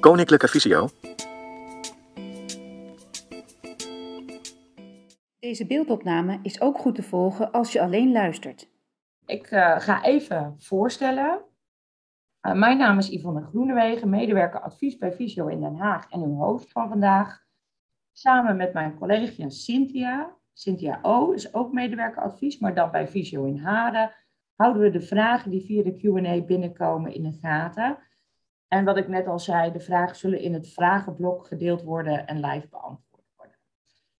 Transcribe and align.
Koninklijke 0.00 0.48
Visio. 0.48 0.88
Deze 5.38 5.66
beeldopname 5.66 6.38
is 6.42 6.60
ook 6.60 6.78
goed 6.78 6.94
te 6.94 7.02
volgen 7.02 7.52
als 7.52 7.72
je 7.72 7.80
alleen 7.80 8.12
luistert. 8.12 8.70
Ik 9.26 9.50
uh, 9.50 9.80
ga 9.80 10.04
even 10.04 10.54
voorstellen. 10.58 11.40
Uh, 12.42 12.52
mijn 12.52 12.78
naam 12.78 12.98
is 12.98 13.08
Yvonne 13.08 13.42
Groenewegen, 13.42 14.08
medewerker 14.08 14.60
advies 14.60 14.98
bij 14.98 15.12
Visio 15.12 15.46
in 15.46 15.60
Den 15.60 15.76
Haag 15.76 16.10
en 16.10 16.22
uw 16.22 16.34
host 16.34 16.72
van 16.72 16.88
vandaag. 16.88 17.44
Samen 18.12 18.56
met 18.56 18.72
mijn 18.72 18.98
collega 18.98 19.48
Cynthia. 19.48 20.36
Cynthia 20.52 20.98
O 21.02 21.30
is 21.32 21.54
ook 21.54 21.72
medewerker 21.72 22.22
advies, 22.22 22.58
maar 22.58 22.74
dan 22.74 22.90
bij 22.90 23.08
Visio 23.08 23.44
in 23.44 23.58
Haren. 23.58 24.14
Houden 24.54 24.82
we 24.82 24.90
de 24.90 25.00
vragen 25.00 25.50
die 25.50 25.64
via 25.64 25.82
de 25.82 25.96
Q&A 25.96 26.44
binnenkomen 26.44 27.14
in 27.14 27.22
de 27.22 27.38
gaten. 27.40 27.98
En 28.72 28.84
wat 28.84 28.96
ik 28.96 29.08
net 29.08 29.26
al 29.26 29.38
zei, 29.38 29.72
de 29.72 29.80
vragen 29.80 30.16
zullen 30.16 30.40
in 30.40 30.54
het 30.54 30.72
vragenblok 30.72 31.46
gedeeld 31.46 31.82
worden 31.82 32.26
en 32.26 32.40
live 32.40 32.68
beantwoord 32.68 33.24
worden. 33.36 33.56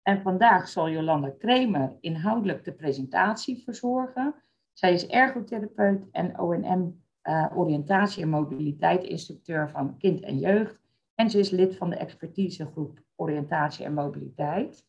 En 0.03 0.23
vandaag 0.23 0.69
zal 0.69 0.91
Jolanda 0.91 1.31
Kremer 1.39 1.97
inhoudelijk 2.01 2.65
de 2.65 2.73
presentatie 2.73 3.63
verzorgen. 3.63 4.35
Zij 4.73 4.93
is 4.93 5.07
ergotherapeut 5.07 6.11
en 6.11 6.39
ONM 6.39 7.03
uh, 7.23 7.47
oriëntatie 7.55 8.23
en 8.23 8.29
mobiliteit 8.29 9.03
instructeur 9.03 9.71
van 9.71 9.97
kind 9.99 10.21
en 10.21 10.39
jeugd. 10.39 10.79
En 11.15 11.31
ze 11.31 11.39
is 11.39 11.51
lid 11.51 11.77
van 11.77 11.91
de 11.91 11.97
expertisegroep 11.97 13.01
oriëntatie 13.17 13.85
en 13.85 13.95
mobiliteit. 13.95 14.87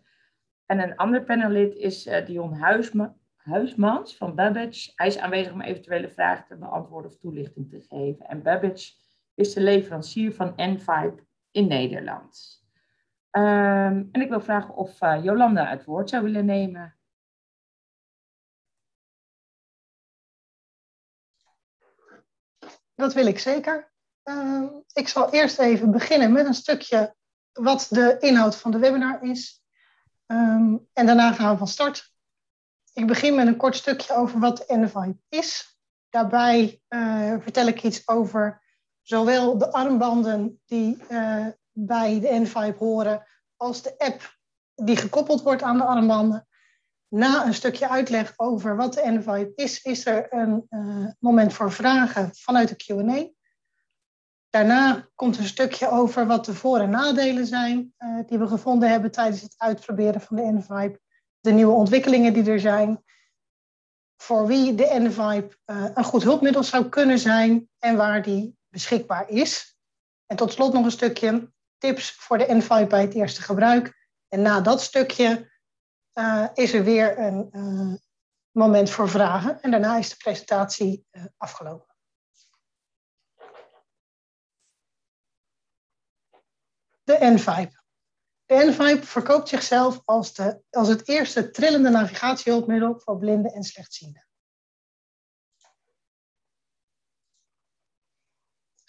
En 0.65 0.79
een 0.79 0.95
ander 0.95 1.23
panelid 1.23 1.75
is 1.75 2.07
uh, 2.07 2.25
Dion 2.25 2.53
Huisma 2.53 3.15
Huismans 3.43 4.17
van 4.17 4.35
Babbage. 4.35 4.91
Hij 4.95 5.07
is 5.07 5.17
aanwezig 5.17 5.53
om 5.53 5.61
eventuele 5.61 6.09
vragen 6.09 6.45
te 6.47 6.55
beantwoorden 6.55 7.11
of 7.11 7.17
toelichting 7.17 7.69
te 7.69 7.81
geven. 7.81 8.27
En 8.27 8.41
Babbage 8.41 8.93
is 9.33 9.53
de 9.53 9.61
leverancier 9.61 10.33
van 10.33 10.51
N5 10.51 11.23
in 11.51 11.67
Nederland. 11.67 12.63
Um, 13.31 14.09
en 14.11 14.21
ik 14.21 14.29
wil 14.29 14.41
vragen 14.41 14.75
of 14.75 15.01
uh, 15.01 15.23
Jolanda 15.23 15.65
het 15.65 15.85
woord 15.85 16.09
zou 16.09 16.23
willen 16.23 16.45
nemen. 16.45 16.95
Dat 22.95 23.13
wil 23.13 23.25
ik 23.25 23.39
zeker. 23.39 23.91
Uh, 24.23 24.63
ik 24.93 25.07
zal 25.07 25.31
eerst 25.31 25.59
even 25.59 25.91
beginnen 25.91 26.31
met 26.31 26.45
een 26.45 26.53
stukje 26.53 27.15
wat 27.51 27.87
de 27.89 28.17
inhoud 28.19 28.55
van 28.55 28.71
de 28.71 28.79
webinar 28.79 29.23
is. 29.23 29.63
Um, 30.27 30.87
en 30.93 31.05
daarna 31.05 31.33
gaan 31.33 31.51
we 31.51 31.57
van 31.57 31.67
start. 31.67 32.13
Ik 32.93 33.07
begin 33.07 33.35
met 33.35 33.47
een 33.47 33.57
kort 33.57 33.75
stukje 33.75 34.13
over 34.13 34.39
wat 34.39 34.65
N5 34.73 35.17
is. 35.29 35.79
Daarbij 36.09 36.81
uh, 36.89 37.35
vertel 37.39 37.67
ik 37.67 37.83
iets 37.83 38.07
over 38.07 38.60
zowel 39.01 39.57
de 39.57 39.71
armbanden 39.71 40.61
die 40.65 40.97
uh, 41.09 41.45
bij 41.71 42.19
de 42.19 42.47
N5 42.47 42.77
horen, 42.77 43.27
als 43.55 43.81
de 43.81 43.97
app 43.97 44.37
die 44.75 44.97
gekoppeld 44.97 45.41
wordt 45.41 45.61
aan 45.61 45.77
de 45.77 45.83
armbanden. 45.83 46.47
Na 47.07 47.45
een 47.45 47.53
stukje 47.53 47.89
uitleg 47.89 48.33
over 48.35 48.75
wat 48.75 48.93
de 48.93 49.21
N5 49.21 49.53
is, 49.55 49.81
is 49.81 50.05
er 50.05 50.33
een 50.33 50.67
uh, 50.69 51.07
moment 51.19 51.53
voor 51.53 51.71
vragen 51.71 52.29
vanuit 52.33 52.69
de 52.69 52.75
QA. 52.75 53.29
Daarna 54.49 55.07
komt 55.15 55.37
een 55.37 55.47
stukje 55.47 55.89
over 55.89 56.27
wat 56.27 56.45
de 56.45 56.53
voor- 56.53 56.79
en 56.79 56.89
nadelen 56.89 57.45
zijn 57.45 57.93
uh, 57.99 58.19
die 58.27 58.37
we 58.37 58.47
gevonden 58.47 58.89
hebben 58.89 59.11
tijdens 59.11 59.41
het 59.41 59.53
uitproberen 59.57 60.21
van 60.21 60.35
de 60.35 60.61
N5. 60.61 61.01
De 61.39 61.51
nieuwe 61.51 61.73
ontwikkelingen 61.73 62.33
die 62.33 62.51
er 62.51 62.59
zijn. 62.59 63.03
Voor 64.17 64.47
wie 64.47 64.75
de 64.75 65.09
N5 65.11 65.57
uh, 65.65 65.85
een 65.93 66.03
goed 66.03 66.23
hulpmiddel 66.23 66.63
zou 66.63 66.89
kunnen 66.89 67.19
zijn 67.19 67.69
en 67.79 67.95
waar 67.95 68.21
die 68.21 68.57
beschikbaar 68.71 69.29
is. 69.29 69.77
En 70.25 70.35
tot 70.35 70.51
slot 70.51 70.73
nog 70.73 70.85
een 70.85 70.91
stukje 70.91 71.51
tips 71.77 72.11
voor 72.11 72.37
de 72.37 72.61
N5 72.61 72.87
bij 72.87 73.01
het 73.01 73.13
eerste 73.13 73.41
gebruik. 73.41 74.07
En 74.27 74.41
na 74.41 74.61
dat 74.61 74.81
stukje 74.81 75.51
uh, 76.13 76.47
is 76.53 76.73
er 76.73 76.83
weer 76.83 77.19
een 77.19 77.49
uh, 77.51 77.95
moment 78.51 78.89
voor 78.89 79.09
vragen. 79.09 79.61
En 79.61 79.71
daarna 79.71 79.97
is 79.97 80.09
de 80.09 80.15
presentatie 80.15 81.05
uh, 81.11 81.25
afgelopen. 81.37 81.95
De 87.03 87.37
N5. 87.37 87.79
De 88.45 88.73
N5 88.73 89.03
verkoopt 89.03 89.49
zichzelf 89.49 90.01
als, 90.05 90.33
de, 90.33 90.61
als 90.69 90.87
het 90.87 91.07
eerste 91.07 91.49
trillende 91.49 91.89
navigatiehulpmiddel 91.89 92.99
voor 92.99 93.17
blinden 93.17 93.51
en 93.51 93.63
slechtzienden. 93.63 94.25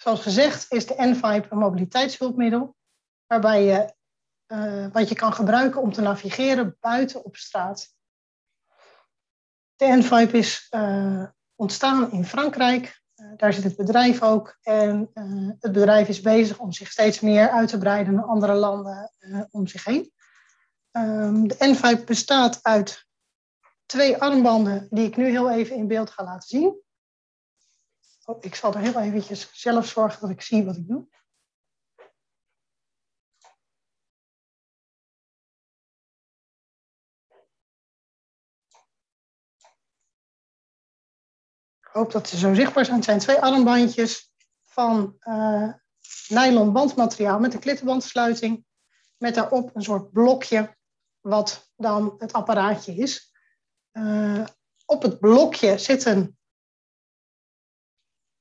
Zoals 0.03 0.21
gezegd 0.21 0.73
is 0.73 0.87
de 0.87 0.95
N5 0.95 1.49
een 1.49 1.59
mobiliteitshulpmiddel 1.59 2.77
waarbij 3.27 3.65
je 3.65 3.95
uh, 4.47 4.93
wat 4.93 5.09
je 5.09 5.15
kan 5.15 5.33
gebruiken 5.33 5.81
om 5.81 5.93
te 5.93 6.01
navigeren 6.01 6.77
buiten 6.81 7.25
op 7.25 7.37
straat. 7.37 7.95
De 9.77 10.03
N5 10.03 10.31
is 10.31 10.67
uh, 10.71 11.25
ontstaan 11.55 12.13
in 12.13 12.25
Frankrijk. 12.25 13.03
Uh, 13.17 13.33
daar 13.37 13.53
zit 13.53 13.65
het 13.65 13.77
bedrijf 13.77 14.23
ook. 14.23 14.59
En 14.63 15.11
het 15.59 15.73
bedrijf 15.73 16.09
is 16.09 16.21
bezig 16.21 16.59
om 16.59 16.73
zich 16.73 16.91
steeds 16.91 17.21
meer 17.21 17.51
uit 17.51 17.69
te 17.69 17.79
breiden 17.79 18.15
naar 18.15 18.25
andere 18.25 18.55
landen 18.55 19.13
om 19.51 19.67
zich 19.67 19.85
heen. 19.85 20.13
Um, 20.93 21.49
de 21.49 21.77
N5 21.77 22.05
bestaat 22.05 22.59
uit 22.63 23.07
twee 23.87 24.17
armbanden 24.17 24.87
die 24.91 25.07
ik 25.07 25.17
nu 25.17 25.29
heel 25.29 25.51
even 25.51 25.77
in 25.77 25.89
beeld 25.89 26.11
ga 26.11 26.25
laten 26.25 26.49
zien. 26.49 26.83
Ik 28.41 28.55
zal 28.55 28.75
er 28.75 28.81
heel 28.81 29.01
eventjes 29.01 29.51
zelf 29.53 29.87
zorgen 29.87 30.21
dat 30.21 30.31
ik 30.31 30.41
zie 30.41 30.65
wat 30.65 30.77
ik 30.77 30.89
doe. 30.89 31.07
Ik 41.81 41.89
hoop 41.99 42.13
dat 42.13 42.29
ze 42.29 42.39
zo 42.39 42.55
zichtbaar 42.55 42.85
zijn. 42.85 42.97
Het 42.97 43.05
zijn 43.05 43.19
twee 43.19 43.39
armbandjes 43.41 44.33
van 44.63 45.17
uh, 45.21 45.73
nylon 46.29 46.73
bandmateriaal 46.73 47.39
met 47.39 47.55
een 47.55 47.61
klittenbandsluiting. 47.61 48.65
Met 49.17 49.35
daarop 49.35 49.77
een 49.77 49.83
soort 49.83 50.13
blokje, 50.13 50.77
wat 51.21 51.73
dan 51.77 52.15
het 52.19 52.33
apparaatje 52.33 52.95
is. 52.95 53.33
Uh, 53.93 54.47
op 54.85 55.03
het 55.03 55.19
blokje 55.19 55.79
zit 55.79 56.05
een 56.05 56.37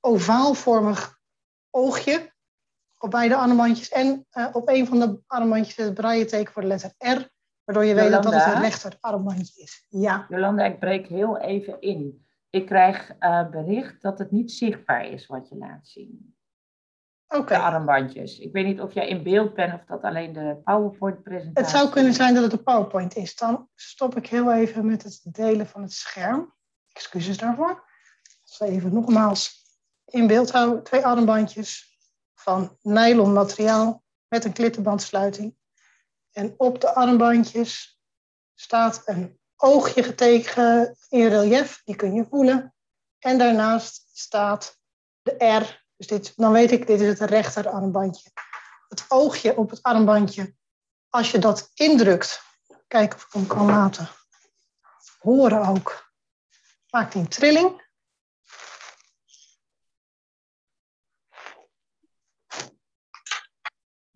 ovaalvormig 0.01 1.19
oogje 1.69 2.31
op 2.97 3.11
beide 3.11 3.35
armbandjes. 3.35 3.89
En 3.89 4.27
uh, 4.33 4.47
op 4.51 4.69
een 4.69 4.87
van 4.87 4.99
de 4.99 5.19
armbandjes 5.27 5.75
het 5.75 5.93
braille-teken 5.93 6.53
voor 6.53 6.61
de 6.61 6.67
letter 6.67 6.93
R. 6.97 7.29
Waardoor 7.63 7.85
je 7.85 7.93
Jolanda, 7.93 8.11
weet 8.11 8.23
dat 8.23 8.33
het 8.33 8.53
een 8.53 8.61
rechter 8.61 8.97
armbandje 8.99 9.61
is. 9.61 9.85
Ja. 9.89 10.25
Jolanda, 10.29 10.65
ik 10.65 10.79
breek 10.79 11.07
heel 11.07 11.37
even 11.37 11.81
in. 11.81 12.25
Ik 12.49 12.65
krijg 12.65 13.15
uh, 13.19 13.49
bericht 13.49 14.01
dat 14.01 14.19
het 14.19 14.31
niet 14.31 14.51
zichtbaar 14.51 15.05
is 15.05 15.27
wat 15.27 15.49
je 15.49 15.55
laat 15.55 15.87
zien. 15.87 16.35
Okay. 17.27 17.57
De 17.57 17.63
armbandjes. 17.63 18.39
Ik 18.39 18.51
weet 18.51 18.65
niet 18.65 18.81
of 18.81 18.93
jij 18.93 19.07
in 19.07 19.23
beeld 19.23 19.53
bent 19.53 19.73
of 19.73 19.85
dat 19.85 20.01
alleen 20.01 20.33
de 20.33 20.57
PowerPoint-presentatie 20.63 21.61
Het 21.61 21.69
zou 21.69 21.89
kunnen 21.89 22.13
zijn 22.13 22.33
dat 22.33 22.43
het 22.43 22.51
de 22.51 22.63
PowerPoint 22.63 23.15
is. 23.15 23.35
Dan 23.35 23.69
stop 23.75 24.17
ik 24.17 24.27
heel 24.27 24.53
even 24.53 24.85
met 24.85 25.03
het 25.03 25.21
delen 25.23 25.67
van 25.67 25.81
het 25.81 25.93
scherm. 25.93 26.53
Excuses 26.93 27.37
daarvoor. 27.37 27.89
Even 28.59 28.93
nogmaals 28.93 29.60
in 30.11 30.27
beeld 30.27 30.51
houden. 30.51 30.83
Twee 30.83 31.05
armbandjes 31.05 31.97
van 32.35 32.77
nylon 32.81 33.33
materiaal 33.33 34.03
met 34.27 34.45
een 34.45 34.53
klittenbandsluiting. 34.53 35.55
En 36.31 36.53
op 36.57 36.81
de 36.81 36.93
armbandjes 36.93 38.01
staat 38.53 39.01
een 39.05 39.39
oogje 39.55 40.03
getekend 40.03 41.05
in 41.09 41.27
relief, 41.27 41.81
die 41.85 41.95
kun 41.95 42.13
je 42.13 42.25
voelen. 42.29 42.73
En 43.19 43.37
daarnaast 43.37 44.09
staat 44.13 44.77
de 45.21 45.45
R. 45.45 45.85
Dus 45.97 46.07
dit, 46.07 46.33
dan 46.35 46.51
weet 46.51 46.71
ik, 46.71 46.87
dit 46.87 47.01
is 47.01 47.19
het 47.19 47.29
rechter 47.29 47.69
armbandje. 47.69 48.29
Het 48.87 49.05
oogje 49.07 49.57
op 49.57 49.69
het 49.69 49.83
armbandje, 49.83 50.55
als 51.09 51.31
je 51.31 51.39
dat 51.39 51.71
indrukt, 51.73 52.41
kijk 52.87 53.13
of 53.13 53.25
ik 53.25 53.31
hem 53.31 53.47
kan 53.47 53.65
laten 53.65 54.09
horen 55.19 55.67
ook, 55.67 56.11
maakt 56.89 57.13
hij 57.13 57.21
een 57.21 57.27
trilling. 57.27 57.89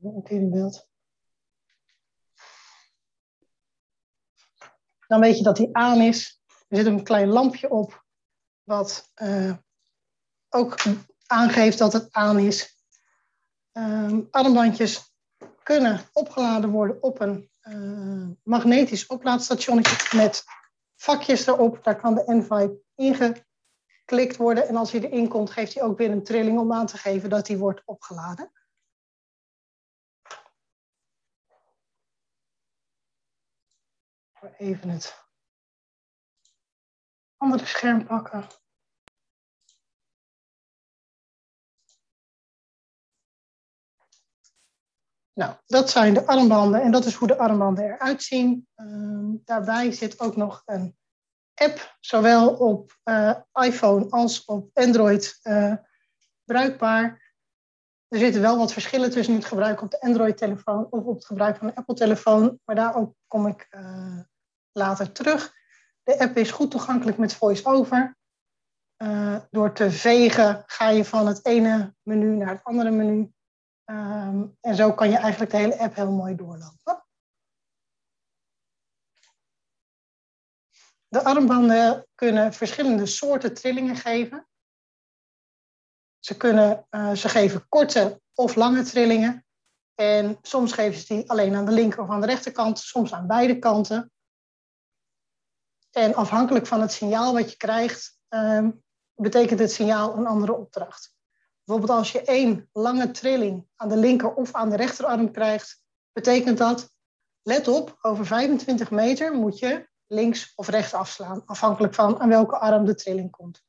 Ook 0.05 0.27
beeld. 0.29 0.87
Dan 5.07 5.19
weet 5.19 5.37
je 5.37 5.43
dat 5.43 5.57
hij 5.57 5.69
aan 5.71 6.01
is. 6.01 6.41
Er 6.67 6.77
zit 6.77 6.85
een 6.85 7.03
klein 7.03 7.27
lampje 7.27 7.69
op, 7.69 8.05
wat 8.63 9.11
uh, 9.15 9.53
ook 10.49 10.83
aangeeft 11.25 11.77
dat 11.77 11.93
het 11.93 12.07
aan 12.11 12.39
is. 12.39 12.79
Um, 13.71 14.27
armbandjes 14.31 15.13
kunnen 15.63 16.01
opgeladen 16.13 16.69
worden 16.69 17.03
op 17.03 17.19
een 17.19 17.49
uh, 17.61 18.27
magnetisch 18.43 19.05
oplaadstationnetje 19.07 20.17
met 20.17 20.43
vakjes 20.95 21.47
erop. 21.47 21.83
Daar 21.83 22.01
kan 22.01 22.15
de 22.15 22.43
N5 22.43 22.83
ingeklikt 22.95 24.37
worden. 24.37 24.67
En 24.67 24.75
als 24.75 24.91
hij 24.91 25.01
erin 25.01 25.27
komt, 25.27 25.49
geeft 25.49 25.73
hij 25.73 25.83
ook 25.83 25.97
weer 25.97 26.11
een 26.11 26.23
trilling 26.23 26.59
om 26.59 26.73
aan 26.73 26.85
te 26.85 26.97
geven 26.97 27.29
dat 27.29 27.47
hij 27.47 27.57
wordt 27.57 27.81
opgeladen. 27.85 28.51
Even 34.57 34.89
het 34.89 35.25
andere 37.37 37.65
scherm 37.65 38.05
pakken. 38.05 38.47
Nou, 45.33 45.55
dat 45.65 45.89
zijn 45.89 46.13
de 46.13 46.27
armbanden 46.27 46.81
en 46.81 46.91
dat 46.91 47.05
is 47.05 47.13
hoe 47.13 47.27
de 47.27 47.37
armbanden 47.37 47.85
eruit 47.85 48.23
zien. 48.23 48.67
Ehm, 48.75 49.35
daarbij 49.43 49.91
zit 49.91 50.19
ook 50.19 50.35
nog 50.35 50.61
een 50.65 50.97
app, 51.53 51.97
zowel 51.99 52.55
op 52.55 52.97
uh, 53.03 53.35
iPhone 53.53 54.09
als 54.09 54.45
op 54.45 54.69
Android 54.73 55.39
uh, 55.43 55.75
bruikbaar. 56.43 57.33
Er 58.07 58.19
zitten 58.19 58.41
wel 58.41 58.57
wat 58.57 58.73
verschillen 58.73 59.11
tussen 59.11 59.35
het 59.35 59.45
gebruik 59.45 59.81
op 59.81 59.91
de 59.91 60.01
Android-telefoon 60.01 60.87
of 60.89 61.03
op 61.03 61.15
het 61.15 61.25
gebruik 61.25 61.57
van 61.57 61.67
de 61.67 61.75
Apple-telefoon, 61.75 62.59
maar 62.65 62.75
daarop 62.75 63.15
kom 63.27 63.47
ik 63.47 63.67
uh, 63.71 64.19
later 64.75 65.11
terug. 65.11 65.53
De 66.03 66.19
app 66.19 66.37
is 66.37 66.51
goed 66.51 66.71
toegankelijk 66.71 67.17
met 67.17 67.35
voice-over. 67.35 68.17
door 69.49 69.73
te 69.73 69.91
vegen 69.91 70.63
ga 70.65 70.89
je 70.89 71.05
van 71.05 71.27
het 71.27 71.45
ene 71.45 71.95
menu 72.01 72.35
naar 72.35 72.49
het 72.49 72.63
andere 72.63 72.91
menu. 72.91 73.33
Um, 73.85 74.57
en 74.61 74.75
zo 74.75 74.93
kan 74.93 75.09
je 75.09 75.17
eigenlijk 75.17 75.51
de 75.51 75.57
hele 75.57 75.77
app 75.77 75.95
heel 75.95 76.11
mooi 76.11 76.35
doorlopen. 76.35 77.05
De 81.07 81.23
armbanden 81.23 82.07
kunnen 82.15 82.53
verschillende 82.53 83.05
soorten 83.05 83.53
trillingen 83.53 83.95
geven. 83.95 84.47
Ze, 86.19 86.37
kunnen, 86.37 86.87
uh, 86.89 87.11
ze 87.11 87.29
geven 87.29 87.67
korte 87.69 88.21
of 88.33 88.55
lange 88.55 88.83
trillingen. 88.83 89.45
En 89.95 90.37
soms 90.41 90.73
geven 90.73 90.99
ze 90.99 91.13
die 91.13 91.29
alleen 91.29 91.55
aan 91.55 91.65
de 91.65 91.71
linker 91.71 92.01
of 92.01 92.09
aan 92.09 92.21
de 92.21 92.27
rechterkant, 92.27 92.79
soms 92.79 93.13
aan 93.13 93.27
beide 93.27 93.59
kanten. 93.59 94.11
En 95.95 96.15
afhankelijk 96.15 96.67
van 96.67 96.81
het 96.81 96.91
signaal 96.91 97.33
wat 97.33 97.51
je 97.51 97.57
krijgt, 97.57 98.19
um, 98.29 98.83
betekent 99.13 99.59
het 99.59 99.71
signaal 99.71 100.17
een 100.17 100.27
andere 100.27 100.53
opdracht. 100.53 101.15
Bijvoorbeeld 101.63 101.97
als 101.97 102.11
je 102.11 102.21
één 102.21 102.69
lange 102.73 103.11
trilling 103.11 103.67
aan 103.75 103.89
de 103.89 103.97
linker 103.97 104.33
of 104.33 104.53
aan 104.53 104.69
de 104.69 104.75
rechterarm 104.75 105.31
krijgt, 105.31 105.83
betekent 106.11 106.57
dat, 106.57 106.89
let 107.41 107.67
op, 107.67 107.97
over 108.01 108.25
25 108.25 108.91
meter 108.91 109.33
moet 109.33 109.59
je 109.59 109.89
links 110.07 110.53
of 110.55 110.67
rechts 110.67 110.93
afslaan, 110.93 111.45
afhankelijk 111.45 111.93
van 111.93 112.19
aan 112.19 112.29
welke 112.29 112.57
arm 112.57 112.85
de 112.85 112.95
trilling 112.95 113.31
komt. 113.31 113.63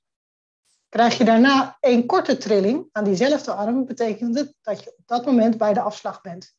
Krijg 0.88 1.18
je 1.18 1.24
daarna 1.24 1.76
één 1.80 2.06
korte 2.06 2.36
trilling 2.36 2.88
aan 2.92 3.04
diezelfde 3.04 3.52
arm, 3.52 3.84
betekent 3.84 4.38
het 4.38 4.54
dat 4.62 4.82
je 4.84 4.94
op 4.96 5.06
dat 5.06 5.24
moment 5.24 5.58
bij 5.58 5.72
de 5.72 5.80
afslag 5.80 6.20
bent. 6.20 6.54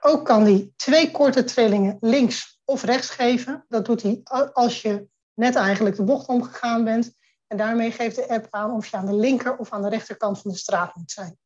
Ook 0.00 0.24
kan 0.24 0.42
hij 0.42 0.72
twee 0.76 1.10
korte 1.10 1.44
trillingen 1.44 1.96
links 2.00 2.55
of 2.66 2.82
rechts 2.82 3.10
geven. 3.10 3.64
Dat 3.68 3.84
doet 3.84 4.02
hij 4.02 4.20
als 4.52 4.82
je 4.82 5.08
net 5.34 5.54
eigenlijk 5.54 5.96
de 5.96 6.02
bocht 6.02 6.26
omgegaan 6.26 6.84
bent. 6.84 7.14
En 7.46 7.56
daarmee 7.56 7.90
geeft 7.92 8.16
de 8.16 8.28
app 8.28 8.46
aan 8.50 8.70
of 8.70 8.86
je 8.86 8.96
aan 8.96 9.06
de 9.06 9.14
linker 9.14 9.56
of 9.56 9.72
aan 9.72 9.82
de 9.82 9.88
rechterkant 9.88 10.40
van 10.40 10.50
de 10.50 10.56
straat 10.56 10.94
moet 10.94 11.10
zijn. 11.10 11.38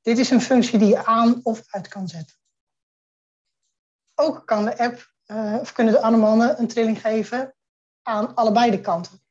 Dit 0.00 0.18
is 0.18 0.30
een 0.30 0.40
functie 0.40 0.78
die 0.78 0.88
je 0.88 1.04
aan 1.04 1.40
of 1.42 1.62
uit 1.66 1.88
kan 1.88 2.08
zetten. 2.08 2.36
Ook 4.14 4.46
kan 4.46 4.64
de 4.64 4.78
app, 4.78 5.12
uh, 5.26 5.56
of 5.60 5.72
kunnen 5.72 5.92
de 5.92 6.00
armbanden 6.00 6.60
een 6.60 6.68
trilling 6.68 7.00
geven 7.00 7.54
aan 8.02 8.34
allebei 8.34 8.70
de 8.70 8.80
kanten. 8.80 9.22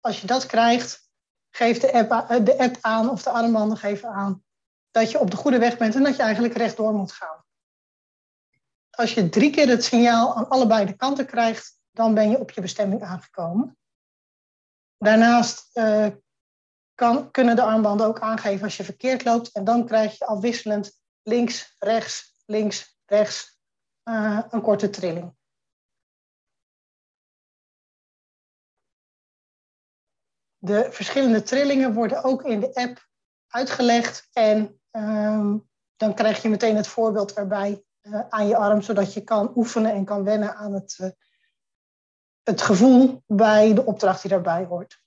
Als 0.00 0.20
je 0.20 0.26
dat 0.26 0.46
krijgt, 0.46 1.10
geeft 1.50 1.80
de 1.80 1.92
app, 1.92 2.30
uh, 2.30 2.44
de 2.44 2.58
app 2.58 2.76
aan 2.80 3.10
of 3.10 3.22
de 3.22 3.30
armbanden 3.30 3.78
geven 3.78 4.08
aan 4.08 4.44
dat 4.90 5.10
je 5.10 5.18
op 5.18 5.30
de 5.30 5.36
goede 5.36 5.58
weg 5.58 5.76
bent 5.76 5.94
en 5.94 6.02
dat 6.02 6.16
je 6.16 6.22
eigenlijk 6.22 6.54
rechtdoor 6.54 6.92
moet 6.92 7.12
gaan. 7.12 7.44
Als 8.96 9.14
je 9.14 9.28
drie 9.28 9.50
keer 9.50 9.68
het 9.68 9.84
signaal 9.84 10.36
aan 10.36 10.48
allebei 10.48 10.86
de 10.86 10.96
kanten 10.96 11.26
krijgt, 11.26 11.80
dan 11.90 12.14
ben 12.14 12.30
je 12.30 12.38
op 12.38 12.50
je 12.50 12.60
bestemming 12.60 13.02
aangekomen. 13.02 13.78
Daarnaast 14.98 15.70
uh, 15.76 16.06
kan, 16.94 17.30
kunnen 17.30 17.56
de 17.56 17.62
armbanden 17.62 18.06
ook 18.06 18.20
aangeven 18.20 18.64
als 18.64 18.76
je 18.76 18.84
verkeerd 18.84 19.24
loopt. 19.24 19.52
En 19.52 19.64
dan 19.64 19.86
krijg 19.86 20.18
je 20.18 20.26
afwisselend 20.26 21.00
links, 21.22 21.76
rechts, 21.78 22.42
links, 22.46 22.98
rechts 23.04 23.60
uh, 24.04 24.42
een 24.50 24.62
korte 24.62 24.90
trilling. 24.90 25.34
De 30.58 30.92
verschillende 30.92 31.42
trillingen 31.42 31.94
worden 31.94 32.22
ook 32.24 32.44
in 32.44 32.60
de 32.60 32.74
app 32.74 33.08
uitgelegd. 33.46 34.28
En 34.32 34.80
um, 34.90 35.68
dan 35.96 36.14
krijg 36.14 36.42
je 36.42 36.48
meteen 36.48 36.76
het 36.76 36.86
voorbeeld 36.86 37.32
erbij 37.32 37.84
aan 38.28 38.46
je 38.46 38.56
arm, 38.56 38.82
zodat 38.82 39.12
je 39.12 39.24
kan 39.24 39.52
oefenen 39.56 39.92
en 39.92 40.04
kan 40.04 40.24
wennen 40.24 40.54
aan 40.54 40.72
het 40.72 41.16
het 42.46 42.62
gevoel 42.62 43.22
bij 43.26 43.74
de 43.74 43.84
opdracht 43.84 44.22
die 44.22 44.30
daarbij 44.30 44.64
hoort. 44.64 45.02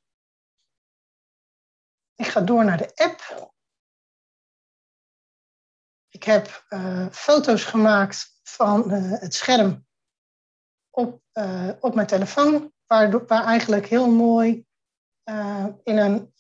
Ik 2.16 2.26
ga 2.26 2.42
door 2.42 2.66
naar 2.66 2.78
de 2.78 2.92
app. 2.96 3.52
Ik 6.10 6.24
heb 6.24 6.66
uh, 6.70 7.08
foto's 7.12 7.64
gemaakt 7.64 8.40
van 8.44 8.92
het 8.92 9.34
scherm 9.34 9.88
op, 10.90 11.22
op 11.80 11.96
mijn 11.96 12.08
telefoon, 12.08 12.74
waar, 12.88 13.26
waar 13.26 13.46
eigenlijk 13.46 13.86
heel 13.86 14.12
mooi 14.12 14.68
in 15.84 15.98
een 15.98 16.34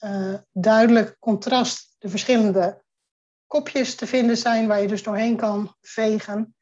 duidelijk 0.51 1.19
contrast 1.19 1.95
de 1.97 2.09
verschillende 2.09 2.83
kopjes 3.49 3.95
te 3.95 4.07
vinden 4.07 4.37
zijn, 4.37 4.67
waar 4.67 4.81
je 4.81 4.87
dus 4.87 5.03
doorheen 5.03 5.37
kan 5.37 5.75
vegen. 5.81 6.55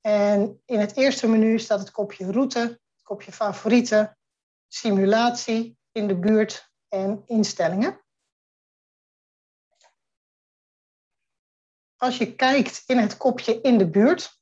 En 0.00 0.62
in 0.64 0.78
het 0.78 0.96
eerste 0.96 1.28
menu 1.28 1.58
staat 1.58 1.78
het 1.78 1.90
kopje 1.90 2.32
route, 2.32 2.80
kopje 3.02 3.32
favorieten, 3.32 4.18
simulatie 4.68 5.78
in 5.92 6.08
de 6.08 6.18
buurt 6.18 6.72
en 6.88 7.22
instellingen. 7.26 8.00
Als 11.96 12.18
je 12.18 12.34
kijkt 12.34 12.82
in 12.86 12.98
het 12.98 13.16
kopje 13.16 13.60
in 13.60 13.78
de 13.78 13.90
buurt, 13.90 14.40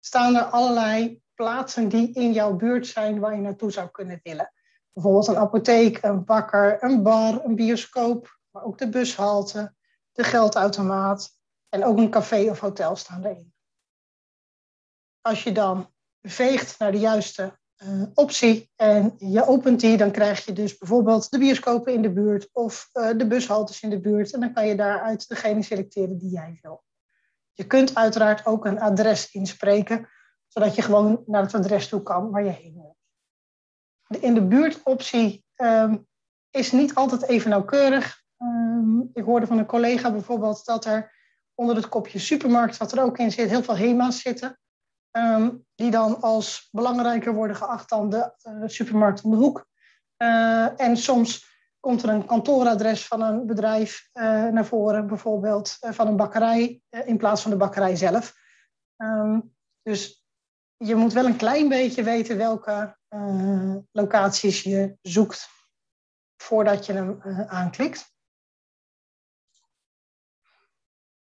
staan 0.00 0.36
er 0.36 0.42
allerlei 0.44 1.22
plaatsen 1.34 1.88
die 1.88 2.12
in 2.12 2.32
jouw 2.32 2.56
buurt 2.56 2.86
zijn 2.86 3.20
waar 3.20 3.34
je 3.34 3.40
naartoe 3.40 3.70
zou 3.70 3.88
kunnen 3.88 4.20
willen. 4.22 4.52
Bijvoorbeeld 4.92 5.26
een 5.26 5.36
apotheek, 5.36 6.02
een 6.02 6.24
bakker, 6.24 6.84
een 6.84 7.02
bar, 7.02 7.44
een 7.44 7.54
bioscoop, 7.54 8.38
maar 8.50 8.64
ook 8.64 8.78
de 8.78 8.88
bushalte, 8.88 9.74
de 10.12 10.24
geldautomaat 10.24 11.30
en 11.68 11.84
ook 11.84 11.98
een 11.98 12.10
café 12.10 12.50
of 12.50 12.60
hotel 12.60 12.96
staan 12.96 13.24
erin. 13.24 13.54
Als 15.20 15.42
je 15.42 15.52
dan 15.52 15.92
veegt 16.22 16.78
naar 16.78 16.92
de 16.92 16.98
juiste 16.98 17.58
uh, 17.82 18.02
optie 18.14 18.70
en 18.76 19.14
je 19.18 19.46
opent 19.46 19.80
die, 19.80 19.96
dan 19.96 20.10
krijg 20.10 20.44
je 20.44 20.52
dus 20.52 20.78
bijvoorbeeld 20.78 21.30
de 21.30 21.38
bioscopen 21.38 21.92
in 21.92 22.02
de 22.02 22.12
buurt 22.12 22.48
of 22.52 22.88
uh, 22.92 23.10
de 23.16 23.26
bushaltes 23.26 23.80
in 23.80 23.90
de 23.90 24.00
buurt. 24.00 24.32
En 24.32 24.40
dan 24.40 24.52
kan 24.52 24.66
je 24.66 24.76
daaruit 24.76 25.28
degene 25.28 25.62
selecteren 25.62 26.18
die 26.18 26.30
jij 26.30 26.58
wil. 26.62 26.84
Je 27.52 27.66
kunt 27.66 27.94
uiteraard 27.94 28.46
ook 28.46 28.64
een 28.64 28.80
adres 28.80 29.32
inspreken, 29.32 30.08
zodat 30.48 30.74
je 30.74 30.82
gewoon 30.82 31.22
naar 31.26 31.42
het 31.42 31.54
adres 31.54 31.88
toe 31.88 32.02
kan 32.02 32.30
waar 32.30 32.44
je 32.44 32.50
heen 32.50 32.74
wil. 32.74 32.96
De 34.06 34.18
in 34.18 34.34
de 34.34 34.46
buurt 34.46 34.82
optie 34.82 35.44
um, 35.56 36.06
is 36.50 36.72
niet 36.72 36.94
altijd 36.94 37.22
even 37.22 37.50
nauwkeurig. 37.50 38.22
Ik 39.12 39.24
hoorde 39.24 39.46
van 39.46 39.58
een 39.58 39.66
collega 39.66 40.12
bijvoorbeeld 40.12 40.64
dat 40.64 40.84
er 40.84 41.18
onder 41.54 41.76
het 41.76 41.88
kopje 41.88 42.18
supermarkt, 42.18 42.76
wat 42.76 42.92
er 42.92 43.02
ook 43.02 43.18
in 43.18 43.32
zit, 43.32 43.50
heel 43.50 43.62
veel 43.62 43.76
HEMA's 43.76 44.20
zitten. 44.20 44.58
Um, 45.16 45.66
die 45.74 45.90
dan 45.90 46.20
als 46.20 46.68
belangrijker 46.70 47.34
worden 47.34 47.56
geacht 47.56 47.88
dan 47.88 48.10
de 48.10 48.34
uh, 48.42 48.62
supermarkt 48.66 49.22
om 49.22 49.30
de 49.30 49.36
hoek. 49.36 49.66
Uh, 50.22 50.80
en 50.80 50.96
soms 50.96 51.48
komt 51.80 52.02
er 52.02 52.08
een 52.08 52.26
kantooradres 52.26 53.06
van 53.06 53.20
een 53.20 53.46
bedrijf 53.46 54.08
naar 54.52 54.66
voren, 54.66 55.06
bijvoorbeeld 55.06 55.76
van 55.80 56.06
een 56.06 56.16
bakkerij, 56.16 56.82
in 57.04 57.16
plaats 57.16 57.42
van 57.42 57.50
de 57.50 57.56
bakkerij 57.56 57.96
zelf. 57.96 58.34
Um, 58.96 59.54
dus 59.82 60.26
je 60.76 60.94
moet 60.94 61.12
wel 61.12 61.24
een 61.24 61.36
klein 61.36 61.68
beetje 61.68 62.02
weten 62.02 62.36
welke 62.36 62.96
locaties 63.92 64.62
je 64.62 64.96
zoekt 65.02 65.48
voordat 66.36 66.86
je 66.86 66.92
hem 66.92 67.20
aanklikt. 67.48 68.12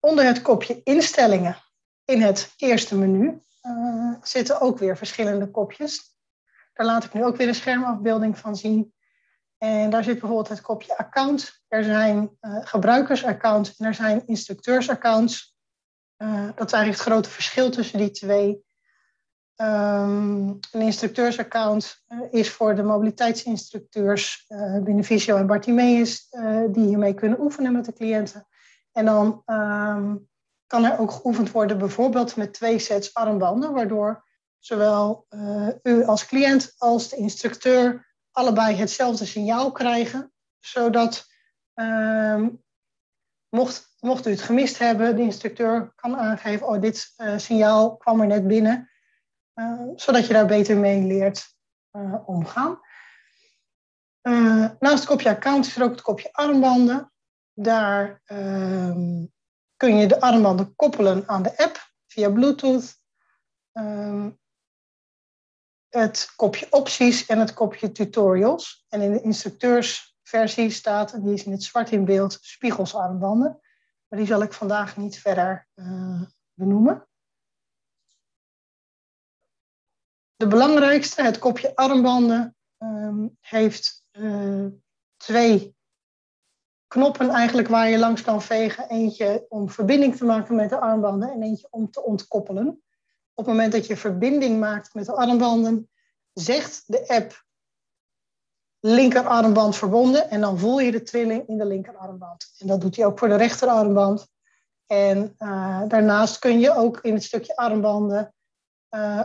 Onder 0.08 0.26
het 0.26 0.42
kopje 0.42 0.82
instellingen 0.84 1.58
in 2.06 2.22
het 2.22 2.54
eerste 2.58 2.98
menu 2.98 3.42
uh, 3.64 4.14
zitten 4.22 4.62
ook 4.62 4.80
weer 4.80 4.98
verschillende 4.98 5.52
kopjes. 5.52 6.18
Daar 6.74 6.86
laat 6.86 7.04
ik 7.04 7.14
nu 7.14 7.26
ook 7.26 7.36
weer 7.36 7.48
een 7.48 7.56
schermafbeelding 7.56 8.38
van 8.38 8.56
zien. 8.56 8.94
En 9.58 9.90
daar 9.90 10.04
zit 10.04 10.20
bijvoorbeeld 10.20 10.50
het 10.50 10.62
kopje 10.62 10.98
account. 10.98 11.62
Er 11.68 11.84
zijn 11.84 12.38
uh, 12.42 12.58
gebruikersaccounts 12.62 13.76
en 13.76 13.86
er 13.86 13.94
zijn 13.94 14.28
instructeursaccounts. 14.28 15.56
Uh, 16.18 16.46
dat 16.56 16.68
is 16.68 16.74
eigenlijk 16.74 17.04
het 17.04 17.12
grote 17.12 17.30
verschil 17.30 17.70
tussen 17.70 18.00
die 18.00 18.12
twee. 18.12 18.66
Um, 19.56 20.60
een 20.72 20.82
instructeursaccount 20.82 22.04
is 22.32 22.50
voor 22.50 22.76
de 22.76 22.84
mobiliteitsinstructeurs 22.84 24.46
binnen 24.84 25.04
Visio 25.04 25.38
en 25.38 25.48
Bartimeus, 25.48 26.30
die 26.72 26.88
hiermee 26.88 27.14
kunnen 27.14 27.40
oefenen 27.40 27.74
met 27.74 27.86
de 27.86 27.94
cliënten. 27.94 28.48
En 28.98 29.06
dan 29.06 29.44
um, 29.46 30.30
kan 30.68 30.86
er 30.86 31.00
ook 31.00 31.12
geoefend 31.12 31.52
worden, 31.52 31.78
bijvoorbeeld 31.78 32.36
met 32.36 32.54
twee 32.54 32.80
sets 32.80 33.14
armbanden, 33.14 33.74
waardoor 33.74 34.26
zowel 34.60 35.26
uh, 35.30 35.70
u 35.84 36.06
als 36.06 36.26
cliënt 36.26 36.76
als 36.78 37.10
de 37.10 37.16
instructeur 37.16 38.16
allebei 38.32 38.76
hetzelfde 38.76 39.26
signaal 39.26 39.72
krijgen, 39.72 40.32
zodat 40.60 41.26
uh, 41.76 42.48
mocht, 43.50 43.96
mocht 44.00 44.28
u 44.28 44.30
het 44.30 44.42
gemist 44.42 44.78
hebben, 44.78 45.16
de 45.16 45.22
instructeur 45.22 45.92
kan 45.96 46.18
aangeven, 46.18 46.68
oh 46.68 46.82
dit 46.82 47.14
uh, 47.18 47.38
signaal 47.38 47.98
kwam 47.98 48.22
er 48.22 48.28
net 48.28 48.48
binnen, 48.48 48.90
zodat 49.96 50.28
je 50.28 50.34
daar 50.34 50.46
beter 50.46 50.78
mee 50.78 51.04
leert 51.04 51.56
omgaan. 52.26 52.80
naast 54.80 55.00
het 55.00 55.06
kopje 55.06 55.30
account 55.30 55.66
is 55.66 55.76
er 55.76 55.84
ook 55.84 55.92
het 55.92 56.02
kopje 56.02 56.34
armbanden. 56.34 57.12
Daar 57.60 58.22
ehm, 58.26 59.26
kun 59.76 59.96
je 59.96 60.08
de 60.08 60.22
armbanden 60.22 60.76
koppelen 60.76 61.28
aan 61.28 61.44
de 61.44 61.58
app 61.58 61.92
via 62.08 62.32
Bluetooth. 62.32 62.96
Ehm, 63.72 64.32
het 65.90 66.34
kopje 66.36 66.68
opties 66.70 67.26
en 67.26 67.40
het 67.40 67.54
kopje 67.54 67.92
tutorials. 67.92 68.86
En 68.90 69.02
in 69.02 69.12
de 69.12 69.22
instructeursversie 69.22 70.70
staat, 70.70 71.14
en 71.14 71.24
die 71.24 71.34
is 71.34 71.44
in 71.44 71.52
het 71.52 71.64
zwart 71.64 71.92
in 71.92 72.06
beeld, 72.06 72.38
spiegelsarmbanden. 72.42 73.60
Maar 74.08 74.20
die 74.20 74.28
zal 74.28 74.42
ik 74.42 74.54
vandaag 74.54 74.98
niet 74.98 75.20
verder 75.20 75.68
uh, 75.76 76.22
benoemen. 76.54 77.08
De 80.36 80.48
belangrijkste, 80.48 81.22
het 81.22 81.40
kopje 81.40 81.76
armbanden, 81.76 82.56
um, 82.78 83.38
heeft 83.40 84.06
uh, 84.12 84.68
twee 85.16 85.77
knoppen 86.88 87.30
eigenlijk 87.30 87.68
waar 87.68 87.90
je 87.90 87.98
langs 87.98 88.22
kan 88.22 88.42
vegen. 88.42 88.90
Eentje 88.90 89.46
om 89.50 89.70
verbinding 89.70 90.16
te 90.16 90.26
maken 90.26 90.56
met 90.56 90.70
de 90.70 90.80
armbanden 90.80 91.32
en 91.32 91.42
eentje 91.42 91.68
om 91.70 91.92
te 91.92 92.04
ontkoppelen. 92.04 92.68
Op 93.34 93.46
het 93.46 93.56
moment 93.56 93.72
dat 93.72 93.88
je 93.88 93.98
verbinding 93.98 94.60
maakt 94.60 94.94
met 94.94 95.06
de 95.06 95.16
armbanden, 95.16 95.90
zegt 96.34 96.84
de 96.86 97.08
app 97.08 97.46
linkerarmband 98.80 99.76
verbonden 99.76 100.30
en 100.30 100.42
dan 100.42 100.60
voel 100.60 100.80
je 100.80 100.92
de 100.92 101.04
trilling 101.04 101.48
in 101.48 101.58
de 101.58 101.66
linkerarmband. 101.66 102.54
En 102.58 102.68
dat 102.68 102.82
doet 102.82 102.96
hij 102.96 103.06
ook 103.06 103.20
voor 103.20 103.28
de 103.28 103.36
rechterarmband. 103.36 104.28
En 104.86 105.36
uh, 105.40 105.82
daarnaast 105.88 106.40
kun 106.40 106.60
je 106.60 106.76
ook 106.76 107.00
in 107.02 107.14
het 107.14 107.24
stukje 107.24 107.56
armbanden 107.56 108.34
uh, 108.90 109.22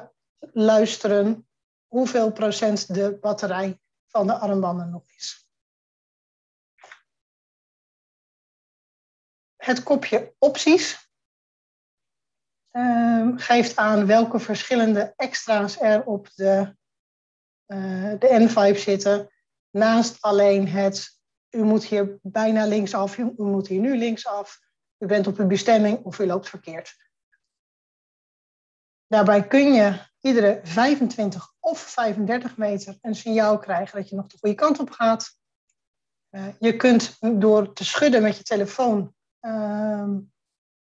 luisteren 0.53 1.49
hoeveel 1.87 2.33
procent 2.33 2.95
de 2.95 3.19
batterij 3.21 3.81
van 4.07 4.27
de 4.27 4.35
armbanden 4.39 4.91
nog 4.91 5.03
is. 5.17 5.42
Het 9.65 9.83
kopje 9.83 10.35
opties 10.39 11.11
uh, 12.73 13.29
geeft 13.37 13.77
aan 13.77 14.07
welke 14.07 14.39
verschillende 14.39 15.13
extra's 15.17 15.81
er 15.81 16.05
op 16.05 16.31
de, 16.35 16.77
uh, 17.67 18.13
de 18.19 18.49
N5 18.49 18.79
zitten. 18.79 19.31
Naast 19.71 20.21
alleen 20.21 20.69
het, 20.69 21.21
u 21.51 21.63
moet 21.63 21.85
hier 21.85 22.19
bijna 22.23 22.67
linksaf, 22.67 23.19
u, 23.19 23.23
u 23.23 23.43
moet 23.43 23.69
hier 23.69 23.81
nu 23.81 23.97
linksaf, 23.97 24.59
u 24.99 25.07
bent 25.07 25.27
op 25.27 25.39
uw 25.39 25.47
bestemming 25.47 26.05
of 26.05 26.19
u 26.19 26.27
loopt 26.27 26.49
verkeerd. 26.49 26.97
Daarbij 29.07 29.47
kun 29.47 29.73
je 29.73 29.99
iedere 30.21 30.61
25 30.63 31.53
of 31.61 31.79
35 31.79 32.57
meter 32.57 32.99
een 33.01 33.15
signaal 33.15 33.59
krijgen 33.59 33.99
dat 33.99 34.09
je 34.09 34.17
nog 34.17 34.27
de 34.27 34.39
goede 34.39 34.55
kant 34.55 34.79
op 34.79 34.91
gaat. 34.91 35.41
Uh, 36.31 36.47
je 36.59 36.77
kunt 36.77 37.17
door 37.41 37.73
te 37.73 37.85
schudden 37.85 38.23
met 38.23 38.37
je 38.37 38.43
telefoon 38.43 39.15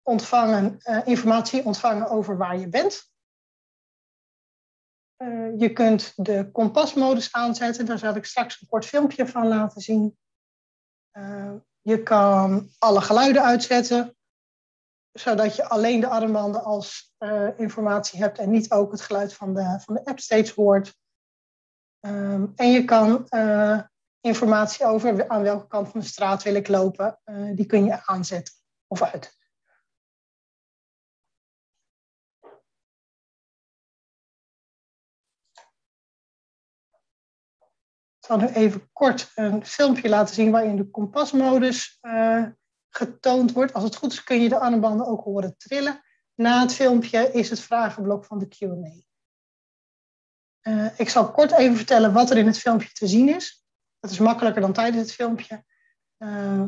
ontvangen, 0.03 0.79
uh, 0.83 1.07
informatie 1.07 1.65
ontvangen 1.65 2.09
over 2.09 2.37
waar 2.37 2.59
je 2.59 2.69
bent. 2.69 3.13
Uh, 5.23 5.61
je 5.61 5.73
kunt 5.73 6.13
de 6.17 6.51
kompasmodus 6.53 7.33
aanzetten, 7.33 7.87
daar 7.87 7.99
zal 7.99 8.17
ik 8.17 8.25
straks 8.25 8.61
een 8.61 8.69
kort 8.69 8.85
filmpje 8.85 9.27
van 9.27 9.49
laten 9.49 9.81
zien. 9.81 10.19
Uh, 11.13 11.55
je 11.81 12.03
kan 12.03 12.69
alle 12.79 13.01
geluiden 13.01 13.43
uitzetten, 13.43 14.17
zodat 15.13 15.57
je 15.57 15.69
alleen 15.69 16.01
de 16.01 16.09
armbanden 16.09 16.65
als 16.65 17.13
informatie 17.57 18.19
hebt 18.19 18.39
en 18.39 18.51
niet 18.51 18.71
ook 18.71 18.93
het 18.93 19.01
geluid 19.01 19.35
van 19.35 19.55
de, 19.55 19.81
van 19.81 19.95
de 19.95 20.05
app 20.05 20.19
steeds 20.19 20.51
hoort. 20.51 20.97
Um, 22.07 22.53
en 22.57 22.71
je 22.71 22.85
kan 22.85 23.27
informatie 24.25 24.87
over 24.87 25.29
aan 25.29 25.43
welke 25.43 25.67
kant 25.67 25.89
van 25.89 26.01
de 26.01 26.07
straat 26.07 26.43
wil 26.43 26.55
ik 26.55 26.69
lopen, 26.69 27.21
uh, 27.25 27.57
die 27.57 27.67
kun 27.67 27.85
je 27.85 28.07
aanzetten 28.07 28.55
of 28.87 29.03
uit. 29.03 29.43
Ik 38.19 38.31
zal 38.31 38.39
nu 38.39 38.47
even 38.47 38.93
kort 38.93 39.33
een 39.35 39.67
filmpje 39.67 40.09
laten 40.09 40.35
zien 40.35 40.51
waarin 40.51 40.77
de 40.77 40.91
kompasmodus 40.91 41.99
uh, 42.03 42.47
getoond 42.89 43.53
wordt. 43.53 43.73
Als 43.73 43.85
het 43.85 43.97
goed 43.97 44.13
is 44.13 44.25
kun 44.25 44.41
je 44.41 44.49
de 44.49 44.59
armbanden 44.59 45.07
ook 45.07 45.25
horen 45.25 45.57
trillen. 45.57 46.01
Na 46.35 46.61
het 46.61 46.75
filmpje 46.75 47.33
is 47.33 47.51
het 47.51 47.61
vragenblok 47.61 48.25
van 48.25 48.39
de 48.39 48.49
Q&A. 48.49 49.03
Uh, 50.71 50.99
ik 50.99 51.09
zal 51.09 51.33
kort 51.33 51.53
even 51.53 51.77
vertellen 51.77 52.13
wat 52.13 52.31
er 52.31 52.37
in 52.37 52.47
het 52.47 52.59
filmpje 52.59 52.93
te 52.93 53.07
zien 53.07 53.29
is. 53.29 53.64
Dat 54.05 54.13
is 54.13 54.19
makkelijker 54.19 54.61
dan 54.61 54.73
tijdens 54.73 55.03
het 55.03 55.13
filmpje. 55.13 55.65
Uh, 56.19 56.65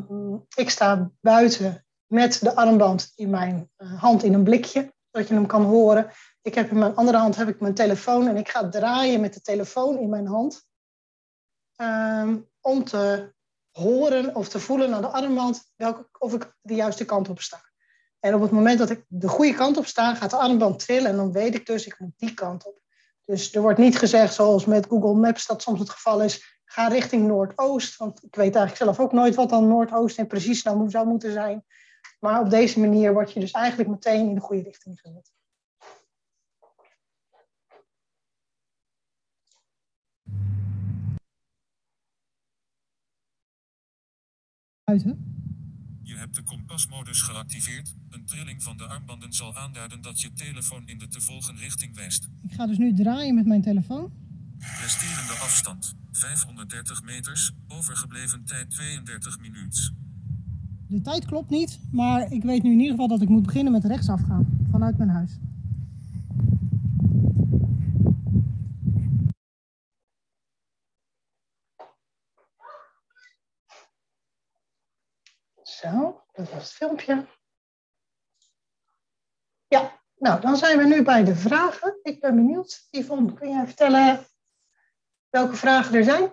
ik 0.55 0.69
sta 0.69 1.11
buiten 1.21 1.85
met 2.05 2.39
de 2.41 2.55
armband 2.55 3.11
in 3.15 3.29
mijn 3.29 3.71
uh, 3.77 4.01
hand 4.01 4.23
in 4.23 4.33
een 4.33 4.43
blikje, 4.43 4.93
zodat 5.11 5.27
je 5.27 5.33
hem 5.33 5.45
kan 5.45 5.63
horen. 5.63 6.11
Ik 6.41 6.55
heb 6.55 6.69
in 6.69 6.77
mijn 6.77 6.95
andere 6.95 7.17
hand 7.17 7.35
heb 7.35 7.47
ik 7.47 7.59
mijn 7.59 7.73
telefoon 7.73 8.27
en 8.27 8.37
ik 8.37 8.49
ga 8.49 8.69
draaien 8.69 9.21
met 9.21 9.33
de 9.33 9.41
telefoon 9.41 9.99
in 9.99 10.09
mijn 10.09 10.27
hand. 10.27 10.65
Uh, 11.81 12.33
om 12.61 12.83
te 12.83 13.33
horen 13.71 14.35
of 14.35 14.49
te 14.49 14.59
voelen 14.59 14.93
aan 14.93 15.01
de 15.01 15.07
armband 15.07 15.71
welke, 15.75 16.07
of 16.19 16.33
ik 16.33 16.53
de 16.61 16.75
juiste 16.75 17.05
kant 17.05 17.29
op 17.29 17.41
sta. 17.41 17.61
En 18.19 18.35
op 18.35 18.41
het 18.41 18.51
moment 18.51 18.79
dat 18.79 18.89
ik 18.89 19.05
de 19.07 19.27
goede 19.27 19.53
kant 19.53 19.77
op 19.77 19.85
sta, 19.85 20.15
gaat 20.15 20.29
de 20.29 20.37
armband 20.37 20.79
trillen 20.79 21.09
en 21.11 21.15
dan 21.15 21.31
weet 21.31 21.55
ik 21.55 21.65
dus, 21.65 21.85
ik 21.85 21.99
moet 21.99 22.13
die 22.17 22.33
kant 22.33 22.65
op. 22.65 22.79
Dus 23.25 23.53
er 23.53 23.61
wordt 23.61 23.79
niet 23.79 23.97
gezegd, 23.97 24.33
zoals 24.33 24.65
met 24.65 24.85
Google 24.85 25.13
Maps 25.13 25.45
dat 25.45 25.61
soms 25.61 25.79
het 25.79 25.89
geval 25.89 26.21
is, 26.21 26.56
ga 26.69 26.87
richting 26.87 27.27
Noordoost. 27.27 27.97
Want 27.97 28.23
ik 28.23 28.35
weet 28.35 28.55
eigenlijk 28.55 28.75
zelf 28.75 28.99
ook 28.99 29.11
nooit 29.11 29.35
wat 29.35 29.49
dan 29.49 29.67
Noordoost 29.67 30.17
en 30.17 30.27
precies 30.27 30.63
nou 30.63 30.89
zou 30.89 31.07
moeten 31.07 31.31
zijn. 31.31 31.65
Maar 32.19 32.41
op 32.41 32.49
deze 32.49 32.79
manier 32.79 33.13
word 33.13 33.33
je 33.33 33.39
dus 33.39 33.51
eigenlijk 33.51 33.89
meteen 33.89 34.27
in 34.27 34.35
de 34.35 34.41
goede 34.41 34.63
richting 34.63 34.99
gezet. 34.99 35.35
Je 46.01 46.17
hebt 46.17 46.35
de 46.35 46.43
kompasmodus 46.43 47.21
geactiveerd. 47.21 47.95
Een 48.09 48.25
trilling 48.25 48.63
van 48.63 48.77
de 48.77 48.83
armbanden 48.83 49.33
zal 49.33 49.55
aanduiden 49.55 50.01
dat 50.01 50.21
je 50.21 50.33
telefoon 50.33 50.87
in 50.87 50.97
de 50.97 51.07
te 51.07 51.21
volgen 51.21 51.55
richting 51.55 51.95
wijst. 51.95 52.27
Ik 52.41 52.53
ga 52.53 52.67
dus 52.67 52.77
nu 52.77 52.93
draaien 52.93 53.35
met 53.35 53.45
mijn 53.45 53.61
telefoon. 53.61 54.26
Resterende 54.59 55.33
afstand 55.33 55.95
530 56.11 57.03
meters, 57.03 57.51
overgebleven 57.67 58.45
tijd 58.45 58.69
32 58.69 59.39
minuten. 59.39 60.05
De 60.87 61.01
tijd 61.01 61.25
klopt 61.25 61.49
niet, 61.49 61.79
maar 61.91 62.31
ik 62.31 62.43
weet 62.43 62.63
nu 62.63 62.71
in 62.71 62.77
ieder 62.79 62.91
geval 62.91 63.07
dat 63.07 63.21
ik 63.21 63.29
moet 63.29 63.45
beginnen 63.45 63.71
met 63.71 63.85
rechtsaf 63.85 64.21
gaan 64.21 64.67
vanuit 64.71 64.97
mijn 64.97 65.09
huis. 65.09 65.37
Zo, 75.63 76.23
dat 76.31 76.51
was 76.51 76.63
het 76.63 76.71
filmpje. 76.71 77.27
Ja, 79.67 80.01
nou 80.17 80.41
dan 80.41 80.57
zijn 80.57 80.77
we 80.77 80.85
nu 80.85 81.03
bij 81.03 81.23
de 81.23 81.35
vragen. 81.35 81.99
Ik 82.01 82.21
ben 82.21 82.35
benieuwd. 82.35 82.87
Yvonne, 82.91 83.33
kun 83.33 83.49
jij 83.49 83.65
vertellen 83.65 84.25
welke 85.37 85.55
vragen 85.55 85.95
er 85.95 86.03
zijn? 86.03 86.31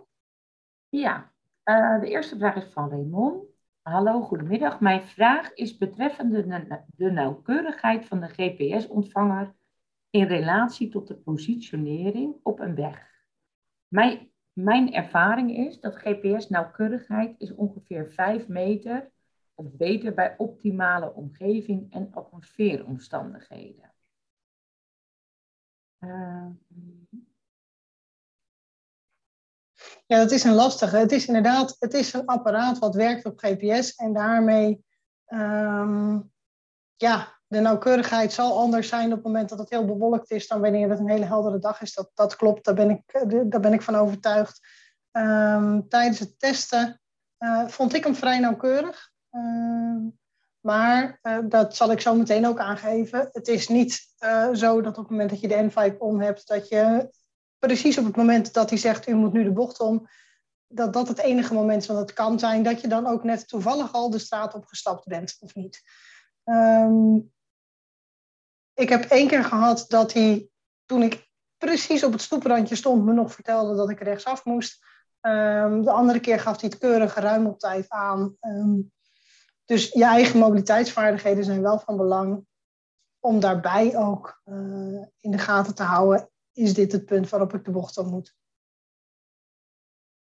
Ja, 0.89 1.33
uh, 1.65 2.01
de 2.01 2.09
eerste 2.09 2.37
vraag 2.37 2.57
is 2.57 2.73
van 2.73 2.91
Raymond. 2.91 3.45
Hallo, 3.83 4.21
goedemiddag. 4.21 4.81
Mijn 4.81 5.03
vraag 5.03 5.55
is 5.55 5.77
betreffende 5.77 6.69
de 6.97 7.11
nauwkeurigheid 7.11 8.07
van 8.07 8.21
de 8.21 8.29
GPS-ontvanger 8.29 9.55
in 10.11 10.27
relatie 10.27 10.89
tot 10.89 11.09
de 11.09 11.17
positionering 11.17 12.37
op 12.43 12.61
een 12.61 12.75
weg. 12.75 13.27
Mijn, 13.89 14.31
mijn 14.53 14.93
ervaring 14.93 15.57
is 15.57 15.81
dat 15.81 15.97
GPS-nauwkeurigheid 15.97 17.35
is 17.39 17.55
ongeveer 17.55 18.09
5 18.09 18.49
meter 18.49 19.11
of 19.55 19.73
beter 19.73 20.15
bij 20.15 20.35
optimale 20.39 21.15
omgeving 21.15 21.93
en 21.93 22.09
atmosfeeromstandigheden. 22.13 23.93
Uh, 25.99 26.47
Ja, 30.07 30.19
dat 30.19 30.31
is 30.31 30.45
een 30.45 30.55
lastige. 30.55 30.97
Het 30.97 31.13
is 31.13 31.27
inderdaad, 31.27 31.77
het 31.79 31.95
is 31.95 32.13
een 32.13 32.27
apparaat 32.27 32.79
wat 32.79 32.95
werkt 32.95 33.25
op 33.25 33.39
GPS 33.39 33.95
en 33.95 34.13
daarmee, 34.13 34.85
um, 35.27 36.33
ja, 36.97 37.35
de 37.47 37.61
nauwkeurigheid 37.61 38.33
zal 38.33 38.59
anders 38.59 38.89
zijn 38.89 39.07
op 39.07 39.15
het 39.15 39.25
moment 39.25 39.49
dat 39.49 39.59
het 39.59 39.71
heel 39.71 39.85
bewolkt 39.85 40.31
is 40.31 40.47
dan 40.47 40.61
wanneer 40.61 40.91
het 40.91 40.99
een 40.99 41.11
hele 41.11 41.25
heldere 41.25 41.59
dag 41.59 41.81
is. 41.81 41.95
Dat, 41.95 42.11
dat 42.15 42.37
klopt, 42.37 42.65
daar 42.65 42.75
ben 42.75 42.91
ik, 42.91 43.25
daar 43.51 43.61
ben 43.61 43.73
ik 43.73 43.83
van 43.83 43.95
overtuigd. 43.95 44.61
Ehm, 45.11 45.81
tijdens 45.89 46.19
het 46.19 46.39
testen 46.39 47.01
uh, 47.39 47.69
vond 47.69 47.95
ik 47.95 48.05
hem 48.05 48.15
vrij 48.15 48.39
nauwkeurig. 48.39 49.11
Ehm, 49.31 50.01
maar 50.61 51.19
uh, 51.23 51.39
dat 51.49 51.77
zal 51.77 51.91
ik 51.91 52.01
zo 52.01 52.15
meteen 52.15 52.47
ook 52.47 52.59
aangeven. 52.59 53.29
Het 53.33 53.49
is 53.49 53.69
niet 53.69 54.13
zo 54.53 54.81
dat 54.81 54.99
op 54.99 55.03
het 55.03 55.11
moment 55.11 55.31
dat 55.31 55.41
je 55.41 55.49
de 55.49 55.71
N5 55.71 55.99
om 55.99 56.21
hebt, 56.21 56.47
dat 56.49 56.69
je 56.69 57.11
precies 57.67 57.99
op 57.99 58.05
het 58.05 58.17
moment 58.17 58.53
dat 58.53 58.69
hij 58.69 58.79
zegt, 58.79 59.09
u 59.09 59.15
moet 59.15 59.33
nu 59.33 59.45
de 59.45 59.53
bocht 59.53 59.81
om, 59.81 60.09
dat 60.67 60.93
dat 60.93 61.09
het 61.09 61.19
enige 61.19 61.55
moment 61.55 61.83
is. 61.83 61.89
Want 61.89 61.99
het 62.01 62.13
kan 62.13 62.39
zijn 62.39 62.63
dat 62.63 62.81
je 62.81 62.89
dan 62.89 63.07
ook 63.07 63.25
net 63.25 63.49
toevallig 63.49 63.93
al 63.93 64.11
de 64.11 64.19
straat 64.19 64.55
opgestapt 64.55 65.07
bent, 65.07 65.37
of 65.41 65.55
niet. 65.55 65.83
Um, 66.45 67.33
ik 68.75 68.89
heb 68.89 69.05
één 69.05 69.29
keer 69.29 69.45
gehad 69.45 69.85
dat 69.89 70.13
hij, 70.13 70.49
toen 70.87 71.03
ik 71.03 71.29
precies 71.59 72.05
op 72.05 72.13
het 72.13 72.23
stoeprandje 72.23 72.75
stond, 72.75 73.05
me 73.05 73.13
nog 73.13 73.33
vertelde 73.33 73.77
dat 73.77 73.91
ik 73.91 74.01
rechtsaf 74.01 74.45
moest. 74.45 74.85
Um, 75.21 75.85
de 75.85 75.91
andere 75.91 76.21
keer 76.21 76.41
gaf 76.41 76.61
hij 76.61 76.71
het 76.71 76.79
keurig 76.79 77.15
ruim 77.15 77.47
op 77.47 77.59
tijd 77.59 77.89
aan. 77.89 78.37
Um, 78.41 78.93
dus 79.65 79.93
je 79.93 80.05
eigen 80.05 80.39
mobiliteitsvaardigheden 80.39 81.45
zijn 81.45 81.63
wel 81.63 81.79
van 81.79 81.97
belang. 81.97 82.47
Om 83.21 83.41
daarbij 83.41 83.97
ook 83.97 84.41
uh, 84.45 85.03
in 85.21 85.31
de 85.31 85.39
gaten 85.39 85.75
te 85.75 85.83
houden, 85.83 86.29
is 86.55 86.75
dit 86.75 86.93
het 86.93 87.05
punt 87.05 87.29
waarop 87.29 87.55
ik 87.55 87.65
de 87.65 87.71
bocht 87.71 87.99
op 87.99 88.07
moet. 88.07 88.37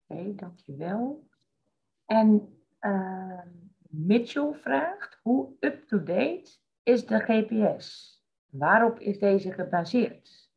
Oké, 0.06 0.20
okay, 0.20 0.34
dankjewel. 0.34 1.28
En 2.04 2.58
uh, 2.80 3.40
Mitchell 3.88 4.52
vraagt, 4.52 5.18
hoe 5.22 5.56
up-to-date 5.60 6.50
is 6.82 7.06
de 7.06 7.18
GPS? 7.18 8.14
Waarop 8.46 9.00
is 9.00 9.18
deze 9.18 9.52
gebaseerd? 9.52 10.50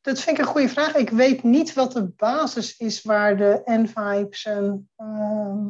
Dat 0.00 0.20
vind 0.20 0.38
ik 0.38 0.44
een 0.44 0.50
goede 0.50 0.68
vraag. 0.68 0.94
Ik 0.94 1.10
weet 1.10 1.42
niet 1.42 1.74
wat 1.74 1.92
de 1.92 2.04
basis 2.04 2.76
is 2.76 3.02
waar 3.02 3.36
de 3.36 3.62
N5 3.64 4.28
zijn, 4.28 4.90
uh, 4.96 5.66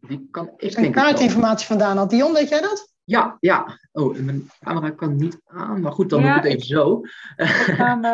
Die 0.00 0.28
kan 0.30 0.52
ik 0.56 0.72
zijn 0.72 0.92
kaartinformatie 0.92 1.66
vandaan 1.66 1.96
had. 1.96 2.10
Dion, 2.10 2.32
weet 2.32 2.48
jij 2.48 2.60
dat? 2.60 2.95
Ja, 3.06 3.36
ja. 3.40 3.78
Oh, 3.92 4.18
mijn 4.18 4.50
camera 4.60 4.90
kan 4.90 5.16
niet 5.16 5.40
aan, 5.44 5.80
maar 5.80 5.92
goed, 5.92 6.10
dan 6.10 6.22
ja, 6.22 6.26
doe 6.26 6.36
ik 6.36 6.42
het 6.42 6.52
even 6.52 6.66
zo. 6.66 7.00
Ik 7.36 7.46
ga 7.46 7.98
hem, 7.98 8.04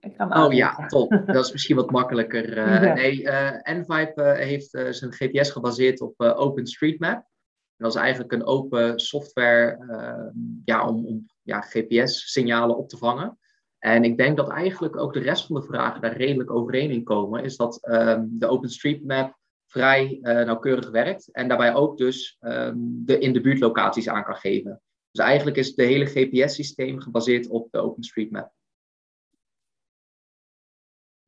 ik 0.00 0.14
ga 0.16 0.28
hem 0.28 0.44
oh 0.44 0.52
ja, 0.52 0.86
top. 0.86 1.22
Dat 1.26 1.44
is 1.44 1.52
misschien 1.52 1.76
wat 1.76 1.90
makkelijker. 1.90 2.58
Uh, 2.58 2.82
ja. 2.84 2.94
Nee, 2.94 3.22
uh, 3.22 3.52
N5 3.52 4.14
uh, 4.14 4.32
heeft 4.32 4.70
zijn 4.70 5.12
GPS 5.12 5.50
gebaseerd 5.50 6.00
op 6.00 6.20
OpenStreetMap. 6.20 7.16
En 7.16 7.84
dat 7.84 7.94
is 7.94 8.00
eigenlijk 8.00 8.32
een 8.32 8.46
open 8.46 8.98
software 8.98 9.84
uh, 9.90 10.42
ja, 10.64 10.88
om, 10.88 11.06
om 11.06 11.26
ja, 11.42 11.60
GPS-signalen 11.60 12.76
op 12.76 12.88
te 12.88 12.96
vangen. 12.96 13.38
En 13.78 14.04
ik 14.04 14.16
denk 14.16 14.36
dat 14.36 14.48
eigenlijk 14.48 14.96
ook 14.96 15.12
de 15.12 15.20
rest 15.20 15.46
van 15.46 15.56
de 15.56 15.66
vragen 15.66 16.00
daar 16.00 16.16
redelijk 16.16 16.50
overeen 16.50 16.90
in 16.90 17.04
komen. 17.04 17.44
Is 17.44 17.56
dat 17.56 17.88
um, 17.90 18.28
de 18.30 18.46
OpenStreetMap 18.46 19.37
vrij 19.68 20.18
uh, 20.22 20.22
nauwkeurig 20.22 20.90
werkt. 20.90 21.28
En 21.32 21.48
daarbij 21.48 21.74
ook 21.74 21.98
dus 21.98 22.36
um, 22.40 23.02
de 23.04 23.18
in 23.18 23.32
de 23.32 23.40
buurt 23.40 23.60
locaties 23.60 24.08
aan 24.08 24.24
kan 24.24 24.36
geven. 24.36 24.82
Dus 25.10 25.24
eigenlijk 25.24 25.56
is 25.56 25.66
het 25.66 25.76
hele 25.76 26.06
GPS-systeem 26.06 27.00
gebaseerd 27.00 27.48
op 27.48 27.70
de 27.70 27.78
OpenStreetMap. 27.78 28.52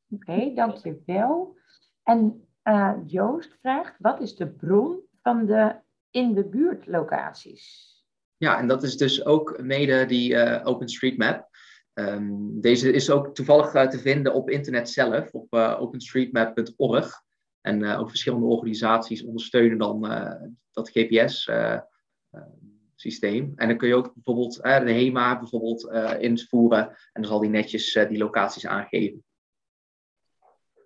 Oké, 0.08 0.30
okay, 0.30 0.54
dankjewel. 0.54 1.56
En 2.02 2.48
uh, 2.64 2.96
Joost 3.06 3.56
vraagt, 3.60 3.94
wat 3.98 4.20
is 4.20 4.36
de 4.36 4.48
bron 4.48 5.00
van 5.22 5.46
de 5.46 5.74
in 6.10 6.34
de 6.34 6.44
buurtlocaties. 6.44 7.88
Ja, 8.36 8.58
en 8.58 8.68
dat 8.68 8.82
is 8.82 8.96
dus 8.96 9.24
ook 9.24 9.62
mede 9.62 10.06
die 10.06 10.32
uh, 10.32 10.60
OpenStreetMap. 10.64 11.48
Um, 11.94 12.60
deze 12.60 12.92
is 12.92 13.10
ook 13.10 13.34
toevallig 13.34 13.74
uh, 13.74 13.88
te 13.88 13.98
vinden 13.98 14.34
op 14.34 14.50
internet 14.50 14.90
zelf, 14.90 15.34
op 15.34 15.54
openstreetmap.org. 15.54 17.22
En 17.60 17.84
ook 17.84 18.08
verschillende 18.08 18.46
organisaties 18.46 19.24
ondersteunen 19.24 19.78
dan 19.78 20.00
dat 20.70 20.90
GPS-systeem. 20.90 23.52
en 23.56 23.68
dan 23.68 23.76
kun 23.76 23.88
je 23.88 23.94
ook 23.94 24.14
bijvoorbeeld 24.14 24.54
de 24.62 24.92
HEMA 24.92 25.38
bijvoorbeeld 25.38 25.90
invoeren. 26.20 26.88
En 26.88 26.96
dan 27.12 27.24
zal 27.24 27.40
die 27.40 27.50
netjes 27.50 27.92
die 27.92 28.18
locaties 28.18 28.66
aangeven. 28.66 29.24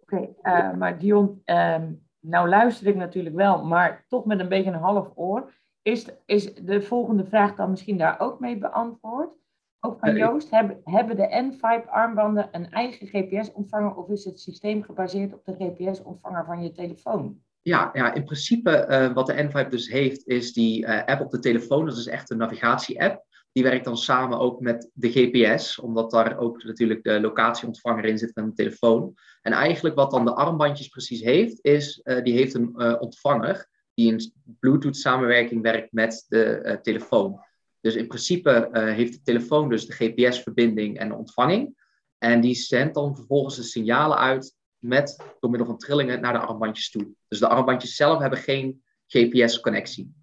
Oké, 0.02 0.34
maar 0.76 0.98
Dion, 0.98 1.42
um 1.44 2.04
nou 2.24 2.48
luister 2.48 2.86
ik 2.86 2.96
natuurlijk 2.96 3.34
wel, 3.34 3.64
maar 3.64 4.04
toch 4.08 4.24
met 4.24 4.40
een 4.40 4.48
beetje 4.48 4.70
een 4.70 4.78
half 4.78 5.12
oor. 5.14 5.52
Is, 5.82 6.08
is 6.26 6.54
de 6.54 6.82
volgende 6.82 7.24
vraag 7.24 7.54
dan 7.54 7.70
misschien 7.70 7.98
daar 7.98 8.20
ook 8.20 8.40
mee 8.40 8.58
beantwoord? 8.58 9.36
Ook 9.86 9.98
van 9.98 10.16
Joost, 10.16 10.50
hebben, 10.50 10.80
hebben 10.84 11.16
de 11.16 11.52
N5-armbanden 11.52 12.48
een 12.52 12.70
eigen 12.70 13.06
GPS-ontvanger 13.06 13.94
of 13.94 14.08
is 14.08 14.24
het 14.24 14.40
systeem 14.40 14.82
gebaseerd 14.82 15.34
op 15.34 15.44
de 15.44 15.54
GPS-ontvanger 15.58 16.44
van 16.44 16.62
je 16.62 16.72
telefoon? 16.72 17.38
Ja, 17.62 17.90
ja 17.92 18.14
in 18.14 18.24
principe 18.24 18.86
uh, 18.88 19.12
wat 19.12 19.26
de 19.26 19.48
N5 19.48 19.68
dus 19.68 19.88
heeft, 19.88 20.26
is 20.26 20.52
die 20.52 20.86
uh, 20.86 21.04
app 21.04 21.20
op 21.20 21.30
de 21.30 21.38
telefoon. 21.38 21.86
Dat 21.86 21.96
is 21.96 22.06
echt 22.06 22.30
een 22.30 22.36
navigatie-app. 22.36 23.24
Die 23.52 23.62
werkt 23.62 23.84
dan 23.84 23.96
samen 23.96 24.38
ook 24.38 24.60
met 24.60 24.90
de 24.94 25.10
GPS, 25.10 25.80
omdat 25.80 26.10
daar 26.10 26.38
ook 26.38 26.64
natuurlijk 26.64 27.02
de 27.02 27.20
locatieontvanger 27.20 28.04
in 28.04 28.18
zit 28.18 28.32
van 28.32 28.44
de 28.44 28.54
telefoon. 28.54 29.14
En 29.42 29.52
eigenlijk 29.52 29.94
wat 29.94 30.10
dan 30.10 30.24
de 30.24 30.34
armbandjes 30.34 30.88
precies 30.88 31.20
heeft, 31.20 31.58
is 31.62 32.00
uh, 32.04 32.22
die 32.22 32.34
heeft 32.34 32.54
een 32.54 33.00
ontvanger 33.00 33.68
die 33.94 34.12
in 34.12 34.32
Bluetooth 34.60 34.96
samenwerking 34.96 35.62
werkt 35.62 35.92
met 35.92 36.24
de 36.28 36.78
telefoon. 36.82 37.40
Dus 37.84 37.94
in 37.94 38.06
principe 38.06 38.68
heeft 38.72 39.12
de 39.12 39.22
telefoon 39.22 39.68
dus 39.68 39.86
de 39.86 39.92
GPS-verbinding 39.92 40.98
en 40.98 41.08
de 41.08 41.14
ontvanging. 41.14 41.82
En 42.18 42.40
die 42.40 42.54
zendt 42.54 42.94
dan 42.94 43.16
vervolgens 43.16 43.56
de 43.56 43.62
signalen 43.62 44.18
uit 44.18 44.56
met, 44.78 45.34
door 45.40 45.50
middel 45.50 45.68
van 45.68 45.78
trillingen 45.78 46.20
naar 46.20 46.32
de 46.32 46.38
armbandjes 46.38 46.90
toe. 46.90 47.14
Dus 47.28 47.38
de 47.38 47.48
armbandjes 47.48 47.96
zelf 47.96 48.18
hebben 48.18 48.38
geen 48.38 48.84
GPS-connectie. 49.06 50.14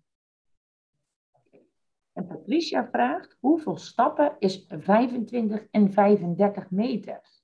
En 2.14 2.28
Patricia 2.28 2.90
vraagt, 2.92 3.38
hoeveel 3.40 3.78
stappen 3.78 4.36
is 4.40 4.66
25 4.68 5.68
en 5.72 5.94
35 5.94 6.70
meter? 6.70 7.41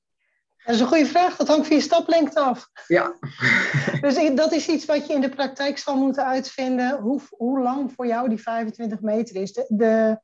Dat 0.68 0.76
is 0.76 0.82
een 0.82 0.88
goede 0.88 1.06
vraag. 1.06 1.36
Dat 1.36 1.48
hangt 1.48 1.68
van 1.68 1.76
je 1.76 1.82
staplengte 1.82 2.40
af. 2.40 2.70
Ja. 2.88 3.14
dus 4.02 4.36
dat 4.36 4.52
is 4.52 4.68
iets 4.68 4.86
wat 4.86 5.08
je 5.08 5.14
in 5.14 5.22
de 5.22 5.30
praktijk 5.30 5.78
zal 5.78 5.98
moeten 5.98 6.26
uitvinden. 6.26 7.00
Hoe, 7.00 7.22
hoe 7.30 7.60
lang 7.60 7.92
voor 7.96 8.08
jou 8.08 8.30
die 8.30 8.42
25 8.42 9.02
meter 9.02 9.36
is. 9.36 9.54
De, 9.54 9.66
de, 9.68 10.20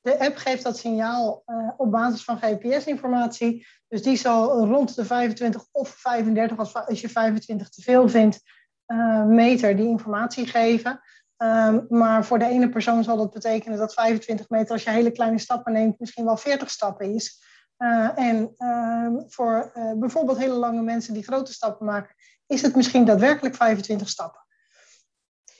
de 0.00 0.18
app 0.18 0.36
geeft 0.36 0.62
dat 0.62 0.78
signaal 0.78 1.42
uh, 1.46 1.70
op 1.76 1.90
basis 1.90 2.24
van 2.24 2.38
GPS-informatie. 2.38 3.66
Dus 3.88 4.02
die 4.02 4.16
zal 4.16 4.66
rond 4.66 4.94
de 4.94 5.04
25 5.04 5.64
of 5.72 5.88
35, 5.88 6.58
als, 6.58 6.74
als 6.74 7.00
je 7.00 7.08
25 7.08 7.68
te 7.68 7.82
veel 7.82 8.08
vindt, 8.08 8.40
uh, 8.86 9.24
meter 9.24 9.76
die 9.76 9.88
informatie 9.88 10.46
geven. 10.46 11.00
Um, 11.36 11.86
maar 11.88 12.24
voor 12.24 12.38
de 12.38 12.48
ene 12.48 12.68
persoon 12.68 13.04
zal 13.04 13.16
dat 13.16 13.32
betekenen 13.32 13.78
dat 13.78 13.94
25 13.94 14.48
meter, 14.48 14.72
als 14.72 14.82
je 14.82 14.90
hele 14.90 15.10
kleine 15.10 15.38
stappen 15.38 15.72
neemt, 15.72 16.00
misschien 16.00 16.24
wel 16.24 16.36
40 16.36 16.70
stappen 16.70 17.14
is. 17.14 17.44
Uh, 17.78 18.18
en 18.18 18.54
uh, 18.58 19.22
voor 19.26 19.72
uh, 19.74 19.92
bijvoorbeeld 19.92 20.38
hele 20.38 20.54
lange 20.54 20.82
mensen 20.82 21.14
die 21.14 21.22
grote 21.22 21.52
stappen 21.52 21.86
maken, 21.86 22.14
is 22.46 22.62
het 22.62 22.76
misschien 22.76 23.04
daadwerkelijk 23.04 23.54
25 23.54 24.08
stappen. 24.08 24.40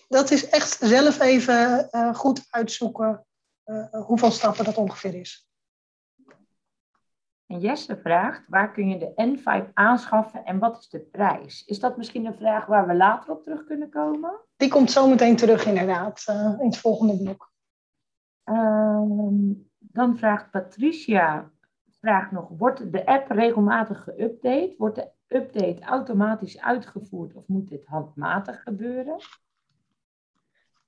Dat 0.08 0.30
is 0.30 0.48
echt 0.48 0.78
zelf 0.80 1.20
even 1.20 1.88
goed 2.14 2.46
uitzoeken 2.50 3.26
hoeveel 3.90 4.30
stappen 4.30 4.64
dat 4.64 4.76
ongeveer 4.76 5.14
is. 5.14 5.50
En 7.46 7.60
Jesse 7.60 7.96
vraagt, 7.96 8.44
waar 8.48 8.72
kun 8.72 8.88
je 8.88 8.98
de 8.98 9.38
N5 9.38 9.72
aanschaffen 9.72 10.44
en 10.44 10.58
wat 10.58 10.78
is 10.78 10.88
de 10.88 11.00
prijs? 11.00 11.64
Is 11.64 11.80
dat 11.80 11.96
misschien 11.96 12.26
een 12.26 12.34
vraag 12.34 12.66
waar 12.66 12.86
we 12.86 12.94
later 12.94 13.30
op 13.30 13.42
terug 13.42 13.64
kunnen 13.64 13.90
komen? 13.90 14.40
Die 14.56 14.68
komt 14.68 14.90
zo 14.90 15.08
meteen 15.08 15.36
terug 15.36 15.66
inderdaad, 15.66 16.24
in 16.60 16.66
het 16.66 16.78
volgende 16.78 17.16
blok. 17.16 17.52
Uh, 18.44 19.00
dan 19.78 20.18
vraagt 20.18 20.50
Patricia, 20.50 21.50
vraagt 22.06 22.30
nog, 22.30 22.48
wordt 22.58 22.92
de 22.92 23.06
app 23.06 23.30
regelmatig 23.30 24.04
geüpdate? 24.04 24.74
Wordt 24.78 24.94
de 24.94 25.08
update 25.28 25.82
automatisch 25.82 26.60
uitgevoerd 26.60 27.34
of 27.34 27.46
moet 27.46 27.68
dit 27.68 27.84
handmatig 27.86 28.62
gebeuren? 28.62 29.16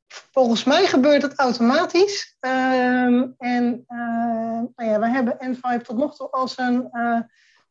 Volgens 0.07 0.65
mij 0.65 0.87
gebeurt 0.87 1.23
het 1.23 1.39
automatisch. 1.39 2.37
Uh, 2.41 3.23
en 3.39 3.85
uh, 3.89 4.61
nou 4.75 4.91
ja, 4.91 5.01
we 5.01 5.09
hebben 5.09 5.57
N5 5.57 5.83
tot 5.83 5.97
nog 5.97 6.17
toe 6.17 6.31
als 6.31 6.59
een 6.59 6.89
uh, 6.93 7.21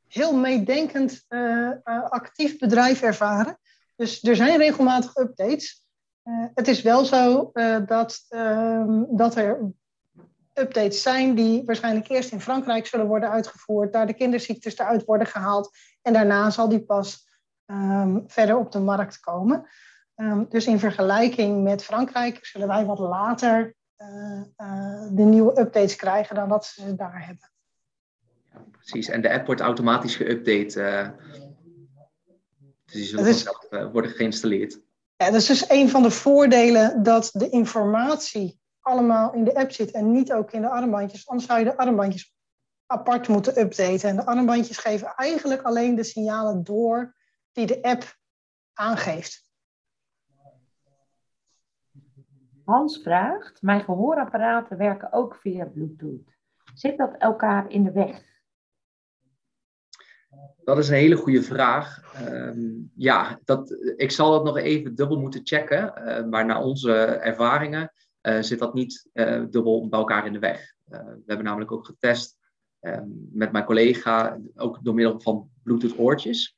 heel 0.07 0.35
meedenkend 0.35 1.25
uh, 1.29 1.71
actief 2.09 2.57
bedrijf 2.57 3.01
ervaren. 3.01 3.57
Dus 3.95 4.23
er 4.23 4.35
zijn 4.35 4.57
regelmatig 4.57 5.15
updates. 5.15 5.85
het 6.53 6.67
is 6.67 6.81
wel 6.81 7.05
zo 7.05 7.51
dat, 7.85 8.25
ehm, 8.29 9.03
dat 9.09 9.35
er 9.35 9.59
updates 10.59 11.01
zijn 11.01 11.35
die 11.35 11.63
waarschijnlijk 11.65 12.09
eerst 12.09 12.31
in 12.31 12.41
Frankrijk 12.41 12.85
zullen 12.85 13.07
worden 13.07 13.29
uitgevoerd, 13.29 13.93
daar 13.93 14.07
de 14.07 14.13
kinderziektes 14.13 14.77
eruit 14.77 15.05
worden 15.05 15.27
gehaald 15.27 15.77
en 16.01 16.13
daarna 16.13 16.49
zal 16.49 16.69
die 16.69 16.83
pas 16.83 17.27
um, 17.65 18.23
verder 18.27 18.57
op 18.57 18.71
de 18.71 18.79
markt 18.79 19.19
komen. 19.19 19.69
Ehm, 20.15 20.45
dus 20.49 20.65
in 20.65 20.79
vergelijking 20.79 21.63
met 21.63 21.83
Frankrijk 21.83 22.45
zullen 22.45 22.67
wij 22.67 22.85
wat 22.85 22.99
later 22.99 23.75
uh, 23.97 24.41
de 25.11 25.23
nieuwe 25.23 25.59
updates 25.59 25.95
krijgen 25.95 26.35
dan 26.35 26.49
dat 26.49 26.65
ze 26.65 26.95
daar 26.95 27.25
hebben. 27.25 27.51
Ja, 28.53 28.63
precies, 28.71 29.09
en 29.09 29.21
de 29.21 29.31
app 29.33 29.45
wordt 29.45 29.61
automatisch 29.61 30.17
geüpdate. 30.17 30.79
Uh, 30.79 31.09
dus 32.85 32.93
die 32.93 33.03
zullen 33.03 33.27
is, 33.27 33.43
vanzelf 33.43 33.91
worden 33.91 34.11
geïnstalleerd. 34.11 34.79
Ja, 35.15 35.25
dat 35.25 35.41
is 35.41 35.45
dus 35.45 35.69
een 35.69 35.89
van 35.89 36.01
de 36.01 36.11
voordelen 36.11 37.03
dat 37.03 37.29
de 37.33 37.49
informatie 37.49 38.59
allemaal 38.87 39.33
in 39.33 39.43
de 39.43 39.55
app 39.55 39.71
zit 39.71 39.91
en 39.91 40.11
niet 40.11 40.33
ook 40.33 40.51
in 40.51 40.61
de 40.61 40.69
armbandjes. 40.69 41.27
Anders 41.27 41.47
zou 41.47 41.59
je 41.59 41.65
de 41.65 41.77
armbandjes 41.77 42.35
apart 42.85 43.27
moeten 43.27 43.59
updaten. 43.59 44.09
En 44.09 44.15
de 44.15 44.25
armbandjes 44.25 44.77
geven 44.77 45.13
eigenlijk 45.15 45.61
alleen 45.61 45.95
de 45.95 46.03
signalen 46.03 46.63
door 46.63 47.15
die 47.51 47.65
de 47.65 47.81
app 47.81 48.17
aangeeft. 48.73 49.45
Hans 52.65 53.01
vraagt, 53.01 53.61
mijn 53.61 53.83
gehoorapparaten 53.83 54.77
werken 54.77 55.13
ook 55.13 55.35
via 55.35 55.65
Bluetooth. 55.65 56.35
Zit 56.73 56.97
dat 56.97 57.15
elkaar 57.17 57.71
in 57.71 57.83
de 57.83 57.91
weg? 57.91 58.35
Dat 60.63 60.77
is 60.77 60.89
een 60.89 60.95
hele 60.95 61.15
goede 61.15 61.43
vraag. 61.43 62.13
Ehm, 62.13 62.59
ja, 62.95 63.39
dat, 63.43 63.77
ik 63.95 64.11
zal 64.11 64.31
dat 64.31 64.43
nog 64.43 64.57
even 64.57 64.95
dubbel 64.95 65.19
moeten 65.19 65.41
checken. 65.43 65.93
Uh, 65.97 66.23
maar 66.23 66.45
naar 66.45 66.61
onze 66.61 66.93
ervaringen 67.05 67.81
uh, 67.81 68.06
zit 68.39 68.59
dat 68.59 68.73
niet 68.73 69.09
uh, 69.13 69.43
dubbel 69.49 69.87
bij 69.87 69.99
elkaar 69.99 70.25
in 70.25 70.33
de 70.33 70.39
weg. 70.39 70.73
we 70.83 71.23
hebben 71.25 71.45
namelijk 71.45 71.71
ook 71.71 71.85
getest 71.85 72.37
ehm, 72.79 73.07
met 73.31 73.51
mijn 73.51 73.65
collega, 73.65 74.39
ook 74.55 74.79
door 74.81 74.93
middel 74.93 75.19
van 75.19 75.49
Bluetooth 75.63 75.97
oortjes. 75.97 76.57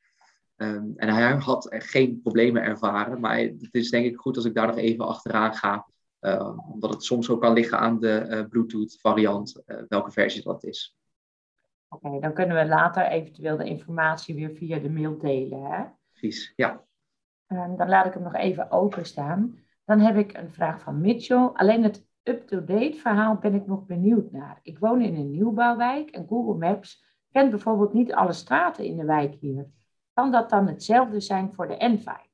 Ehm, 0.55 0.91
en 0.95 1.09
hij 1.09 1.35
had 1.35 1.67
geen 1.69 2.21
problemen 2.21 2.63
ervaren. 2.63 3.19
Maar 3.19 3.37
het 3.37 3.69
is 3.71 3.89
denk 3.89 4.05
ik 4.05 4.17
goed 4.17 4.35
als 4.35 4.45
ik 4.45 4.53
daar 4.53 4.67
nog 4.67 4.77
even 4.77 5.07
achteraan 5.07 5.55
ga. 5.55 5.87
omdat 6.71 6.93
het 6.93 7.03
soms 7.03 7.29
ook 7.29 7.41
kan 7.41 7.53
liggen 7.53 7.79
aan 7.79 7.99
de 7.99 8.45
Bluetooth 8.49 8.97
variant, 9.01 9.63
welke 9.87 10.11
versie 10.11 10.43
dat 10.43 10.63
is. 10.63 10.97
Oké, 11.89 12.19
dan 12.19 12.33
kunnen 12.33 12.57
we 12.57 12.65
later 12.65 13.07
eventueel 13.07 13.57
de 13.57 13.65
informatie 13.65 14.35
weer 14.35 14.51
via 14.51 14.79
de 14.79 14.89
mail 14.89 15.17
delen. 15.17 15.63
Hè? 15.63 15.83
Precies, 16.11 16.53
ja. 16.55 16.83
Um, 17.47 17.77
dan 17.77 17.89
laat 17.89 18.05
ik 18.05 18.13
hem 18.13 18.23
nog 18.23 18.35
even 18.35 18.71
openstaan. 18.71 19.59
Dan 19.89 19.99
heb 19.99 20.17
ik 20.17 20.37
een 20.37 20.51
vraag 20.51 20.81
van 20.81 21.01
Mitchell. 21.01 21.49
Alleen 21.53 21.83
het 21.83 22.05
up-to-date 22.23 22.97
verhaal 22.97 23.35
ben 23.35 23.53
ik 23.53 23.67
nog 23.67 23.85
benieuwd 23.85 24.31
naar. 24.31 24.59
Ik 24.63 24.79
woon 24.79 25.01
in 25.01 25.15
een 25.15 25.31
nieuwbouwwijk 25.31 26.09
en 26.09 26.27
Google 26.27 26.57
Maps 26.67 27.03
kent 27.31 27.49
bijvoorbeeld 27.49 27.93
niet 27.93 28.13
alle 28.13 28.33
straten 28.33 28.85
in 28.85 28.97
de 28.97 29.05
wijk 29.05 29.35
hier. 29.39 29.67
Kan 30.13 30.31
dat 30.31 30.49
dan 30.49 30.67
hetzelfde 30.67 31.19
zijn 31.19 31.53
voor 31.53 31.67
de 31.67 31.97
N5? 31.97 32.29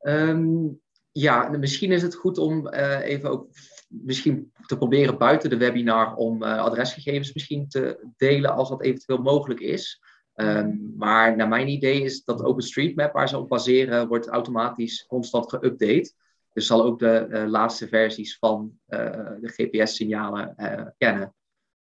Um, 0.00 0.80
ja, 1.12 1.48
misschien 1.48 1.92
is 1.92 2.02
het 2.02 2.14
goed 2.14 2.38
om 2.38 2.66
uh, 2.66 3.00
even 3.00 3.30
ook 3.30 3.48
misschien 3.88 4.52
te 4.66 4.76
proberen 4.76 5.18
buiten 5.18 5.50
de 5.50 5.56
webinar 5.56 6.14
om 6.14 6.42
uh, 6.42 6.58
adresgegevens 6.58 7.32
misschien 7.32 7.68
te 7.68 8.08
delen 8.16 8.54
als 8.54 8.68
dat 8.68 8.82
eventueel 8.82 9.22
mogelijk 9.22 9.60
is. 9.60 10.02
Um, 10.40 10.94
maar 10.96 11.36
naar 11.36 11.48
mijn 11.48 11.68
idee 11.68 12.02
is 12.02 12.24
dat 12.24 12.42
OpenStreetMap, 12.42 13.12
waar 13.12 13.28
ze 13.28 13.38
op 13.38 13.48
baseren, 13.48 14.08
wordt 14.08 14.28
automatisch 14.28 15.06
constant 15.06 15.56
geüpdate. 15.56 16.14
Dus 16.52 16.66
zal 16.66 16.84
ook 16.84 16.98
de 16.98 17.26
uh, 17.28 17.44
laatste 17.46 17.88
versies 17.88 18.38
van 18.38 18.78
uh, 18.88 18.98
de 19.40 19.48
GPS-signalen 19.48 20.54
kennen. 20.98 21.34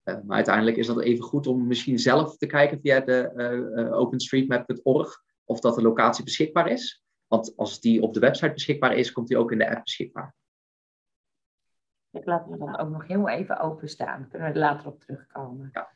maar 0.04 0.36
uiteindelijk 0.36 0.78
is 0.78 0.88
dat 0.88 1.02
even 1.02 1.24
goed 1.24 1.48
om 1.48 1.68
misschien 1.68 2.00
zelf 2.00 2.38
te 2.38 2.46
kijken 2.46 2.80
via 2.82 3.00
de 3.00 3.90
openstreetmap.org 3.92 5.24
of 5.44 5.60
dat 5.60 5.76
de 5.76 5.82
locatie 5.82 6.24
beschikbaar 6.24 6.68
is. 6.68 7.04
Want 7.28 7.54
als 7.58 7.80
die 7.80 8.02
op 8.02 8.14
de 8.14 8.20
website 8.20 8.54
beschikbaar 8.54 8.96
is, 8.96 9.12
komt 9.12 9.28
die 9.28 9.38
ook 9.38 9.52
in 9.52 9.58
de 9.58 9.70
app 9.70 9.84
beschikbaar. 9.84 10.36
Ik 12.12 12.26
laat 12.26 12.50
me 12.50 12.58
dan 12.58 12.78
ook 12.78 12.90
nog 12.90 13.08
heel 13.08 13.30
even 13.30 13.60
openstaan. 13.60 14.28
Kunnen 14.30 14.48
we 14.48 14.54
er 14.54 14.60
later 14.60 14.88
op 14.88 15.00
terugkomen. 15.00 15.70
Ja. 15.74 15.90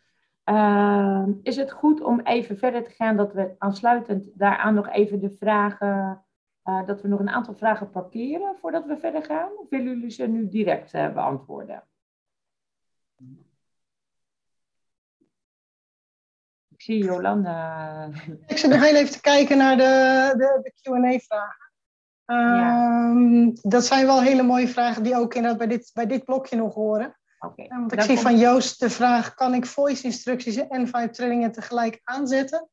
Uh, 0.45 1.27
is 1.43 1.55
het 1.55 1.71
goed 1.71 2.01
om 2.01 2.19
even 2.19 2.57
verder 2.57 2.83
te 2.83 2.89
gaan 2.89 3.17
dat 3.17 3.33
we 3.33 3.55
aansluitend 3.57 4.29
daaraan 4.33 4.73
nog 4.73 4.89
even 4.89 5.19
de 5.19 5.31
vragen, 5.31 6.25
uh, 6.63 6.85
dat 6.85 7.01
we 7.01 7.07
nog 7.07 7.19
een 7.19 7.29
aantal 7.29 7.53
vragen 7.53 7.89
parkeren 7.89 8.55
voordat 8.59 8.85
we 8.85 8.97
verder 8.97 9.23
gaan? 9.23 9.49
Of 9.57 9.69
willen 9.69 9.85
jullie 9.85 10.09
ze 10.09 10.27
nu 10.27 10.47
direct 10.47 10.93
uh, 10.93 11.13
beantwoorden? 11.13 11.83
Ik 16.69 16.81
zie 16.81 17.03
Jolanda. 17.03 18.09
Ik 18.47 18.57
zit 18.57 18.71
nog 18.71 18.83
heel 18.83 18.95
even 18.95 19.11
te 19.11 19.21
kijken 19.21 19.57
naar 19.57 19.77
de, 19.77 20.33
de, 20.37 20.59
de 20.61 20.71
QA-vragen. 20.81 21.71
Ja. 22.25 23.13
Dat 23.61 23.85
zijn 23.85 24.05
wel 24.05 24.21
hele 24.21 24.43
mooie 24.43 24.67
vragen 24.67 25.03
die 25.03 25.15
ook 25.15 25.33
inderdaad 25.33 25.59
bij 25.59 25.67
dit, 25.67 25.91
bij 25.93 26.05
dit 26.05 26.25
blokje 26.25 26.55
nog 26.55 26.73
horen. 26.73 27.15
Okay. 27.45 27.67
Want 27.67 27.93
ik 27.93 28.01
zie 28.01 28.19
van 28.19 28.37
Joost 28.37 28.79
de 28.79 28.89
vraag: 28.89 29.33
kan 29.33 29.53
ik 29.53 29.65
voice 29.65 30.03
instructies 30.03 30.55
en 30.55 30.87
five 30.87 31.09
trillingen 31.09 31.51
tegelijk 31.51 32.01
aanzetten? 32.03 32.69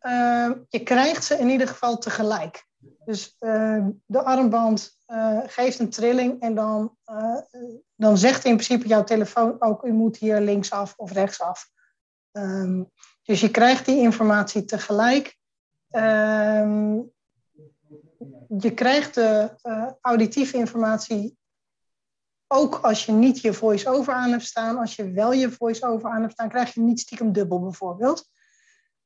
Uh, 0.00 0.50
je 0.68 0.82
krijgt 0.82 1.24
ze 1.24 1.38
in 1.38 1.48
ieder 1.48 1.68
geval 1.68 1.98
tegelijk. 1.98 2.66
Dus 3.04 3.36
uh, 3.40 3.86
de 4.06 4.22
armband 4.22 4.98
uh, 5.06 5.40
geeft 5.46 5.78
een 5.78 5.90
trilling 5.90 6.40
en 6.40 6.54
dan, 6.54 6.96
eh, 7.04 7.38
dan 7.96 8.18
zegt 8.18 8.44
in 8.44 8.56
principe 8.56 8.86
jouw 8.86 9.04
telefoon 9.04 9.56
ook: 9.58 9.84
u 9.84 9.92
moet 9.92 10.16
hier 10.16 10.40
linksaf 10.40 10.94
of 10.96 11.12
rechtsaf. 11.12 11.70
Um, 12.32 12.90
dus 13.22 13.40
je 13.40 13.50
krijgt 13.50 13.86
die 13.86 13.98
informatie 13.98 14.64
tegelijk. 14.64 15.36
Um, 15.90 17.12
je 18.58 18.74
krijgt 18.74 19.14
de 19.14 19.50
auditieve 20.00 20.56
informatie 20.56 21.38
ook 22.52 22.74
als 22.74 23.06
je 23.06 23.12
niet 23.12 23.40
je 23.40 23.52
voice-over 23.52 24.14
aan 24.14 24.30
hebt 24.30 24.44
staan, 24.44 24.78
als 24.78 24.96
je 24.96 25.10
wel 25.10 25.32
je 25.32 25.50
voice-over 25.50 26.10
aan 26.10 26.20
hebt 26.20 26.32
staan, 26.32 26.48
krijg 26.48 26.74
je 26.74 26.80
niet 26.80 27.00
stiekem 27.00 27.32
dubbel 27.32 27.60
bijvoorbeeld. 27.60 28.30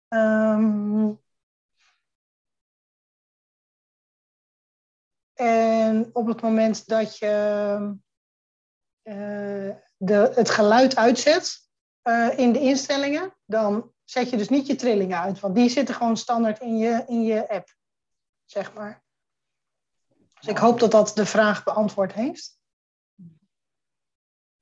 Um, 0.09 1.21
en 5.35 6.11
op 6.13 6.27
het 6.27 6.43
moment 6.43 6.87
dat 6.87 7.19
je 7.19 7.97
uh, 9.03 9.75
de, 9.97 10.33
het 10.35 10.51
geluid 10.51 10.97
uitzet 10.97 11.69
uh, 12.03 12.39
in 12.39 12.53
de 12.53 12.61
instellingen, 12.61 13.37
dan 13.45 13.93
zet 14.05 14.31
je 14.31 14.37
dus 14.37 14.49
niet 14.49 14.67
je 14.67 14.75
trillingen 14.75 15.21
uit, 15.21 15.41
want 15.41 15.55
die 15.55 15.69
zitten 15.69 15.95
gewoon 15.95 16.17
standaard 16.17 16.61
in 16.61 16.77
je, 16.77 17.05
in 17.07 17.23
je 17.23 17.49
app, 17.49 17.75
zeg 18.45 18.73
maar. 18.73 19.05
Dus 20.41 20.49
ik 20.49 20.59
hoop 20.59 20.81
dat 20.81 20.91
dat 20.91 21.13
de 21.15 21.27
vraag 21.27 21.65
beantwoord 21.65 22.13
heeft. 22.13 22.56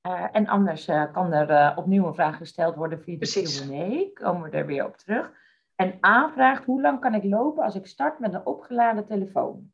Uh, 0.09 0.25
en 0.33 0.47
anders 0.47 0.89
uh, 0.89 1.13
kan 1.13 1.33
er 1.33 1.51
uh, 1.51 1.73
opnieuw 1.77 2.07
een 2.07 2.15
vraag 2.15 2.37
gesteld 2.37 2.75
worden 2.75 3.03
via 3.03 3.19
de 3.19 3.27
Q&A. 3.27 4.23
Komen 4.25 4.51
we 4.51 4.57
er 4.57 4.67
weer 4.67 4.85
op 4.85 4.97
terug. 4.97 5.31
En 5.77 5.99
A 6.07 6.31
vraagt, 6.35 6.65
hoe 6.65 6.81
lang 6.81 7.01
kan 7.01 7.15
ik 7.15 7.25
lopen 7.25 7.65
als 7.65 7.75
ik 7.75 7.87
start 7.87 8.19
met 8.19 8.35
een 8.35 8.47
opgeladen 8.47 9.07
telefoon? 9.07 9.73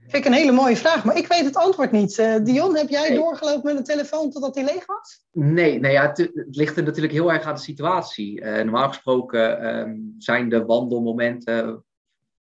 Vind 0.00 0.24
ik 0.24 0.24
een 0.24 0.38
hele 0.38 0.52
mooie 0.52 0.76
vraag, 0.76 1.04
maar 1.04 1.16
ik 1.16 1.26
weet 1.26 1.44
het 1.44 1.56
antwoord 1.56 1.90
niet. 1.90 2.16
Dion, 2.42 2.76
heb 2.76 2.88
jij 2.88 3.08
nee. 3.08 3.18
doorgelopen 3.18 3.64
met 3.64 3.76
een 3.76 3.94
telefoon 3.94 4.30
totdat 4.30 4.54
die 4.54 4.64
leeg 4.64 4.86
was? 4.86 5.26
Nee, 5.30 5.80
nee 5.80 5.92
ja, 5.92 6.06
het, 6.06 6.18
het, 6.18 6.56
ligt 6.56 6.76
er 6.76 6.82
natuurlijk 6.82 7.12
heel 7.12 7.32
erg 7.32 7.44
aan 7.44 7.54
de 7.54 7.60
situatie. 7.60 8.44
normaal 8.44 8.88
gesproken 8.88 9.76
um, 9.78 10.14
zijn 10.18 10.48
de 10.48 10.64
wandelmomenten, 10.64 11.84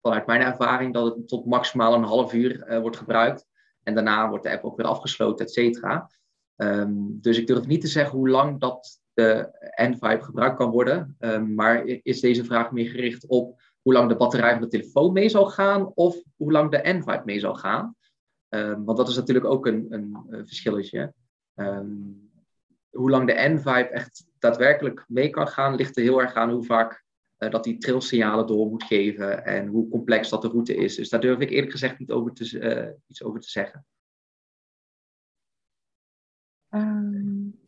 vanuit 0.02 0.26
mijn 0.26 0.40
ervaring, 0.40 0.94
dat 0.94 1.16
het 1.16 1.28
tot 1.28 1.46
maximaal 1.46 1.94
een 1.94 2.02
half 2.02 2.32
uur 2.32 2.80
wordt 2.80 2.96
gebruikt. 2.96 3.46
En 3.88 3.94
daarna 3.94 4.28
wordt 4.28 4.44
de 4.44 4.50
app 4.50 4.64
ook 4.64 4.76
weer 4.76 4.86
afgesloten, 4.86 5.44
et 5.44 5.52
cetera. 5.52 6.10
Um, 6.56 7.18
dus 7.20 7.38
ik 7.38 7.46
durf 7.46 7.66
niet 7.66 7.80
te 7.80 7.86
zeggen 7.86 8.18
hoe 8.18 8.28
lang 8.28 8.60
dat 8.60 9.00
de 9.12 9.48
N5 9.82 10.20
gebruikt 10.20 10.56
kan 10.56 10.70
worden. 10.70 11.16
Um, 11.18 11.54
maar 11.54 11.84
is 11.84 12.20
deze 12.20 12.44
vraag 12.44 12.70
meer 12.72 12.90
gericht 12.90 13.26
op 13.26 13.60
hoe 13.82 13.92
lang 13.92 14.08
de 14.08 14.16
batterij 14.16 14.52
van 14.52 14.60
de 14.60 14.68
telefoon 14.68 15.12
mee 15.12 15.28
zal 15.28 15.46
gaan 15.46 15.92
of 15.94 16.22
hoe 16.36 16.52
lang 16.52 16.70
de 16.70 17.02
N5 17.02 17.24
mee 17.24 17.40
zal 17.40 17.54
gaan? 17.54 17.96
Um, 18.48 18.84
want 18.84 18.98
dat 18.98 19.08
is 19.08 19.16
natuurlijk 19.16 19.46
ook 19.46 19.66
een, 19.66 19.86
een, 19.88 20.26
een 20.28 20.46
verschilletje. 20.46 21.12
hoe 22.90 23.10
lang 23.10 23.26
de 23.26 23.58
N5 23.58 23.92
echt 23.92 24.26
daadwerkelijk 24.38 25.04
mee 25.06 25.30
kan 25.30 25.48
gaan, 25.48 25.74
ligt 25.74 25.96
er 25.96 26.02
heel 26.02 26.20
erg 26.20 26.34
aan 26.34 26.50
hoe 26.50 26.64
vaak 26.64 27.04
dat 27.38 27.64
die 27.64 27.78
trilsignalen 27.78 28.46
door 28.46 28.66
moet 28.66 28.84
geven 28.84 29.44
en 29.44 29.66
hoe 29.66 29.88
complex 29.88 30.28
dat 30.28 30.42
de 30.42 30.48
route 30.48 30.76
is. 30.76 30.94
Dus 30.94 31.08
daar 31.08 31.20
durf 31.20 31.38
ik 31.38 31.50
eerlijk 31.50 31.72
gezegd 31.72 31.98
niet 31.98 32.10
over 32.10 32.32
te, 32.32 32.58
uh, 32.60 32.94
iets 33.06 33.22
over 33.22 33.40
te 33.40 33.50
zeggen. 33.50 33.86
Um, 36.70 37.60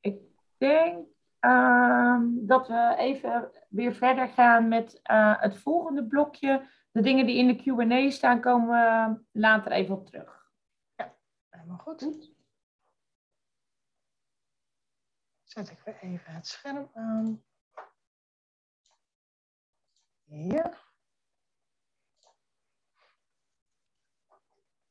ik 0.00 0.20
denk 0.56 1.06
um, 1.40 2.46
dat 2.46 2.68
we 2.68 2.94
even 2.98 3.50
weer 3.68 3.94
verder 3.94 4.28
gaan 4.28 4.68
met 4.68 5.00
uh, 5.10 5.40
het 5.40 5.56
volgende 5.56 6.06
blokje. 6.06 6.68
De 6.90 7.00
dingen 7.00 7.26
die 7.26 7.36
in 7.36 7.46
de 7.46 7.56
Q&A 7.56 8.10
staan, 8.10 8.40
komen 8.40 8.68
we 8.68 9.20
later 9.32 9.72
even 9.72 9.94
op 9.94 10.06
terug. 10.06 10.50
Ja, 10.94 11.14
helemaal 11.48 11.78
goed. 11.78 12.02
goed. 12.02 12.32
Zet 15.42 15.70
ik 15.70 15.80
weer 15.84 15.98
even 16.00 16.32
het 16.32 16.46
scherm 16.46 16.90
aan. 16.94 17.42
Ja. 20.24 20.72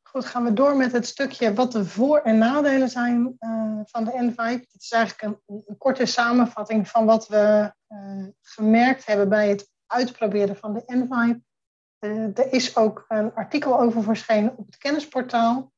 Goed, 0.01 0.25
gaan 0.25 0.43
we 0.43 0.53
door 0.53 0.75
met 0.75 0.91
het 0.91 1.07
stukje 1.07 1.53
wat 1.53 1.71
de 1.71 1.85
voor- 1.85 2.21
en 2.21 2.37
nadelen 2.37 2.89
zijn 2.89 3.35
uh, 3.39 3.79
van 3.83 4.03
de 4.03 4.11
N5. 4.11 4.35
Het 4.71 4.81
is 4.81 4.91
eigenlijk 4.91 5.39
een, 5.47 5.63
een, 5.65 5.77
korte 5.77 6.05
samenvatting 6.05 6.87
van 6.87 7.05
wat 7.05 7.27
we 7.27 7.73
uh, 7.89 8.27
gemerkt 8.41 9.05
hebben 9.05 9.29
bij 9.29 9.49
het 9.49 9.69
uitproberen 9.87 10.55
van 10.55 10.73
de 10.73 10.83
N5. 10.85 11.39
Uh, 11.99 12.37
er 12.37 12.53
is 12.53 12.75
ook 12.75 13.05
een 13.07 13.33
artikel 13.33 13.79
over 13.79 14.03
verschenen 14.03 14.57
op 14.57 14.65
het 14.65 14.77
kennisportaal. 14.77 15.71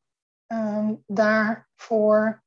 daarvoor 1.05 2.43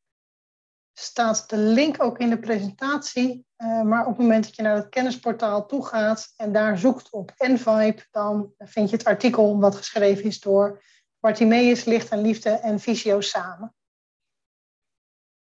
staat 0.99 1.51
de 1.51 1.57
link 1.57 2.03
ook 2.03 2.19
in 2.19 2.31
de 2.31 2.39
presentatie. 2.39 3.47
maar 3.85 4.01
op 4.01 4.09
het 4.09 4.19
moment 4.19 4.45
dat 4.45 4.57
je 4.57 4.63
naar 4.63 4.77
het 4.77 4.89
kennisportaal 4.89 5.67
toe 5.67 5.87
gaat 5.87 6.33
en 6.37 6.53
daar 6.53 6.79
zoekt 6.79 7.11
op 7.11 7.33
N5, 7.33 8.11
dan 8.11 8.53
vind 8.59 8.91
je 8.91 8.97
het 8.97 9.05
artikel 9.05 9.61
wat 9.61 9.77
geschreven 9.77 10.25
is 10.25 10.41
door 10.41 10.83
Bartimeus, 11.21 11.85
Licht 11.85 12.09
en 12.09 12.21
Liefde 12.21 12.51
en 12.51 12.81
Visio 12.81 13.21
samen. 13.21 13.75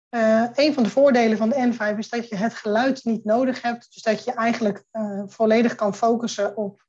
Uh, 0.09 0.47
een 0.53 0.73
van 0.73 0.83
de 0.83 0.89
voordelen 0.89 1.37
van 1.37 1.49
de 1.49 1.73
N5 1.73 1.97
is 1.97 2.09
dat 2.09 2.29
je 2.29 2.35
het 2.35 2.53
geluid 2.53 3.03
niet 3.03 3.25
nodig 3.25 3.61
hebt. 3.61 3.93
Dus 3.93 4.03
dat 4.03 4.23
je 4.23 4.33
eigenlijk 4.33 4.83
uh, 4.91 5.23
volledig 5.27 5.75
kan 5.75 5.95
focussen 5.95 6.57
op 6.57 6.83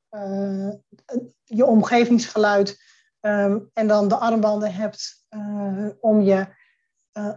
je 1.43 1.65
omgevingsgeluid. 1.65 2.85
Um, 3.21 3.69
en 3.73 3.87
dan 3.87 4.07
de 4.07 4.15
armbanden 4.15 4.73
hebt 4.73 5.25
om 5.99 6.21
je 6.21 6.47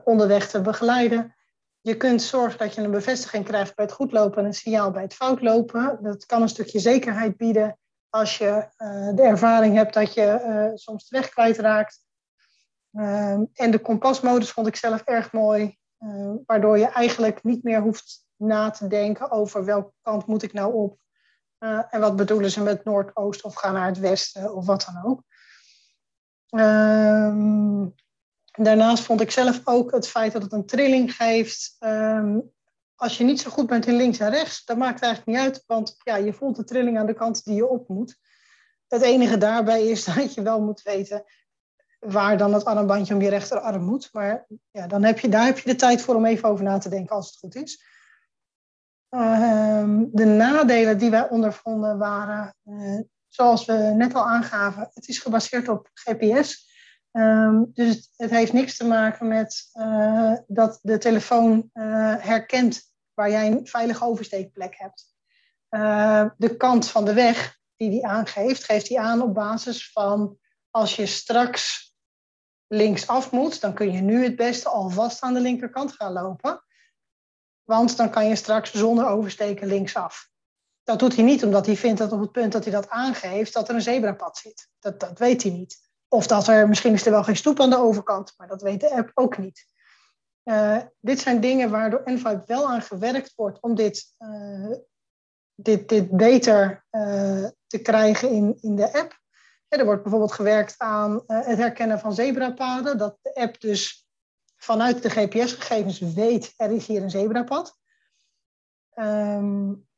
onderweg 0.05 0.49
te 0.49 0.61
begeleiden. 0.61 1.35
Je 1.81 1.97
kunt 1.97 2.23
zorgen 2.23 2.59
dat 2.59 2.75
je 2.75 2.81
een 2.81 2.90
bevestiging 2.90 3.45
krijgt 3.45 3.75
bij 3.75 3.85
het 3.85 3.95
goed 3.95 4.12
lopen 4.12 4.38
en 4.38 4.45
een 4.45 4.55
signaal 4.55 4.90
bij 4.90 5.03
het 5.03 5.14
fout 5.14 5.43
lopen. 5.43 5.99
Dat 6.03 6.27
kan 6.27 6.43
een 6.43 6.49
stukje 6.49 6.79
zekerheid 6.79 7.37
bieden 7.37 7.79
als 8.11 8.38
je 8.38 8.69
uh, 8.79 9.14
de 9.14 9.23
ervaring 9.23 9.75
hebt 9.75 9.95
dat 9.95 10.14
je 10.14 10.43
uh, 10.47 10.77
soms 10.77 11.09
de 11.09 11.16
weg 11.16 11.29
kwijtraakt. 11.29 12.01
Uh, 12.93 13.33
en 13.33 13.71
de 13.71 13.79
kompasmodus 13.79 14.51
vond 14.51 14.66
ik 14.66 14.77
zelf 14.77 15.01
erg 15.01 15.33
mooi, 15.33 15.79
waardoor 16.47 16.79
je 16.79 16.87
eigenlijk 16.87 17.43
niet 17.43 17.62
meer 17.62 17.81
hoeft 17.81 18.27
na 18.37 18.71
te 18.71 18.87
denken 18.87 19.31
over 19.31 19.64
welke 19.64 19.93
kant 20.03 20.27
moet 20.27 20.43
ik 20.43 20.53
nou 20.53 20.75
op. 20.75 20.99
en 21.90 22.01
wat 22.01 22.16
bedoelen 22.16 22.51
ze 22.51 22.62
met 22.62 22.85
noordoost 22.85 23.43
of 23.43 23.55
ga 23.55 23.73
naar 23.73 23.87
het 23.87 23.99
westen 23.99 24.55
of 24.55 24.66
wat 24.66 24.90
dan 24.93 25.05
ook. 25.05 25.23
Ehm, 26.49 27.87
daarnaast 28.64 29.05
vond 29.05 29.20
ik 29.20 29.31
zelf 29.31 29.61
ook 29.64 29.92
het 29.92 30.09
feit 30.09 30.33
dat 30.33 30.42
het 30.42 30.53
een 30.53 30.66
trilling 30.66 31.14
geeft. 31.14 31.77
Um, 31.81 32.53
als 32.94 33.18
je 33.18 33.25
niet 33.25 33.40
zo 33.40 33.51
goed 33.51 33.66
bent 33.66 33.87
in 33.87 33.96
links 33.96 34.18
en 34.18 34.31
rechts, 34.31 34.64
dat 34.64 34.77
maakt 34.77 35.03
eigenlijk 35.03 35.38
niet 35.38 35.46
uit, 35.46 35.64
want 35.66 35.96
ja, 36.03 36.16
je 36.16 36.33
voelt 36.33 36.57
de 36.57 36.64
trilling 36.64 36.99
aan 36.99 37.07
de 37.07 37.14
kant 37.14 37.44
die 37.44 37.55
je 37.55 37.68
op 37.68 37.88
moet. 37.88 38.16
Het 38.88 39.03
enige 39.03 39.38
daarbij 39.38 39.87
is 39.87 40.05
dat 40.14 40.35
je 40.35 40.42
wel 40.42 40.61
moet 40.61 40.83
weten 40.83 41.25
waar 42.01 42.38
dan 42.38 42.55
het 42.55 42.64
armbandje 42.64 43.14
om 43.14 43.20
je 43.20 43.29
rechterarm 43.29 43.83
moet. 43.83 44.09
Maar 44.12 44.46
ja, 44.70 44.87
dan 44.87 45.03
heb 45.03 45.18
je, 45.18 45.29
daar 45.29 45.44
heb 45.44 45.59
je 45.59 45.70
de 45.70 45.77
tijd 45.77 46.03
voor 46.03 46.14
om 46.14 46.25
even 46.25 46.49
over 46.49 46.64
na 46.64 46.79
te 46.79 46.88
denken 46.88 47.16
als 47.16 47.27
het 47.27 47.37
goed 47.37 47.55
is. 47.55 47.85
Uh, 49.11 49.85
de 50.12 50.25
nadelen 50.25 50.99
die 50.99 51.11
wij 51.11 51.29
ondervonden 51.29 51.99
waren, 51.99 52.55
uh, 52.64 53.01
zoals 53.29 53.64
we 53.64 53.73
net 53.73 54.14
al 54.14 54.29
aangaven, 54.29 54.90
het 54.94 55.09
is 55.09 55.18
gebaseerd 55.18 55.68
op 55.68 55.90
GPS. 55.94 56.69
Um, 57.12 57.70
dus 57.75 58.12
het, 58.16 58.31
heeft 58.31 58.53
niks 58.53 58.77
te 58.77 58.87
maken 58.87 59.29
met 59.29 59.70
uh, 59.75 60.35
dat 60.46 60.79
de 60.83 60.99
telefoon 60.99 61.70
herkent 62.18 62.83
waar 63.14 63.31
jij 63.31 63.46
een 63.46 63.66
veilige 63.66 64.05
oversteekplek 64.05 64.75
hebt. 64.79 65.14
Uh, 65.70 66.31
de 66.37 66.57
kant 66.57 66.88
van 66.88 67.05
de 67.05 67.12
weg 67.12 67.59
die 67.77 67.90
die 67.90 68.07
aangeeft, 68.07 68.64
geeft 68.64 68.88
hij 68.88 68.99
aan 68.99 69.23
op 69.23 69.35
basis 69.35 69.92
van 69.92 70.38
als 70.70 70.96
je 70.96 71.07
straks 71.07 71.94
linksaf 72.66 73.31
moet, 73.31 73.61
dan 73.61 73.75
kun 73.75 73.92
je 73.92 74.01
nu 74.01 74.23
het 74.23 74.37
beste 74.37 74.68
alvast 74.68 75.20
aan 75.20 75.35
de 75.35 75.40
linkerkant 75.40 75.92
gaan 75.92 76.12
lopen. 76.12 76.64
Want 77.64 77.96
dan 77.96 78.11
kan 78.11 78.29
je 78.29 78.37
straks 78.37 78.73
zonder 78.73 79.07
oversteken 79.07 79.66
linksaf. 79.66 80.29
Dat 80.83 80.99
doet 80.99 81.14
hij 81.14 81.25
niet 81.25 81.44
omdat 81.44 81.66
hij 81.66 81.77
vindt 81.77 81.99
dat 81.99 82.12
op 82.12 82.20
het 82.20 82.33
punt 82.33 82.53
dat 82.53 82.64
hij 82.64 82.73
dat 82.73 82.88
aangeeft, 82.88 83.53
dat 83.53 83.68
er 83.68 83.75
een 83.75 83.83
zebrapad 83.83 84.38
zit. 84.38 84.68
Dat, 84.79 85.01
dat 85.01 85.18
weet 85.18 85.42
hij 85.42 85.53
niet. 85.53 85.89
Of 86.12 86.27
dat 86.27 86.46
er, 86.46 86.68
misschien 86.68 86.92
is 86.92 87.07
er 87.07 87.12
wel 87.12 87.25
geen 87.25 87.37
stoep 87.37 87.61
aan 87.61 87.70
de 87.70 87.79
overkant, 87.79 88.35
maar 88.37 88.49
dat 88.49 88.62
weet 88.62 88.81
de 88.81 88.90
app 88.90 89.11
ook 89.14 89.38
niet. 89.38 89.66
Uh, 90.44 90.79
dit 91.01 91.20
zijn 91.20 91.40
dingen 91.40 91.70
waar 91.70 91.90
door 91.90 92.03
N5 92.11 92.44
wel 92.46 92.68
aan 92.68 92.83
gewerkt 92.83 93.33
wordt 93.35 93.61
om 93.61 93.75
dit, 93.75 94.14
uh, 94.18 94.77
dit, 95.55 95.88
dit 95.88 96.11
beter 96.11 96.85
uh, 96.90 97.49
te 97.66 97.79
krijgen 97.83 98.31
in, 98.31 98.59
in 98.61 98.77
de 98.77 98.92
app. 98.92 99.18
Er 99.68 99.85
wordt 99.85 100.03
bijvoorbeeld 100.03 100.33
gewerkt 100.33 100.75
aan 100.79 101.23
het 101.27 101.59
herkennen 101.59 101.99
van 101.99 102.14
zebrapaden. 102.14 102.99
Dat 102.99 103.18
de 103.23 103.35
app 103.35 103.61
dus 103.61 104.09
vanuit 104.57 105.03
de 105.03 105.11
GPS-gegevens 105.11 105.99
weet, 105.99 106.55
er 106.57 106.70
is 106.70 106.87
hier 106.87 107.03
een 107.03 107.11
zebrapad. 107.11 107.79
Um, 108.94 109.88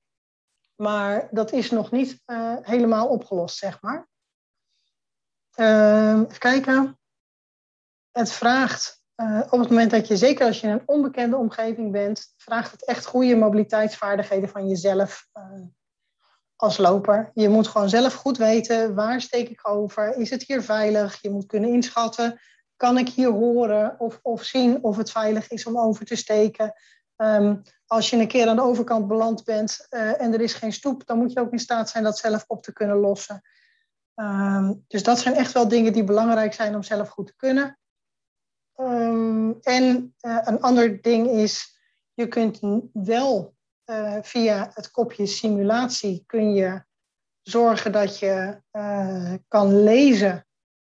maar 0.77 1.29
dat 1.31 1.53
is 1.53 1.71
nog 1.71 1.91
niet 1.91 2.23
helemaal 2.63 3.09
opgelost, 3.09 3.57
zeg 3.57 3.83
maar. 3.83 4.11
Uh, 5.57 6.09
even 6.09 6.39
kijken. 6.39 6.99
Het 8.11 8.33
vraagt 8.33 9.03
uh, 9.17 9.41
op 9.51 9.59
het 9.59 9.69
moment 9.69 9.91
dat 9.91 10.09
je, 10.09 10.17
zeker 10.17 10.47
als 10.47 10.61
je 10.61 10.67
in 10.67 10.73
een 10.73 10.83
onbekende 10.87 11.37
omgeving 11.37 11.93
bent, 11.93 12.35
vraagt 12.37 12.73
het 12.73 12.85
echt 12.85 13.07
goede 13.07 13.37
mobiliteitsvaardigheden 13.37 14.49
van 14.49 14.69
jezelf 14.69 15.29
uh, 15.35 15.67
als 16.57 16.77
loper. 16.77 17.31
Je 17.35 17.49
moet 17.49 17.69
gewoon 17.69 17.89
zelf 17.89 18.15
goed 18.15 18.39
weten, 18.39 18.95
waar 18.95 19.21
steek 19.21 19.49
ik 19.49 19.69
over? 19.69 20.17
Is 20.17 20.31
het 20.31 20.43
hier 20.43 20.63
veilig? 20.63 21.23
Je 21.23 21.31
moet 21.31 21.47
kunnen 21.47 21.71
inschatten, 21.71 22.41
kan 22.77 22.99
ik 22.99 23.09
hier 23.09 23.31
horen 23.31 24.01
of, 24.01 24.19
of 24.23 24.43
zien 24.43 24.83
of 24.83 24.97
het 24.97 25.11
veilig 25.11 25.49
is 25.49 25.67
om 25.67 25.79
over 25.79 26.05
te 26.05 26.17
steken? 26.17 26.73
Um, 27.17 27.63
als 27.87 28.11
je 28.11 28.17
een 28.17 28.29
keer 28.29 28.49
aan 28.49 28.57
de 28.57 28.63
overkant 28.63 29.09
beland 29.09 29.45
bent 29.45 29.87
uh, 29.91 30.21
en 30.21 30.33
er 30.33 30.41
is 30.41 30.55
geen 30.55 30.73
stoep, 30.73 31.07
dan 31.07 31.19
moet 31.19 31.33
je 31.33 31.41
ook 31.41 31.53
in 31.53 31.59
staat 31.59 31.89
zijn 31.89 32.05
dat 32.05 32.19
zelf 32.19 32.45
op 32.47 32.63
te 32.63 32.73
kunnen 32.73 32.97
lossen. 32.97 33.43
Um, 34.15 34.85
dus 34.89 35.03
dat 35.03 35.19
zijn 35.19 35.35
echt 35.35 35.53
wel 35.53 35.69
dingen 35.69 35.93
die 35.93 36.05
belangrijk 36.05 36.53
zijn 36.53 36.75
om 36.75 36.83
zelf 36.83 37.09
goed 37.09 37.27
te 37.27 37.37
kunnen. 37.37 37.79
Um, 38.77 39.61
en 39.61 40.15
uh, 40.21 40.39
een 40.43 40.61
ander 40.61 41.03
ding 41.03 41.29
is, 41.29 41.79
je 42.15 42.29
kunt 42.29 42.61
wel 42.93 43.55
uh, 43.87 44.19
via 44.23 44.71
het 44.75 44.91
kopje 44.91 45.27
simulatie 45.27 46.25
kun 46.27 46.55
je 46.55 46.85
zorgen 47.43 47.93
dat 47.93 48.19
je 48.19 48.63
uh, 48.73 49.35
kan 49.49 49.83
lezen 49.83 50.47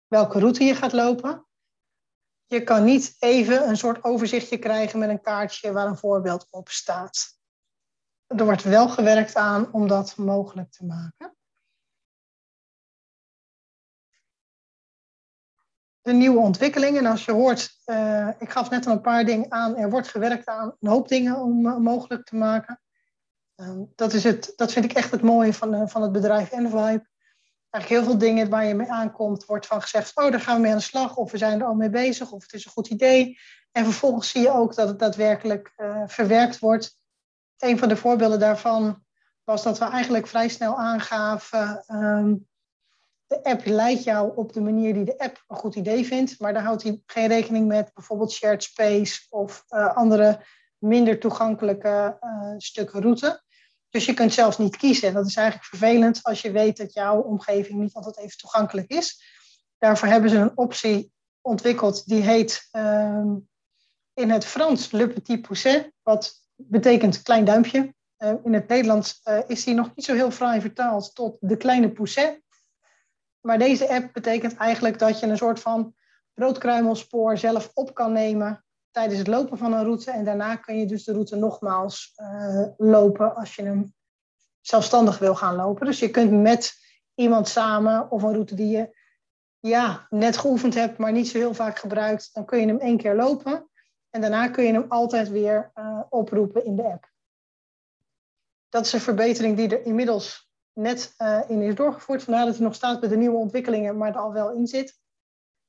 welke 0.08 0.40
route 0.40 0.64
je 0.64 0.76
gaat 0.76 0.94
lopen. 0.94 1.46
Je 2.46 2.64
kan 2.64 2.84
niet 2.84 3.16
even 3.20 3.68
een 3.68 3.78
soort 3.78 4.04
overzichtje 4.04 4.58
krijgen 4.58 5.00
met 5.00 5.10
een 5.10 5.22
kaartje 5.22 5.72
waar 5.72 5.88
een 5.88 5.98
voorbeeld 5.98 6.48
op 6.50 6.70
staat. 6.70 7.38
Er 8.28 8.46
wordt 8.46 8.64
wel 8.64 8.90
gewerkt 8.90 9.36
aan 9.36 9.74
om 9.74 9.88
dat 9.88 10.18
mogelijk 10.18 10.72
te 10.72 10.86
maken. 10.86 11.36
De 16.04 16.14
nieuwe 16.14 16.40
ontwikkelingen. 16.40 17.06
En 17.06 17.12
als 17.12 17.26
je 17.26 17.32
hoort, 17.32 17.78
uh, 17.86 18.28
ik 18.40 18.50
gaf 18.50 18.70
net 18.70 18.86
al 18.86 18.94
een 18.94 19.02
paar 19.02 19.26
dingen 19.26 19.52
aan, 19.52 19.78
er 19.78 19.90
wordt 19.90 20.08
gewerkt 20.08 20.48
aan 20.48 20.76
een 20.80 20.90
hoop 20.90 21.08
dingen 21.08 21.38
om 21.38 21.66
uh, 21.66 21.78
mogelijk 21.78 22.26
te 22.26 22.36
maken. 22.36 22.82
Uh, 23.56 23.82
dat, 23.96 24.14
is 24.14 24.24
het, 24.24 24.54
dat 24.56 24.72
vind 24.72 24.86
ik 24.86 24.94
echt 24.94 25.12
het 25.12 25.22
mooie 25.22 25.54
van, 25.54 25.90
van 25.90 26.02
het 26.02 26.12
bedrijf 26.12 26.52
Envibe. 26.52 27.08
Eigenlijk 27.70 27.88
heel 27.88 28.04
veel 28.04 28.18
dingen 28.18 28.50
waar 28.50 28.66
je 28.66 28.74
mee 28.74 28.92
aankomt, 28.92 29.46
wordt 29.46 29.66
van 29.66 29.82
gezegd, 29.82 30.18
oh, 30.18 30.32
daar 30.32 30.40
gaan 30.40 30.56
we 30.56 30.62
mee 30.62 30.72
aan 30.72 30.78
de 30.78 30.84
slag, 30.84 31.16
of 31.16 31.32
we 31.32 31.38
zijn 31.38 31.60
er 31.60 31.66
al 31.66 31.74
mee 31.74 31.90
bezig, 31.90 32.32
of 32.32 32.42
het 32.42 32.54
is 32.54 32.66
een 32.66 32.72
goed 32.72 32.88
idee. 32.88 33.38
En 33.72 33.84
vervolgens 33.84 34.30
zie 34.30 34.42
je 34.42 34.52
ook 34.52 34.76
dat 34.76 34.88
het 34.88 35.00
daadwerkelijk 35.00 35.74
verwerkt 36.06 36.60
wordt. 36.60 36.98
Een 37.58 37.78
van 37.78 37.90
de 37.90 37.96
voorbeelden 37.96 38.40
daarvan 38.40 39.04
was 39.44 39.64
dat 39.64 39.80
we 39.80 39.86
eigenlijk 39.86 40.28
vrij 40.28 40.48
snel 40.48 40.78
aangaven 40.78 41.84
um, 41.88 42.48
de 43.34 43.50
app 43.50 43.66
leidt 43.66 44.04
jou 44.04 44.32
op 44.36 44.54
de 44.54 44.62
manier 44.62 44.94
die 44.94 45.04
de 45.04 45.18
app 45.18 45.44
een 45.48 45.56
goed 45.56 45.76
idee 45.76 46.06
vindt, 46.06 46.40
maar 46.40 46.54
daar 46.54 46.64
houdt 46.64 46.84
hij 46.84 47.02
geen 47.06 47.28
rekening 47.28 47.68
met 47.68 47.94
bijvoorbeeld 47.94 48.32
shared 48.32 48.64
space 48.64 49.26
of 49.30 49.64
uh, 49.70 49.96
andere 49.96 50.46
minder 50.78 51.20
toegankelijke 51.20 52.18
uh, 52.22 52.54
stukken 52.58 53.02
route. 53.02 53.44
Dus 53.90 54.06
je 54.06 54.14
kunt 54.14 54.34
zelfs 54.34 54.58
niet 54.58 54.78
kiezen. 54.78 55.08
En 55.08 55.14
dat 55.14 55.28
is 55.28 55.36
eigenlijk 55.36 55.68
vervelend 55.68 56.20
als 56.24 56.42
je 56.42 56.52
weet 56.52 56.78
dat 56.78 56.94
jouw 56.94 57.22
omgeving 57.22 57.80
niet 57.80 57.94
altijd 57.94 58.18
even 58.18 58.38
toegankelijk 58.38 58.90
is. 58.90 59.24
Daarvoor 59.78 60.08
hebben 60.08 60.30
ze 60.30 60.38
een 60.38 60.58
optie 60.58 61.12
ontwikkeld 61.42 62.08
die 62.08 62.22
heet 62.22 62.70
um, 62.72 63.48
in 64.14 64.30
het 64.30 64.46
Frans 64.46 64.92
Le 64.92 65.08
Petit 65.08 65.42
Pousset, 65.42 65.92
wat 66.02 66.34
betekent 66.56 67.22
klein 67.22 67.46
duimpje. 67.46 67.94
Uh, 68.18 68.34
in 68.44 68.54
het 68.54 68.68
Nederlands 68.68 69.22
is 69.48 69.64
die 69.64 69.74
nog 69.74 69.96
niet 69.96 70.06
zo 70.06 70.14
heel 70.14 70.32
fraai 70.32 70.62
vertaald 70.62 71.16
tot 71.16 71.38
de 71.40 71.58
kleine 71.58 71.92
pousset. 71.92 72.42
Maar 73.44 73.58
deze 73.58 73.90
app 73.90 74.14
betekent 74.14 74.56
eigenlijk 74.56 75.00
dat 75.00 75.20
je 75.20 75.28
een 75.28 75.38
soort 75.38 75.60
van 75.60 75.96
broodkruimelspoor 76.34 77.38
zelf 77.38 77.72
op 77.74 77.94
kan 77.94 78.12
nemen 78.12 78.66
tijdens 78.92 79.20
het 79.20 79.28
lopen 79.28 79.58
van 79.58 79.74
een 79.74 79.84
route. 79.84 80.12
En 80.12 80.26
daarna 80.26 80.56
kun 80.56 80.80
je 80.80 80.86
dus 80.86 81.04
de 81.04 81.12
route 81.12 81.36
nogmaals 81.36 82.14
uh, 82.16 82.66
lopen 82.78 83.36
als 83.36 83.56
je 83.56 83.64
hem 83.64 83.94
zelfstandig 84.62 85.20
wil 85.20 85.36
gaan 85.36 85.56
lopen. 85.56 85.86
Dus 85.86 86.00
je 86.00 86.10
kunt 86.10 86.32
met 86.32 86.74
iemand 87.16 87.48
samen 87.48 88.12
of 88.12 88.24
een 88.24 88.34
route 88.34 88.56
die 88.56 88.78
je 88.78 88.98
ja, 89.60 90.08
net 90.10 90.38
geoefend 90.38 90.74
hebt, 90.74 90.98
maar 90.98 91.12
niet 91.12 91.28
zo 91.28 91.38
heel 91.38 91.54
vaak 91.54 91.80
gebruikt, 91.80 92.30
dan 92.34 92.46
kun 92.46 92.60
je 92.60 92.68
hem 92.68 92.80
één 92.80 92.98
keer 92.98 93.16
lopen. 93.16 93.70
En 94.10 94.22
daarna 94.22 94.48
kun 94.48 94.64
je 94.64 94.74
hem 94.74 94.86
altijd 94.88 95.30
weer 95.30 95.72
uh, 95.76 96.00
oproepen 96.10 96.66
in 96.66 96.76
de 96.76 96.84
app. 96.84 97.12
Dat 98.70 98.86
is 98.86 98.94
een 98.94 99.00
verbetering 99.00 99.58
die 99.58 99.70
er 99.70 99.86
inmiddels 99.86 100.52
net 100.74 101.14
uh, 101.18 101.40
in 101.48 101.62
is 101.62 101.76
doorgevoerd. 101.76 102.24
Vandaar 102.24 102.46
dat 102.46 102.56
hij 102.56 102.64
nog 102.64 102.76
staat 102.76 103.02
met 103.02 103.10
de 103.10 103.18
nieuwe 103.18 103.38
ontwikkelingen, 103.38 103.98
maar 103.98 104.10
er 104.10 104.18
al 104.18 104.34
wel 104.34 104.52
in 104.52 104.68
zit. 104.68 105.02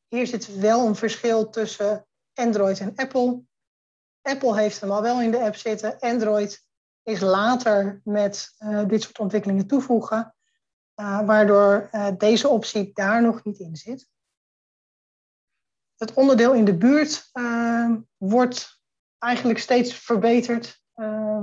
Hier 0.08 0.26
zit 0.26 0.58
wel 0.60 0.86
een 0.86 0.96
verschil 0.96 1.50
tussen 1.50 2.06
Android 2.34 2.80
en 2.80 2.92
Apple. 2.94 3.42
Apple 4.22 4.58
heeft 4.58 4.80
hem 4.80 4.90
al 4.90 5.02
wel 5.02 5.20
in 5.20 5.30
de 5.30 5.40
app 5.40 5.54
zitten. 5.56 5.98
Android 5.98 6.68
is 7.02 7.20
later 7.20 8.00
met 8.04 8.54
uh, 8.58 8.88
dit 8.88 9.02
soort 9.02 9.18
ontwikkelingen 9.18 9.66
toevoegen, 9.66 10.34
uh, 11.00 11.26
waardoor 11.26 11.90
deze 12.18 12.48
optie 12.48 12.90
daar 12.92 13.22
nog 13.22 13.44
niet 13.44 13.58
in 13.58 13.76
zit. 13.76 14.08
Het 15.96 16.14
onderdeel 16.14 16.52
in 16.52 16.64
de 16.64 16.76
buurt 16.76 17.30
wordt 18.16 18.82
eigenlijk 19.18 19.58
steeds 19.58 19.94
verbeterd, 19.94 20.82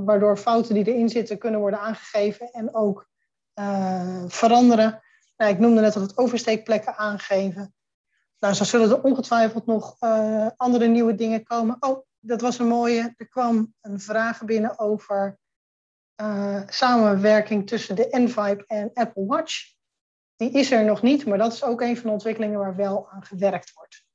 waardoor 0.06 0.38
fouten 0.38 0.74
die 0.74 0.88
erin 0.88 1.10
zitten 1.10 1.38
kunnen 1.38 1.60
worden 1.60 1.80
aangegeven 1.80 2.52
en 2.52 2.76
ook 2.76 3.11
veranderen. 4.28 5.02
Nou, 5.38 5.52
ik 5.52 5.60
noemde 5.60 5.82
net 5.82 5.96
al 5.96 6.02
het 6.02 6.18
oversteekplekken 6.18 6.98
aangeven. 6.98 7.74
Nou, 8.40 8.54
zo 8.54 8.64
zullen 8.64 8.90
er 8.90 9.04
ongetwijfeld 9.04 9.66
nog 9.66 9.96
andere 10.58 10.88
nieuwe 10.88 11.16
dingen 11.16 11.44
komen. 11.44 11.78
Oh, 11.80 12.06
dat 12.20 12.42
was 12.42 12.60
een 12.60 12.68
mooie. 12.68 13.14
Er 13.18 13.28
kwam 13.28 13.74
een 13.82 14.00
vraag 14.00 14.46
binnen 14.46 14.80
over 14.80 15.40
uh, 16.22 16.62
samenwerking 16.68 17.68
tussen 17.68 17.96
de 17.96 18.08
N-Vibe 18.12 18.64
en 18.68 18.92
Apple 18.94 19.26
Watch. 19.26 19.74
Die 20.36 20.52
is 20.52 20.72
er 20.72 20.86
nog 20.86 21.02
niet, 21.02 21.26
maar 21.26 21.38
dat 21.38 21.54
is 21.54 21.64
ook 21.64 21.82
een 21.82 21.96
van 21.96 22.06
de 22.06 22.12
ontwikkelingen 22.12 22.60
waar 22.60 22.76
wel 22.76 23.10
aan 23.10 23.24
gewerkt 23.24 23.74
wordt. 23.74 24.06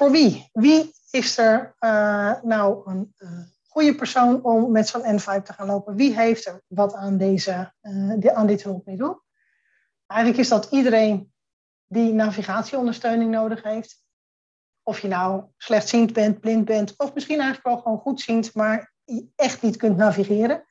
Voor 0.00 0.10
wie? 0.10 0.48
Wie 0.52 0.94
is 1.10 1.38
er 1.38 1.74
uh, 1.80 2.42
nou 2.42 2.90
een 2.90 3.14
uh, 3.18 3.30
goede 3.68 3.94
persoon 3.94 4.44
om 4.44 4.70
met 4.70 4.88
zo'n 4.88 5.18
N5 5.18 5.42
te 5.42 5.52
gaan 5.52 5.66
lopen? 5.66 5.96
Wie 5.96 6.14
heeft 6.14 6.46
er 6.46 6.62
wat 6.66 6.94
aan, 6.94 7.16
deze, 7.16 7.72
aan 8.32 8.46
dit 8.46 8.62
hulpmiddel? 8.62 9.22
Eigenlijk 10.06 10.40
is 10.40 10.48
dat 10.48 10.68
iedereen 10.70 11.32
die 11.86 12.12
navigatieondersteuning 12.12 13.30
nodig 13.30 13.62
heeft. 13.62 14.04
Of 14.82 15.00
je 15.00 15.08
nou 15.08 15.44
slechtziend 15.56 16.12
bent, 16.12 16.40
blind 16.40 16.64
bent, 16.64 16.94
of 16.96 17.14
misschien 17.14 17.40
eigenlijk 17.40 17.66
wel 17.66 17.78
gewoon 17.78 17.98
goedziend, 17.98 18.54
maar 18.54 18.92
echt 19.36 19.62
niet 19.62 19.76
kunt 19.76 19.96
navigeren. 19.96 20.64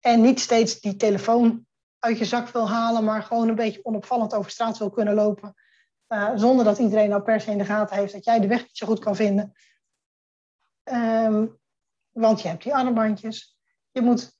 En 0.00 0.20
niet 0.20 0.40
steeds 0.40 0.80
die 0.80 0.96
telefoon 0.96 1.66
uit 1.98 2.18
je 2.18 2.24
zak 2.24 2.48
wil 2.48 2.68
halen, 2.68 3.04
maar 3.04 3.22
gewoon 3.22 3.48
een 3.48 3.54
beetje 3.54 3.84
onopvallend 3.84 4.34
over 4.34 4.50
straat 4.50 4.78
wil 4.78 4.90
kunnen 4.90 5.14
lopen. 5.14 5.54
Uh, 6.08 6.30
zonder 6.34 6.64
dat 6.64 6.78
iedereen 6.78 7.08
nou 7.08 7.22
per 7.22 7.40
se 7.40 7.50
in 7.50 7.58
de 7.58 7.64
gaten 7.64 7.96
heeft 7.96 8.12
dat 8.12 8.24
jij 8.24 8.40
de 8.40 8.46
weg 8.46 8.60
niet 8.60 8.76
zo 8.76 8.86
goed 8.86 8.98
kan 8.98 9.16
vinden. 9.16 9.52
Um, 10.84 11.58
want 12.10 12.40
je 12.40 12.48
hebt 12.48 12.62
die 12.62 12.74
armbandjes. 12.74 13.58
Je 13.90 14.00
moet 14.00 14.36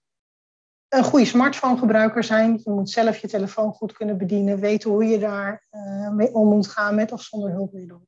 een 0.89 1.05
goede 1.05 1.25
smartphone-gebruiker 1.25 2.25
zijn. 2.25 2.61
Je 2.65 2.71
moet 2.71 2.91
zelf 2.91 3.19
je 3.19 3.29
telefoon 3.29 3.73
goed 3.73 3.93
kunnen 3.93 4.19
bedienen, 4.19 4.61
weten 4.61 4.91
hoe 4.91 5.05
je 5.05 5.19
daar 5.19 5.67
uh, 5.71 6.11
mee 6.11 6.35
om 6.35 6.49
moet 6.49 6.69
gaan 6.69 6.95
met 6.95 7.13
of 7.13 7.23
zonder 7.23 7.51
hulpmiddel. 7.51 8.07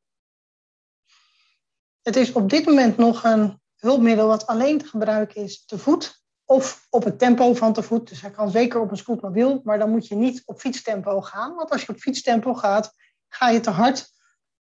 Het 2.02 2.16
is 2.16 2.32
op 2.32 2.50
dit 2.50 2.66
moment 2.66 2.96
nog 2.96 3.24
een 3.24 3.60
hulpmiddel 3.76 4.26
wat 4.26 4.46
alleen 4.46 4.78
te 4.78 4.86
gebruiken 4.86 5.42
is 5.42 5.64
te 5.64 5.78
voet 5.78 6.22
of 6.44 6.86
op 6.90 7.04
het 7.04 7.18
tempo 7.18 7.54
van 7.54 7.72
te 7.72 7.82
voet. 7.82 8.08
Dus 8.08 8.20
hij 8.20 8.30
kan 8.30 8.50
zeker 8.50 8.80
op 8.80 8.90
een 8.90 8.96
scootmobiel, 8.96 9.60
maar 9.64 9.78
dan 9.78 9.90
moet 9.90 10.06
je 10.06 10.14
niet 10.14 10.42
op 10.44 10.60
fietstempo 10.60 11.20
gaan. 11.20 11.54
Want 11.54 11.70
als 11.70 11.82
je 11.82 11.92
op 11.92 11.98
fietstempo 11.98 12.54
gaat, 12.54 12.92
ga 13.32 13.48
je 13.48 13.60
te 13.60 13.70
hard 13.70 14.10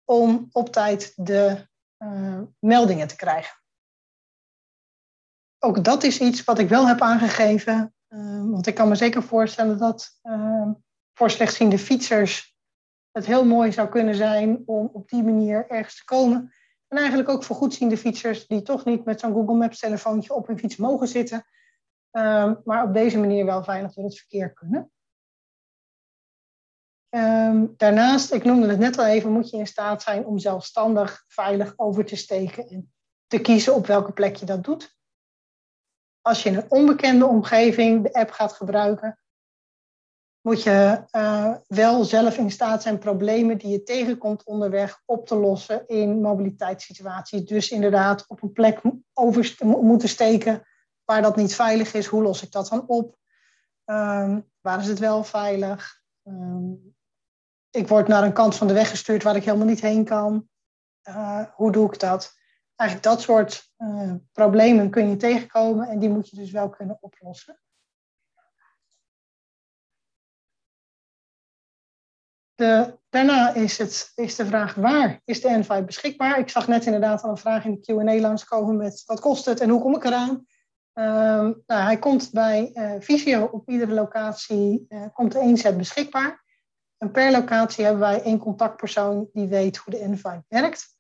om 0.04 0.50
op 0.52 0.70
tijd 0.70 1.14
de 1.16 1.68
uh, 1.98 2.42
meldingen 2.60 3.08
te 3.08 3.16
krijgen. 3.16 3.58
Ook 5.60 5.84
dat 5.84 6.04
is 6.04 6.20
iets 6.20 6.44
wat 6.44 6.60
ik 6.60 6.70
wel 6.70 6.88
heb 6.88 7.02
aangegeven 7.02 7.94
Uh, 8.10 8.52
want 8.52 8.68
ik 8.68 8.76
kan 8.76 8.88
me 8.88 8.96
zeker 8.96 9.24
voorstellen 9.24 9.78
dat 9.78 10.20
uh, 10.24 10.72
voor 11.14 11.30
slechtziende 11.30 11.78
fietsers 11.78 12.58
het 13.12 13.26
heel 13.26 13.46
mooi 13.46 13.72
zou 13.72 13.90
kunnen 13.90 14.16
zijn 14.16 14.64
om 14.66 14.90
op 14.94 15.10
die 15.10 15.24
manier 15.24 15.68
ergens 15.68 15.98
te 15.98 16.06
komen. 16.06 16.54
En 16.88 16.98
eigenlijk 16.98 17.30
ook 17.30 17.44
voor 17.44 17.56
goedziende 17.56 17.98
fietsers 17.98 18.48
die 18.48 18.62
toch 18.62 18.86
niet 18.86 19.06
met 19.06 19.20
zo'n 19.20 19.34
Google 19.34 19.56
Maps 19.56 19.80
telefoontje 19.80 20.34
op 20.34 20.48
hun 20.48 20.58
fiets 20.60 20.76
mogen 20.76 21.08
zitten, 21.08 21.46
maar 22.64 22.84
op 22.84 22.94
deze 22.94 23.20
manier 23.20 23.46
wel 23.46 23.64
veilig 23.64 23.94
door 23.94 24.04
het 24.04 24.18
verkeer 24.18 24.54
kunnen. 24.54 24.92
Ehm, 27.10 27.66
daarnaast, 27.78 28.34
ik 28.34 28.44
noemde 28.44 28.68
het 28.68 28.80
net 28.80 28.98
al 28.98 29.06
even, 29.06 29.32
moet 29.32 29.50
je 29.50 29.58
in 29.58 29.68
staat 29.68 30.02
zijn 30.02 30.26
om 30.26 30.40
zelfstandig 30.40 31.24
veilig 31.28 31.74
over 31.76 32.06
te 32.06 32.16
steken 32.16 32.68
en 32.68 32.94
te 33.28 33.40
kiezen 33.40 33.76
op 33.76 33.88
welke 33.88 34.12
plek 34.12 34.36
je 34.36 34.46
dat 34.46 34.64
doet 34.64 34.98
als 36.22 36.44
je 36.44 36.50
in 36.50 36.56
een 36.56 36.72
onbekende 36.72 37.26
omgeving 37.26 38.04
de 38.04 38.14
app 38.14 38.32
gaat 38.32 38.54
gebruiken, 38.54 39.20
moet 40.42 40.64
je 40.64 41.04
uh, 41.12 41.56
wel 41.68 42.04
zelf 42.04 42.38
in 42.38 42.52
staat 42.52 42.82
zijn 42.82 43.00
problemen 43.00 43.58
die 43.58 43.72
je 43.72 43.84
tegenkomt 43.84 44.44
onderweg 44.44 45.02
op 45.06 45.28
te 45.28 45.36
lossen 45.36 45.88
in 45.88 46.22
mobiliteitssituaties. 46.22 47.46
Dus 47.46 47.72
inderdaad 47.72 48.28
op 48.28 48.42
een 48.42 48.52
plek 48.52 48.82
over 49.14 49.56
moeten 49.60 50.10
steken 50.10 50.68
waar 51.06 51.22
dat 51.22 51.36
niet 51.36 51.56
veilig 51.56 51.94
is. 51.94 52.06
Hoe 52.06 52.24
los 52.24 52.44
ik 52.44 52.52
dat 52.52 52.68
dan 52.68 52.88
op? 52.88 53.18
Um, 53.86 54.50
waar 54.62 54.80
is 54.80 54.88
het 54.88 55.00
wel 55.00 55.24
veilig? 55.24 56.02
Um, 56.24 56.96
ik 57.72 57.88
word 57.88 58.08
naar 58.08 58.24
een 58.24 58.34
kant 58.34 58.56
van 58.56 58.68
de 58.68 58.74
weg 58.74 58.90
gestuurd 58.90 59.24
waar 59.24 59.36
ik 59.36 59.44
helemaal 59.44 59.68
niet 59.68 59.82
heen 59.82 60.04
kan. 60.04 60.48
Uh, 61.04 61.44
hoe 61.54 61.72
doe 61.72 61.94
ik 61.94 62.00
dat? 62.00 62.38
Eigenlijk 62.76 63.10
dat 63.10 63.22
soort 63.22 63.72
uh, 63.78 64.14
problemen 64.32 64.90
kun 64.90 65.10
je 65.10 65.16
tegenkomen 65.16 65.88
en 65.88 66.00
die 66.00 66.10
moet 66.10 66.30
je 66.30 66.36
dus 66.36 66.52
wel 66.52 66.70
kunnen 66.70 66.98
oplossen. 67.02 67.60
De, 72.56 72.98
daarna 73.10 73.54
is, 73.54 73.78
het, 73.78 74.12
is 74.16 74.36
de 74.36 74.46
vraag 74.46 74.76
waar 74.76 75.22
is 75.26 75.42
de 75.42 75.64
N5 75.64 75.86
beschikbaar? 75.86 76.40
Ik 76.40 76.50
zag 76.50 76.68
net 76.68 76.86
inderdaad 76.86 77.22
al 77.22 77.30
een 77.30 77.38
vraag 77.38 77.66
in 77.66 77.80
de 77.82 77.94
Q&A 77.94 78.20
langskomen 78.20 78.78
met 78.78 79.04
wat 79.06 79.20
kost 79.20 79.46
het 79.46 79.60
en 79.60 79.70
hoe 79.70 79.82
kom 79.82 79.96
ik 79.96 80.04
eraan? 80.04 80.30
Um, 80.94 81.64
nou, 81.66 81.84
hij 81.84 82.00
komt 82.00 82.32
bij 82.32 82.72
uh, 82.74 82.94
Visio 83.00 83.44
op 83.44 83.70
iedere 83.70 83.94
locatie, 83.94 84.88
komt 85.14 85.36
één 85.36 85.58
set 85.58 85.78
beschikbaar. 85.78 86.44
En 87.00 87.12
per 87.12 87.32
locatie 87.32 87.84
hebben 87.84 88.02
wij 88.02 88.22
één 88.22 88.40
contactpersoon 88.40 89.30
die 89.34 89.48
weet 89.48 89.78
hoe 89.78 89.94
de 89.94 90.18
N5 90.18 90.48
werkt. 90.48 90.98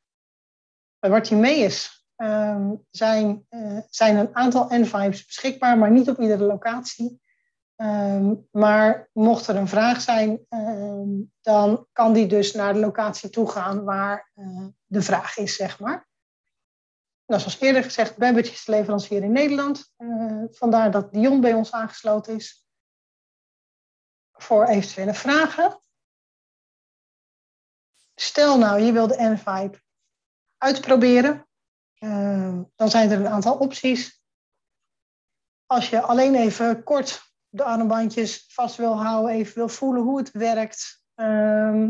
Bij 0.99 1.09
Bartimeus 1.09 2.05
um, 2.15 2.85
zijn, 2.91 3.45
uh, 3.49 3.79
zijn 3.89 4.15
een 4.15 4.35
aantal 4.35 4.71
N5's 4.71 5.25
beschikbaar, 5.25 5.77
maar 5.77 5.91
niet 5.91 6.09
op 6.09 6.19
iedere 6.19 6.43
locatie. 6.43 7.21
Um, 7.75 8.47
maar 8.51 9.09
mocht 9.13 9.47
er 9.47 9.55
een 9.55 9.67
vraag 9.67 10.01
zijn, 10.01 10.45
um, 10.49 11.31
dan 11.41 11.88
kan 11.91 12.13
die 12.13 12.27
dus 12.27 12.53
naar 12.53 12.73
de 12.73 12.79
locatie 12.79 13.29
toe 13.29 13.49
gaan 13.49 13.83
waar 13.83 14.31
uh, 14.35 14.67
de 14.85 15.01
vraag 15.01 15.38
is, 15.38 15.55
zeg 15.55 15.79
maar. 15.79 16.07
Nou, 17.25 17.41
zoals 17.41 17.59
eerder 17.59 17.83
gezegd, 17.83 18.17
Babbage 18.17 18.51
is 18.51 18.65
de 18.65 18.71
leverancier 18.71 19.23
in 19.23 19.31
Nederland. 19.31 19.93
Uh, 19.97 20.43
vandaar 20.51 20.91
dat 20.91 21.13
Dion 21.13 21.41
bij 21.41 21.53
ons 21.53 21.71
aangesloten 21.71 22.36
is. 22.36 22.67
Voor 24.32 24.65
eventuele 24.65 25.13
vragen. 25.13 25.82
Stel 28.22 28.57
nou, 28.57 28.82
je 28.82 28.91
wil 28.91 29.07
de 29.07 29.38
N5 29.38 29.80
uitproberen. 30.57 31.47
Uh, 31.99 32.59
dan 32.76 32.89
zijn 32.89 33.11
er 33.11 33.20
een 33.20 33.28
aantal 33.28 33.57
opties. 33.57 34.24
Als 35.65 35.89
je 35.89 36.01
alleen 36.01 36.36
even 36.36 36.84
kort 36.84 37.34
de 37.49 37.63
armbandjes 37.63 38.45
vast 38.47 38.76
wil 38.76 39.01
houden, 39.01 39.32
even 39.32 39.55
wil 39.55 39.70
voelen 39.70 40.03
hoe 40.03 40.17
het 40.17 40.32
werkt, 40.32 41.03
uh, 41.15 41.88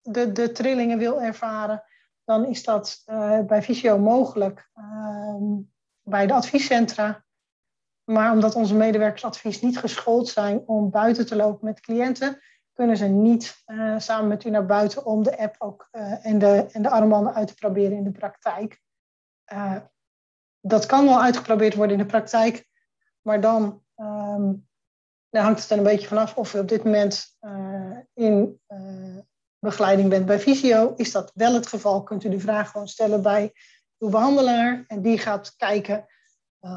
de, 0.00 0.32
de 0.32 0.52
trillingen 0.52 0.98
wil 0.98 1.20
ervaren, 1.20 1.84
dan 2.24 2.46
is 2.46 2.64
dat 2.64 3.02
uh, 3.06 3.40
bij 3.40 3.62
Visio 3.62 3.98
mogelijk 3.98 4.70
ehm, 4.74 5.60
bij 6.02 6.26
de 6.26 6.32
adviescentra. 6.32 7.24
Maar 8.04 8.32
omdat 8.32 8.54
onze 8.54 8.74
medewerkers 8.74 9.24
advies 9.24 9.60
niet 9.60 9.78
geschoold 9.78 10.28
zijn 10.28 10.62
om 10.66 10.90
buiten 10.90 11.26
te 11.26 11.36
lopen 11.36 11.64
met 11.64 11.80
cliënten, 11.80 12.40
kunnen 12.72 12.96
ze 12.96 13.06
niet 13.06 13.62
uh, 13.66 13.98
samen 13.98 14.28
met 14.28 14.44
u 14.44 14.50
naar 14.50 14.66
buiten 14.66 15.04
om 15.04 15.22
de 15.22 15.38
app 15.38 15.54
ook 15.58 15.88
uh, 15.92 16.26
en, 16.26 16.38
de, 16.38 16.66
en 16.72 16.82
de 16.82 16.90
armbanden 16.90 17.34
uit 17.34 17.48
te 17.48 17.54
proberen 17.54 17.96
in 17.96 18.04
de 18.04 18.12
praktijk. 18.12 18.80
Uh, 19.52 19.76
dat 20.60 20.86
kan 20.86 21.04
wel 21.04 21.22
uitgeprobeerd 21.22 21.74
worden 21.74 21.96
in 21.96 22.02
de 22.02 22.10
praktijk, 22.10 22.66
maar 23.22 23.40
dan, 23.40 23.82
dan 25.30 25.42
hangt 25.42 25.60
het 25.60 25.70
er 25.70 25.76
een 25.78 25.82
beetje 25.82 26.08
vanaf 26.08 26.36
of 26.36 26.52
we 26.52 26.60
op 26.60 26.68
dit 26.68 26.84
moment 26.84 27.36
in 28.14 28.60
begeleiding 29.58 30.08
bent 30.08 30.26
bij 30.26 30.40
Visio, 30.40 30.94
is 30.96 31.12
dat 31.12 31.30
wel 31.34 31.54
het 31.54 31.66
geval. 31.66 32.02
Kunt 32.02 32.24
u 32.24 32.28
de 32.28 32.40
vraag 32.40 32.70
gewoon 32.70 32.88
stellen 32.88 33.22
bij 33.22 33.52
uw 33.98 34.08
behandelaar 34.08 34.84
en 34.86 35.02
die 35.02 35.18
gaat 35.18 35.56
kijken 35.56 36.06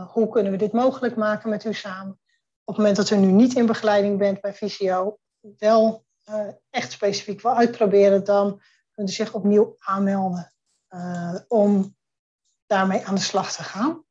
hoe 0.07 0.29
kunnen 0.29 0.51
we 0.51 0.57
dit 0.57 0.71
mogelijk 0.71 1.15
maken 1.15 1.49
met 1.49 1.63
u 1.63 1.73
samen. 1.73 2.19
Op 2.63 2.75
het 2.75 2.77
moment 2.77 2.95
dat 2.95 3.09
u 3.09 3.15
nu 3.15 3.31
niet 3.31 3.55
in 3.55 3.65
begeleiding 3.65 4.17
bent 4.17 4.41
bij 4.41 4.53
Visio, 4.53 5.17
wel 5.57 6.05
uh, 6.29 6.47
echt 6.69 6.91
specifiek 6.91 7.41
wil 7.41 7.55
uitproberen, 7.55 8.23
dan 8.23 8.61
kunt 8.91 9.09
u 9.09 9.11
zich 9.11 9.33
opnieuw 9.33 9.75
aanmelden 9.79 10.53
uh, 10.89 11.35
om 11.47 11.95
daarmee 12.65 13.05
aan 13.05 13.15
de 13.15 13.21
slag 13.21 13.51
te 13.51 13.63
gaan. 13.63 14.03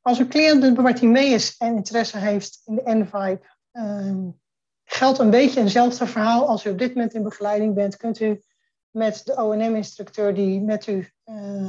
Als 0.00 0.18
uw 0.18 0.28
cliënt 0.28 0.74
Bartimeus 0.74 1.56
en 1.56 1.76
interesse 1.76 2.18
heeft 2.18 2.60
in 2.64 2.74
de 2.74 2.82
N-Vibe, 2.84 3.40
um, 3.72 4.40
geldt 4.84 5.18
een 5.18 5.30
beetje 5.30 5.60
eenzelfde 5.60 6.06
verhaal. 6.06 6.46
Als 6.46 6.64
u 6.64 6.70
op 6.70 6.78
dit 6.78 6.94
moment 6.94 7.14
in 7.14 7.22
begeleiding 7.22 7.74
bent, 7.74 7.96
kunt 7.96 8.20
u 8.20 8.42
met 8.90 9.24
de 9.24 9.34
ONM-instructeur 9.34 10.34
die 10.34 10.60
met 10.60 10.86
u 10.86 11.10
uh, 11.24 11.68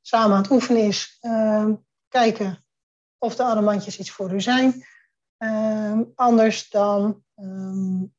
samen 0.00 0.36
aan 0.36 0.42
het 0.42 0.50
oefenen 0.50 0.82
is, 0.82 1.18
uh, 1.20 1.70
kijken 2.08 2.64
of 3.18 3.36
de 3.36 3.42
ademantjes 3.42 3.98
iets 3.98 4.10
voor 4.10 4.32
u 4.32 4.40
zijn. 4.40 4.84
Uh, 5.38 6.00
anders 6.14 6.70
dan, 6.70 7.24
um, 7.40 8.14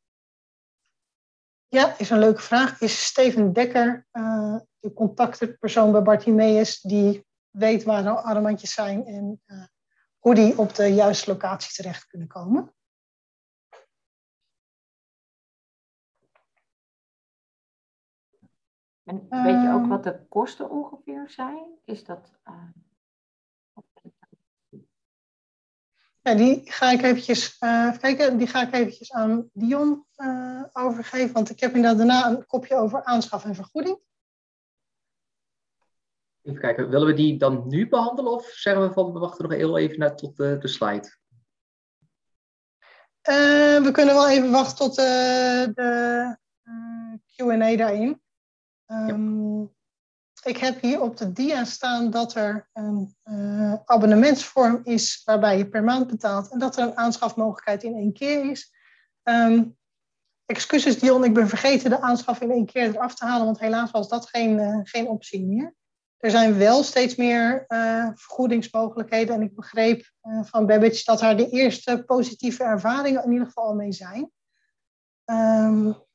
ja, 1.67 1.97
is 1.97 2.09
een 2.09 2.19
leuke 2.19 2.41
vraag. 2.41 2.81
Is 2.81 3.05
Steven 3.05 3.53
Dekker 3.53 4.07
eh, 4.11 4.55
de 4.79 4.93
contactpersoon 4.93 5.91
bij 5.91 6.01
Bartimeus 6.01 6.81
die 6.81 7.25
weet 7.49 7.83
waar 7.83 8.03
de 8.03 8.21
ademantjes 8.21 8.73
zijn 8.73 9.05
en 9.05 9.41
uh, 9.45 9.63
hoe 10.19 10.35
die 10.35 10.57
op 10.57 10.75
de 10.75 10.87
juiste 10.87 11.31
locatie 11.31 11.73
terecht 11.73 12.07
kunnen 12.07 12.27
komen? 12.27 12.73
En 19.03 19.27
weet 19.29 19.61
je 19.61 19.71
ook 19.73 19.87
wat 19.87 20.03
de 20.03 20.25
kosten 20.27 20.69
ongeveer 20.69 21.29
zijn? 21.29 21.79
Is 21.85 22.03
dat. 22.03 22.33
Uh... 22.45 22.88
Ja, 26.21 26.35
die 26.35 26.71
ga 26.71 26.91
ik 26.91 27.01
eventjes 27.01 27.57
uh, 27.59 27.97
kijken. 27.97 28.37
Die 28.37 28.47
ga 28.47 28.61
ik 28.67 28.73
eventjes 28.73 29.11
aan 29.11 29.49
Dion 29.53 30.05
uh, 30.17 30.63
overgeven. 30.73 31.33
Want 31.33 31.49
ik 31.49 31.59
heb 31.59 31.75
inderdaad 31.75 31.97
daarna 31.97 32.27
een 32.27 32.45
kopje 32.45 32.75
over 32.75 33.03
aanschaf 33.03 33.45
en 33.45 33.55
vergoeding. 33.55 33.99
Even 36.41 36.59
kijken, 36.59 36.89
willen 36.89 37.07
we 37.07 37.13
die 37.13 37.37
dan 37.37 37.67
nu 37.67 37.89
behandelen 37.89 38.31
of 38.31 38.45
zeggen 38.45 38.87
we 38.87 38.93
van 38.93 39.13
we 39.13 39.19
wachten 39.19 39.43
nog 39.43 39.57
heel 39.57 39.77
even 39.77 39.99
naar, 39.99 40.15
tot 40.15 40.37
de, 40.37 40.57
de 40.57 40.67
slide? 40.67 41.17
Uh, 43.29 43.83
we 43.83 43.89
kunnen 43.91 44.13
wel 44.13 44.29
even 44.29 44.51
wachten 44.51 44.77
tot 44.77 44.95
de, 44.95 46.37
QA 47.35 47.75
daarin. 47.75 48.21
Um, 48.87 49.77
ik 50.43 50.57
heb 50.57 50.81
hier 50.81 51.01
op 51.01 51.17
de 51.17 51.31
dia 51.31 51.63
staan 51.63 52.11
dat 52.11 52.35
er 52.35 52.69
een 52.73 53.15
uh, 53.23 53.73
abonnementsvorm 53.85 54.79
is 54.83 55.21
waarbij 55.25 55.57
je 55.57 55.69
per 55.69 55.83
maand 55.83 56.07
betaalt 56.07 56.51
en 56.51 56.59
dat 56.59 56.77
er 56.77 56.83
een 56.83 56.97
aanschafmogelijkheid 56.97 57.83
in 57.83 57.95
één 57.95 58.13
keer 58.13 58.51
is. 58.51 58.73
Um, 59.23 59.77
excuses 60.45 60.99
Dion, 60.99 61.23
ik 61.23 61.33
ben 61.33 61.47
vergeten 61.47 61.89
de 61.89 62.01
aanschaf 62.01 62.41
in 62.41 62.51
één 62.51 62.65
keer 62.65 62.95
eraf 62.95 63.15
te 63.15 63.25
halen, 63.25 63.45
want 63.45 63.59
helaas 63.59 63.91
was 63.91 64.09
dat 64.09 64.29
geen, 64.29 64.59
uh, 64.59 64.79
geen 64.83 65.07
optie 65.07 65.45
meer. 65.45 65.75
Er 66.17 66.31
zijn 66.31 66.57
wel 66.57 66.83
steeds 66.83 67.15
meer 67.15 67.65
uh, 67.67 68.09
vergoedingsmogelijkheden 68.13 69.35
en 69.35 69.41
ik 69.41 69.55
begreep 69.55 70.11
van 70.41 70.65
Babbage 70.65 71.03
dat 71.03 71.19
daar 71.19 71.37
de 71.37 71.49
eerste 71.49 72.03
positieve 72.05 72.63
ervaringen 72.63 73.23
in 73.23 73.31
ieder 73.31 73.47
geval 73.47 73.63
al 73.63 73.75
mee 73.75 73.91
zijn. 73.91 74.31
Um, 75.25 76.07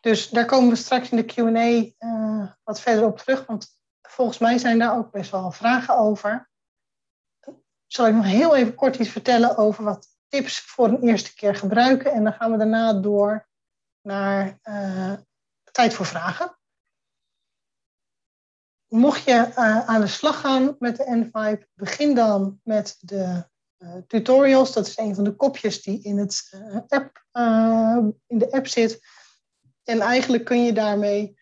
dus 0.00 0.28
daar 0.28 0.46
komen 0.46 0.70
we 0.70 0.76
straks 0.76 1.10
in 1.10 1.16
de 1.16 1.24
QA 1.24 2.06
uh, 2.08 2.52
wat 2.62 2.80
verder 2.80 3.04
op 3.04 3.18
terug, 3.18 3.46
want 3.46 3.78
volgens 4.02 4.38
mij 4.38 4.58
zijn 4.58 4.78
daar 4.78 4.96
ook 4.96 5.10
best 5.10 5.30
wel 5.30 5.50
vragen 5.50 5.96
over. 5.96 6.50
Zal 7.86 8.06
ik 8.06 8.14
nog 8.14 8.24
heel 8.24 8.56
even 8.56 8.74
kort 8.74 8.96
iets 8.96 9.08
vertellen 9.08 9.56
over 9.56 9.84
wat 9.84 10.08
tips 10.28 10.60
voor 10.60 10.88
een 10.88 11.02
eerste 11.02 11.34
keer 11.34 11.54
gebruiken 11.54 12.12
en 12.12 12.24
dan 12.24 12.32
gaan 12.32 12.50
we 12.50 12.56
daarna 12.56 12.92
door 12.92 13.48
naar 14.00 14.58
uh, 14.64 15.12
tijd 15.72 15.94
voor 15.94 16.06
vragen. 16.06 16.58
Mocht 18.88 19.24
je 19.24 19.32
uh, 19.32 19.88
aan 19.88 20.00
de 20.00 20.06
slag 20.06 20.40
gaan 20.40 20.76
met 20.78 20.96
de 20.96 21.30
N5, 21.30 21.72
begin 21.74 22.14
dan 22.14 22.60
met 22.62 22.96
de 23.00 23.48
tutorials. 24.06 24.72
Dat 24.72 24.86
is 24.86 24.98
een 24.98 25.14
van 25.14 25.24
de 25.24 25.36
kopjes 25.36 25.82
die 25.82 26.02
in, 26.02 26.18
het, 26.18 26.60
app, 26.88 27.24
in 28.26 28.38
de 28.38 28.52
app 28.52 28.66
zit. 28.66 29.00
En 29.84 30.00
eigenlijk 30.00 30.44
kun 30.44 30.64
je 30.64 30.72
daarmee 30.72 31.38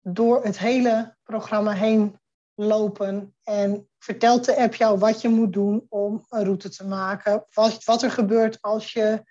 door 0.00 0.44
het 0.44 0.58
hele 0.58 1.16
programma 1.22 1.72
heen 1.72 2.20
lopen 2.54 3.34
en 3.42 3.88
vertelt 3.98 4.44
de 4.44 4.56
app 4.56 4.74
jou 4.74 4.98
wat 4.98 5.20
je 5.20 5.28
moet 5.28 5.52
doen 5.52 5.86
om 5.88 6.24
een 6.28 6.44
route 6.44 6.68
te 6.68 6.86
maken. 6.86 7.44
Wat, 7.52 7.84
wat 7.84 8.02
er 8.02 8.10
gebeurt 8.10 8.62
als 8.62 8.92
je 8.92 9.22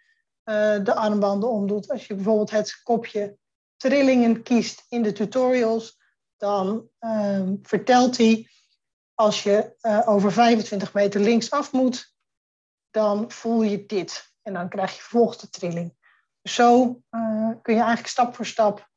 uh, 0.46 0.84
de 0.84 0.94
armbanden 0.94 1.50
omdoet. 1.50 1.90
Als 1.90 2.08
je 2.08 2.16
bijvoorbeeld 2.16 2.52
het 2.52 2.82
kopje 2.84 3.38
trillingen 3.78 4.44
kiest 4.44 4.86
in 4.90 5.04
de 5.04 5.12
tutorials, 5.12 6.02
dan 6.38 6.90
uh, 7.00 7.50
vertelt 7.62 8.18
hij 8.18 8.50
als 9.14 9.44
je 9.44 9.76
uh, 9.82 10.02
over 10.06 10.32
25 10.32 10.94
meter 10.94 11.22
linksaf 11.22 11.72
moet, 11.72 12.16
dan 12.92 13.32
voel 13.32 13.62
je 13.62 13.86
dit. 13.86 14.32
En 14.42 14.54
dan 14.54 14.70
krijg 14.70 14.96
je 14.96 15.02
vervolgens 15.02 15.38
de 15.38 15.50
trilling. 15.50 15.96
Zo 16.44 17.02
uh, 17.12 17.50
kun 17.62 17.74
je 17.74 17.80
eigenlijk 17.80 18.08
stap 18.08 18.36
voor 18.36 18.46
stap, 18.46 18.90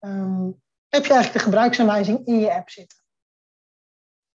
um, 0.00 0.62
heb 0.88 1.04
je 1.04 1.12
eigenlijk 1.12 1.32
de 1.32 1.50
gebruiksaanwijzing 1.50 2.26
in 2.26 2.38
je 2.38 2.54
app 2.54 2.70
zitten. 2.70 2.98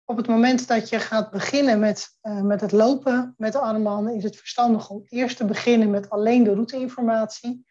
Op 0.04 0.18
het 0.18 0.28
moment 0.28 0.68
dat 0.68 0.90
je 0.90 1.00
gaat 1.00 1.32
beginnen 1.32 1.80
met, 1.80 2.18
uh, 2.22 2.42
met 2.42 2.62
het 2.62 2.72
lopen 2.72 3.34
met 3.38 3.52
de 3.52 3.60
armbanden, 3.60 4.16
is 4.16 4.24
het 4.24 4.38
verstandig 4.38 4.90
om 4.90 5.06
eerst 5.10 5.38
te 5.38 5.46
beginnen 5.46 5.90
met 5.90 6.10
alleen 6.10 6.44
de 6.44 6.54
routeinformatie. 6.54 7.66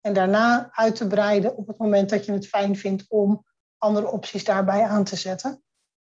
En 0.00 0.14
daarna 0.14 0.70
uit 0.72 0.96
te 0.96 1.06
breiden 1.06 1.56
op 1.56 1.66
het 1.66 1.78
moment 1.78 2.10
dat 2.10 2.24
je 2.24 2.32
het 2.32 2.48
fijn 2.48 2.76
vindt 2.76 3.04
om 3.08 3.44
andere 3.78 4.10
opties 4.10 4.44
daarbij 4.44 4.82
aan 4.82 5.04
te 5.04 5.16
zetten. 5.16 5.62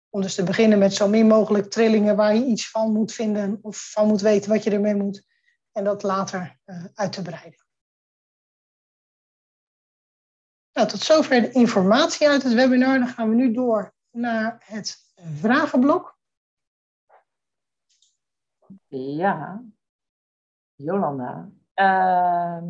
Om 0.10 0.22
dus 0.22 0.36
te 0.36 0.44
beginnen 0.44 0.80
met 0.80 0.94
zo 0.94 1.08
min 1.08 1.28
mogelijk 1.28 1.72
trillingen 1.72 2.16
waar 2.16 2.36
je 2.36 2.46
iets 2.46 2.70
van 2.70 2.92
moet 2.92 3.14
vinden 3.14 3.60
of 3.62 3.92
van 3.92 4.08
moet 4.08 4.22
weten 4.22 4.52
wat 4.52 4.64
je 4.64 4.72
ermee 4.72 4.96
moet. 4.96 5.26
En 5.72 5.84
dat 5.84 6.04
later 6.04 6.60
uh, 6.66 6.86
uit 6.94 7.12
te 7.12 7.22
breiden. 7.22 7.65
Nou, 10.76 10.88
tot 10.88 11.00
zover 11.00 11.42
de 11.42 11.52
informatie 11.52 12.30
uit 12.30 12.44
het 12.44 12.54
webinar. 12.54 13.00
Dan 13.00 13.08
gaan 13.08 13.30
we 13.30 13.36
nu 13.36 13.54
door 13.54 13.94
naar 14.12 14.64
het 14.66 15.14
vragenblok. 15.16 16.18
Ja, 18.88 19.64
Jolanda. 20.76 21.50
Uh, 21.76 22.62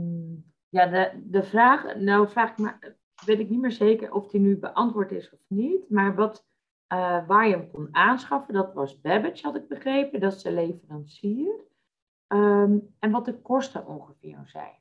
ja, 0.70 0.86
de, 0.86 1.22
de 1.24 1.44
vraag, 1.44 1.96
nou 1.96 2.30
vraag 2.30 2.52
ik 2.52 2.58
me, 2.58 2.96
weet 3.26 3.40
ik 3.40 3.50
niet 3.50 3.60
meer 3.60 3.72
zeker 3.72 4.12
of 4.12 4.28
die 4.28 4.42
nu 4.42 4.58
beantwoord 4.58 5.12
is 5.12 5.30
of 5.30 5.40
niet. 5.48 5.90
Maar 5.90 6.16
wat, 6.16 6.46
uh, 6.94 7.28
waar 7.28 7.48
je 7.48 7.56
hem 7.56 7.72
kon 7.72 7.88
aanschaffen, 7.92 8.54
dat 8.54 8.74
was 8.74 9.02
Babbage, 9.02 9.46
had 9.46 9.56
ik 9.56 9.68
begrepen. 9.68 10.20
Dat 10.20 10.34
is 10.34 10.42
de 10.42 10.52
leverancier. 10.52 11.64
Um, 12.28 12.96
en 13.00 13.12
wat 13.12 13.26
de 13.26 13.42
kosten 13.42 13.88
ongeveer 13.88 14.42
zijn. 14.46 14.80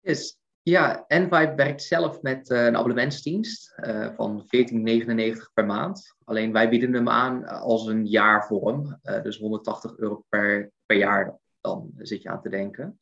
Yes. 0.00 0.42
Ja, 0.64 1.04
Envibe 1.06 1.54
werkt 1.56 1.82
zelf 1.82 2.22
met 2.22 2.50
uh, 2.50 2.64
een 2.64 2.76
abonnementsdienst 2.76 3.74
uh, 3.76 4.08
van 4.14 4.42
14,99 4.42 5.52
per 5.54 5.66
maand. 5.66 6.14
Alleen 6.24 6.52
wij 6.52 6.68
bieden 6.68 6.92
hem 6.92 7.08
aan 7.08 7.46
als 7.46 7.86
een 7.86 8.06
jaarvorm, 8.06 8.98
dus 9.22 9.38
180 9.38 9.96
euro 9.96 10.24
per, 10.28 10.70
per 10.86 10.96
jaar. 10.96 11.38
Dan 11.60 11.90
zit 11.98 12.22
je 12.22 12.28
aan 12.28 12.40
te 12.40 12.48
denken. 12.48 12.98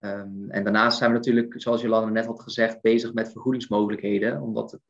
Um, 0.00 0.50
en 0.50 0.64
daarnaast 0.64 0.98
zijn 0.98 1.10
we 1.10 1.16
natuurlijk, 1.16 1.54
zoals 1.56 1.82
Jolanda 1.82 2.10
net 2.10 2.26
had 2.26 2.42
gezegd, 2.42 2.80
bezig 2.80 3.12
met 3.12 3.32
vergoedingsmogelijkheden. 3.32 4.40
Omdat 4.40 4.70
het 4.70 4.80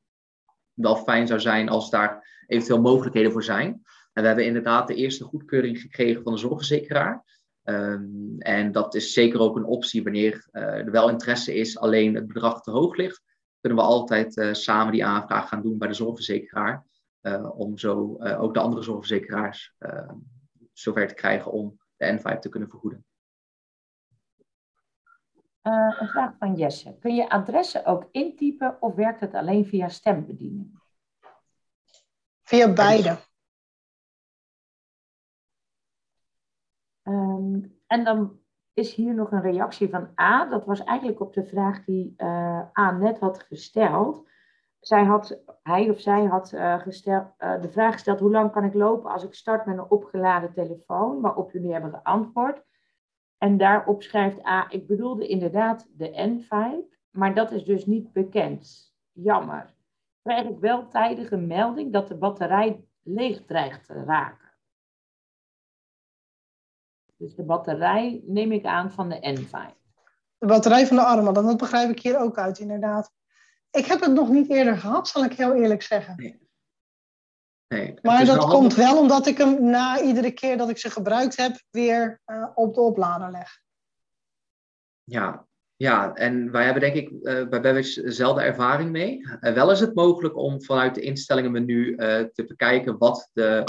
wel 0.72 0.96
fijn 0.96 1.26
zou 1.26 1.40
zijn 1.40 1.68
als 1.68 1.90
daar 1.90 2.42
eventueel 2.46 2.80
mogelijkheden 2.80 3.32
voor 3.32 3.44
zijn. 3.44 3.82
En 4.12 4.22
we 4.22 4.26
hebben 4.26 4.46
inderdaad 4.46 4.86
de 4.86 4.94
eerste 4.94 5.24
goedkeuring 5.24 5.80
gekregen 5.80 6.22
van 6.22 6.32
de 6.32 6.38
zorgverzekeraar. 6.38 7.38
Um, 7.68 8.36
en 8.38 8.72
dat 8.72 8.94
is 8.94 9.12
zeker 9.12 9.40
ook 9.40 9.56
een 9.56 9.64
optie 9.64 10.02
wanneer 10.02 10.48
uh, 10.52 10.62
er 10.62 10.90
wel 10.90 11.08
interesse 11.08 11.54
is, 11.54 11.78
alleen 11.78 12.14
het 12.14 12.26
bedrag 12.26 12.62
te 12.62 12.70
hoog 12.70 12.96
ligt. 12.96 13.22
Kunnen 13.60 13.78
we 13.78 13.84
altijd 13.84 14.36
uh, 14.36 14.52
samen 14.52 14.92
die 14.92 15.04
aanvraag 15.04 15.48
gaan 15.48 15.62
doen 15.62 15.78
bij 15.78 15.88
de 15.88 15.94
zorgverzekeraar. 15.94 16.86
Uh, 17.22 17.58
om 17.58 17.78
zo 17.78 18.16
ook 18.20 18.54
de 18.54 18.60
andere 18.60 18.82
zorgverzekeraars 18.82 19.74
zover 20.72 21.08
te 21.08 21.14
krijgen 21.14 21.52
om 21.52 21.78
de 21.96 22.18
N5 22.18 22.38
te 22.38 22.48
kunnen 22.48 22.68
vergoeden. 22.68 23.04
een 25.62 26.08
vraag 26.08 26.36
van 26.38 26.54
Jesse. 26.54 26.96
Kun 27.00 27.14
je 27.14 27.28
adressen 27.28 27.84
ook 27.84 28.08
intypen 28.10 28.82
of 28.82 28.94
werkt 28.94 29.20
het 29.20 29.34
alleen 29.34 29.66
via 29.66 29.88
stembediening? 29.88 30.80
Via 32.42 32.72
beide. 32.72 33.18
Um, 37.09 37.80
en 37.86 38.04
dan 38.04 38.38
is 38.72 38.94
hier 38.94 39.14
nog 39.14 39.32
een 39.32 39.40
reactie 39.40 39.88
van 39.88 40.09
A. 40.20 40.44
Dat 40.44 40.64
was 40.64 40.84
eigenlijk 40.84 41.20
op 41.20 41.32
de 41.32 41.44
vraag 41.44 41.84
die 41.84 42.14
uh, 42.16 42.78
A 42.78 42.90
net 42.90 43.18
had 43.18 43.42
gesteld. 43.42 44.26
Zij 44.80 45.04
had, 45.04 45.42
hij 45.62 45.90
of 45.90 46.00
zij 46.00 46.24
had 46.24 46.48
gesteld, 46.78 47.26
uh, 47.38 47.61
de 47.61 47.68
vraag 47.68 47.92
gesteld: 47.92 48.20
hoe 48.20 48.30
lang 48.30 48.52
kan 48.52 48.64
ik 48.64 48.74
lopen 48.74 49.11
als 49.11 49.24
ik 49.24 49.34
start 49.34 49.66
met 49.66 49.78
een 49.78 49.90
opgeladen 49.90 50.52
telefoon? 50.52 51.20
Waarop 51.20 51.52
jullie 51.52 51.72
hebben 51.72 51.90
geantwoord. 51.90 52.62
En 53.38 53.56
daarop 53.56 54.02
schrijft 54.02 54.46
A: 54.46 54.66
Ik 54.70 54.86
bedoelde 54.86 55.26
inderdaad 55.26 55.88
de 55.92 56.40
N5, 56.40 56.96
maar 57.11 57.34
dat 57.34 57.50
is 57.50 57.64
dus 57.64 57.86
niet 57.86 58.12
bekend. 58.12 58.94
Jammer. 59.12 59.74
Krijg 60.22 60.48
ik 60.48 60.59
wel 60.59 60.88
tijdige 60.88 61.36
melding 61.36 61.92
dat 61.92 62.09
de 62.09 62.16
batterij 62.16 62.84
leeg 63.02 63.44
dreigt 63.44 63.86
te 63.86 64.04
raken? 64.04 64.47
Dus 67.18 67.34
de 67.34 67.44
batterij 67.44 68.22
neem 68.26 68.52
ik 68.52 68.64
aan 68.64 68.92
van 68.92 69.08
de 69.08 69.36
N5. 69.38 69.76
De 70.38 70.46
batterij 70.46 70.86
van 70.86 70.96
de 70.96 71.02
Arma, 71.02 71.32
dat 71.32 71.56
begrijp 71.56 71.90
ik 71.90 72.00
hier 72.00 72.18
ook 72.18 72.38
uit, 72.38 72.58
inderdaad. 72.58 73.10
Ik 73.70 73.84
heb 73.84 74.00
het 74.00 74.12
nog 74.12 74.28
niet 74.28 74.50
eerder 74.50 74.76
gehad, 74.76 75.08
zal 75.08 75.24
ik 75.24 75.32
heel 75.32 75.54
eerlijk 75.54 75.82
zeggen. 75.82 76.16
Nee. 76.16 76.46
Nee, 77.68 77.94
maar 78.02 78.24
dat 78.24 78.44
komt 78.44 78.74
wel 78.74 78.98
omdat 78.98 79.26
ik 79.26 79.38
hem 79.38 79.64
na 79.64 80.00
iedere 80.00 80.30
keer 80.30 80.56
dat 80.56 80.68
ik 80.68 80.78
ze 80.78 80.90
gebruikt 80.90 81.36
heb, 81.36 81.62
weer 81.70 82.20
uh, 82.26 82.46
op 82.54 82.74
de 82.74 82.80
oplader 82.80 83.30
leg. 83.30 83.60
Ja, 85.04 85.46
ja, 85.76 86.14
en 86.14 86.50
wij 86.50 86.64
hebben 86.64 86.82
denk 86.82 86.94
ik 86.94 87.10
uh, 87.10 87.48
bij 87.48 87.60
Bevish 87.60 87.94
dezelfde 87.94 88.42
ervaring 88.42 88.90
mee. 88.90 89.18
Uh, 89.18 89.52
wel 89.52 89.70
is 89.70 89.80
het 89.80 89.94
mogelijk 89.94 90.36
om 90.36 90.62
vanuit 90.62 90.94
de 90.94 91.00
instellingenmenu 91.00 91.96
te 92.32 92.44
bekijken 92.46 92.98
wat 92.98 93.30
de 93.32 93.64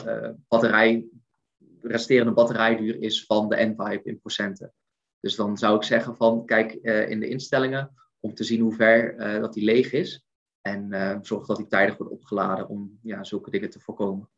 batterij 0.47 1.05
resterende 1.81 2.31
batterijduur 2.31 3.01
is 3.01 3.25
van 3.25 3.49
de 3.49 3.55
N-Vibe 3.55 4.01
in 4.03 4.19
procenten. 4.19 4.73
Dus 5.19 5.35
dan 5.35 5.57
zou 5.57 5.75
ik 5.75 5.83
zeggen 5.83 6.15
van 6.15 6.45
kijk 6.45 6.77
uh, 6.81 7.09
in 7.09 7.19
de 7.19 7.29
instellingen 7.29 7.93
om 8.19 8.33
te 8.33 8.43
zien 8.43 8.61
hoe 8.61 8.73
ver 8.73 9.15
uh, 9.15 9.41
dat 9.41 9.53
die 9.53 9.63
leeg 9.63 9.91
is. 9.91 10.23
En 10.61 10.91
uh, 10.91 11.17
zorg 11.21 11.45
dat 11.45 11.57
die 11.57 11.67
tijdig 11.67 11.97
wordt 11.97 12.13
opgeladen 12.13 12.67
om 12.67 12.99
ja, 13.01 13.23
zulke 13.23 13.51
dingen 13.51 13.69
te 13.69 13.79
voorkomen. 13.79 14.29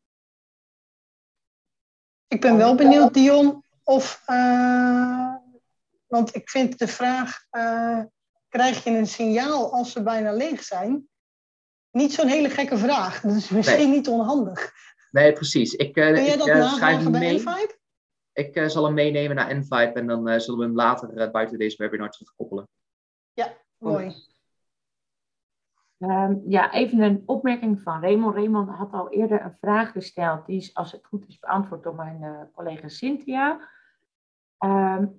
Ik 2.28 2.42
ben 2.42 2.58
wel 2.58 2.76
benieuwd, 2.76 3.14
Dion, 3.14 3.64
of. 3.84 4.24
want 6.08 6.36
ik 6.36 6.50
vind 6.50 6.80
de 6.80 6.88
vraag: 6.88 7.46
krijg 8.50 8.84
je 8.84 8.90
een 8.90 9.08
signaal 9.08 9.74
als 9.74 9.92
ze 9.92 10.04
bijna 10.04 10.34
leeg 10.34 10.64
zijn? 10.64 11.10
Niet 11.92 12.14
zo'n 12.14 12.28
hele 12.28 12.50
gekke 12.50 12.78
vraag. 12.78 13.22
Dus 13.22 13.50
misschien 13.50 13.90
nee. 13.90 13.98
niet 13.98 14.08
onhandig. 14.08 14.74
Nee, 15.12 15.34
precies. 15.34 15.74
Ik, 15.74 15.98
uh, 15.98 16.14
Kun 16.14 16.38
dat 16.38 16.48
uh, 16.48 16.74
schrijf 16.74 17.04
hem 17.04 17.12
mee. 17.12 17.40
N5? 17.40 17.80
Ik 18.34 18.56
uh, 18.56 18.68
zal 18.68 18.86
hem 18.86 18.94
meenemen 18.94 19.36
naar 19.36 19.56
N5 19.56 19.94
en 19.94 20.08
dan 20.08 20.42
zullen 20.42 20.60
we 20.60 20.66
hem 20.66 20.76
later 20.76 21.32
buiten 21.32 21.58
deze 21.58 21.78
webinar 21.78 22.10
terugkoppelen. 22.10 22.68
Ja, 23.34 23.54
mooi. 23.78 24.14
Um, 25.98 26.44
ja, 26.48 26.74
even 26.74 27.00
een 27.00 27.24
opmerking 27.26 27.82
van 27.82 28.02
Raymond. 28.02 28.36
Raymond 28.36 28.70
had 28.70 28.94
al 28.94 29.10
eerder 29.10 29.42
een 29.42 29.58
vraag 29.60 29.92
gesteld. 29.92 30.46
Die 30.46 30.58
is, 30.58 30.74
als 30.74 30.92
het 30.92 31.06
goed 31.06 31.28
is, 31.28 31.40
beantwoord 31.40 31.84
door 31.84 31.96
mijn 31.96 32.50
collega 32.54 32.88
Cynthia. 32.88 33.70
Um, 34.60 35.16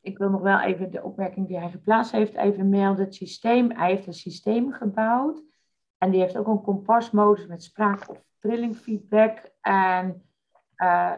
ik 0.00 0.18
wil 0.18 0.30
nog 0.30 0.40
wel 0.40 0.60
even 0.60 0.90
de 0.90 1.02
opmerking 1.02 1.46
die 1.46 1.58
hij 1.58 1.70
geplaatst 1.70 2.12
heeft 2.12 2.34
even 2.34 2.68
melden. 2.68 3.04
Het 3.04 3.14
systeem, 3.14 3.70
hij 3.70 3.90
heeft 3.90 4.06
een 4.06 4.14
systeem 4.14 4.72
gebouwd. 4.72 5.42
En 5.98 6.10
die 6.10 6.20
heeft 6.20 6.36
ook 6.36 6.46
een 6.46 6.62
kompasmodus 6.62 7.46
met 7.46 7.62
spraak- 7.62 8.08
of 8.08 8.24
trillingfeedback. 8.38 9.52
En 9.60 10.22
uh, 10.76 11.12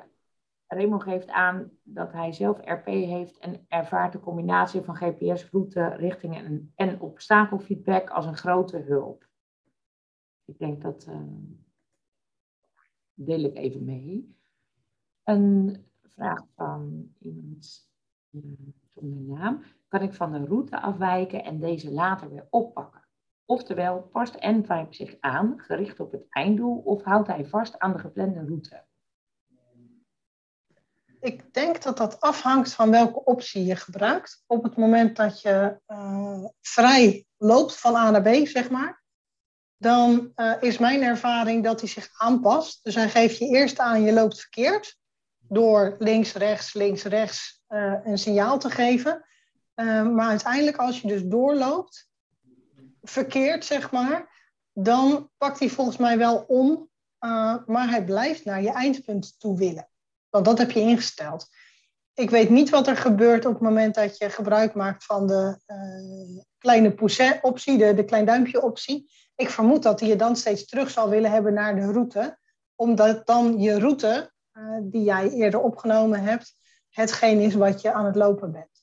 Raymond 0.67 1.03
geeft 1.03 1.29
aan 1.29 1.71
dat 1.83 2.13
hij 2.13 2.33
zelf 2.33 2.59
RP 2.65 2.87
heeft 2.87 3.39
en 3.39 3.65
ervaart 3.69 4.13
de 4.13 4.21
combinatie 4.21 4.81
van 4.81 4.97
GPS-route, 4.97 5.89
richtingen 5.89 6.45
en, 6.45 6.73
en 6.75 7.01
obstakelfeedback 7.01 8.11
als 8.11 8.27
een 8.27 8.37
grote 8.37 8.79
hulp. 8.79 9.29
Ik 10.45 10.59
denk 10.59 10.83
dat 10.83 11.07
uh, 11.09 11.21
deel 13.15 13.45
ik 13.45 13.57
even 13.57 13.85
mee. 13.85 14.37
Een 15.23 15.85
vraag 16.03 16.45
van 16.55 17.13
iemand 17.19 17.91
uh, 18.31 18.43
zonder 18.89 19.39
naam. 19.39 19.63
Kan 19.89 20.03
ik 20.03 20.15
van 20.15 20.33
de 20.33 20.45
route 20.45 20.81
afwijken 20.81 21.45
en 21.45 21.61
deze 21.61 21.93
later 21.93 22.31
weer 22.31 22.47
oppakken? 22.51 23.09
Oftewel, 23.51 24.09
past 24.13 24.35
N5 24.35 24.89
zich 24.91 25.17
aan, 25.21 25.55
gericht 25.57 26.01
op 26.01 26.13
het 26.13 26.27
einddoel, 26.29 26.79
of 26.85 27.03
houdt 27.03 27.29
hij 27.29 27.45
vast 27.45 27.79
aan 27.79 27.93
de 27.93 27.99
geplande 27.99 28.41
route? 28.41 28.85
Ik 31.21 31.55
denk 31.55 31.83
dat 31.83 31.97
dat 31.97 32.21
afhangt 32.21 32.75
van 32.75 32.91
welke 32.91 33.25
optie 33.25 33.65
je 33.65 33.77
gebruikt. 33.77 34.45
Op 34.47 34.63
het 34.63 34.77
moment 34.77 35.17
dat 35.17 35.41
je 35.41 35.81
uh, 35.87 36.45
vrij 36.61 37.27
loopt 37.37 37.77
van 37.77 37.95
A 37.95 38.11
naar 38.11 38.23
B, 38.23 38.47
zeg 38.47 38.71
maar, 38.71 39.03
dan 39.77 40.33
uh, 40.37 40.55
is 40.61 40.79
mijn 40.79 41.03
ervaring 41.03 41.65
dat 41.65 41.81
hij 41.81 41.89
zich 41.89 42.09
aanpast. 42.13 42.85
Dus 42.85 42.95
hij 42.95 43.09
geeft 43.09 43.39
je 43.39 43.47
eerst 43.47 43.79
aan, 43.79 44.03
je 44.03 44.13
loopt 44.13 44.41
verkeerd, 44.41 44.99
door 45.39 45.97
links, 45.99 46.33
rechts, 46.33 46.75
links, 46.75 47.03
rechts 47.03 47.63
uh, 47.69 47.95
een 48.05 48.19
signaal 48.19 48.59
te 48.59 48.71
geven. 48.71 49.25
maar 50.15 50.29
uiteindelijk, 50.29 50.77
als 50.77 51.01
je 51.01 51.09
dus 51.09 51.23
doorloopt, 51.25 52.10
verkeerd, 53.03 53.65
zeg 53.65 53.91
maar, 53.91 54.45
dan 54.73 55.31
pakt 55.37 55.59
hij 55.59 55.69
volgens 55.69 55.97
mij 55.97 56.19
wel 56.19 56.45
om, 56.49 56.89
uh, 57.21 57.57
maar 57.67 57.89
hij 57.89 58.05
blijft 58.05 58.45
naar 58.45 58.63
je 58.63 58.73
eindpunt 58.73 59.41
toe 59.41 59.59
willen. 59.59 59.89
Want 60.29 60.45
dat 60.45 60.59
heb 60.59 60.71
je 60.71 60.81
ingesteld. 60.81 61.49
Ik 62.15 62.31
weet 62.31 62.51
niet 62.51 62.71
wat 62.71 62.87
er 62.87 62.97
gebeurt 62.97 63.47
op 63.47 63.53
het 63.53 63.63
moment 63.63 63.95
dat 63.95 64.19
je 64.19 64.31
gebruik 64.31 64.75
maakt 64.75 65.05
van 65.05 65.27
de 65.27 65.59
uh, 65.67 66.43
kleine 66.59 66.95
poussin-optie, 66.95 67.79
de, 67.79 67.95
de 67.95 68.05
klein 68.05 68.25
duimpje-optie. 68.25 69.11
Ik 69.35 69.51
vermoed 69.51 69.83
dat 69.83 70.01
hij 70.01 70.09
je 70.09 70.17
dan 70.17 70.37
steeds 70.37 70.67
terug 70.67 70.91
zal 70.91 71.09
willen 71.09 71.31
hebben 71.31 71.55
naar 71.55 71.75
de 71.75 71.93
route, 71.93 72.39
omdat 72.75 73.27
dan 73.27 73.59
je 73.59 73.79
route, 73.79 74.33
uh, 74.53 74.79
die 74.83 75.03
jij 75.03 75.31
eerder 75.31 75.61
opgenomen 75.61 76.23
hebt, 76.23 76.55
hetgeen 76.91 77.41
is 77.41 77.55
wat 77.55 77.81
je 77.81 77.93
aan 77.93 78.05
het 78.05 78.17
lopen 78.17 78.53
bent. 78.53 78.80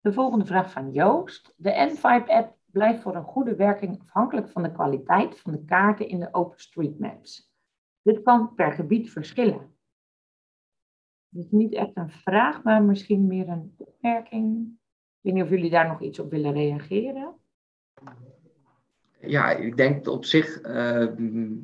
De 0.00 0.12
volgende 0.12 0.44
vraag 0.44 0.70
van 0.70 0.92
Joost. 0.92 1.54
De 1.56 1.90
N5-app 1.90 2.56
blijft 2.64 3.02
voor 3.02 3.16
een 3.16 3.24
goede 3.24 3.54
werking 3.54 4.00
afhankelijk 4.00 4.48
van 4.48 4.62
de 4.62 4.72
kwaliteit 4.72 5.40
van 5.40 5.52
de 5.52 5.64
kaarten 5.64 6.08
in 6.08 6.20
de 6.20 6.34
OpenStreetMaps. 6.34 7.52
Dit 8.02 8.22
kan 8.22 8.54
per 8.54 8.72
gebied 8.72 9.10
verschillen. 9.10 9.74
Dus 11.28 11.50
niet 11.50 11.74
echt 11.74 11.90
een 11.94 12.10
vraag, 12.10 12.62
maar 12.62 12.82
misschien 12.82 13.26
meer 13.26 13.48
een 13.48 13.74
opmerking. 13.76 14.66
Ik 14.66 15.18
weet 15.20 15.34
niet 15.34 15.42
of 15.42 15.50
jullie 15.50 15.70
daar 15.70 15.88
nog 15.88 16.00
iets 16.00 16.18
op 16.18 16.30
willen 16.30 16.52
reageren. 16.52 17.34
Ja, 19.20 19.50
ik 19.50 19.76
denk 19.76 20.08
op 20.08 20.24
zich, 20.24 20.66
uh, 20.66 21.06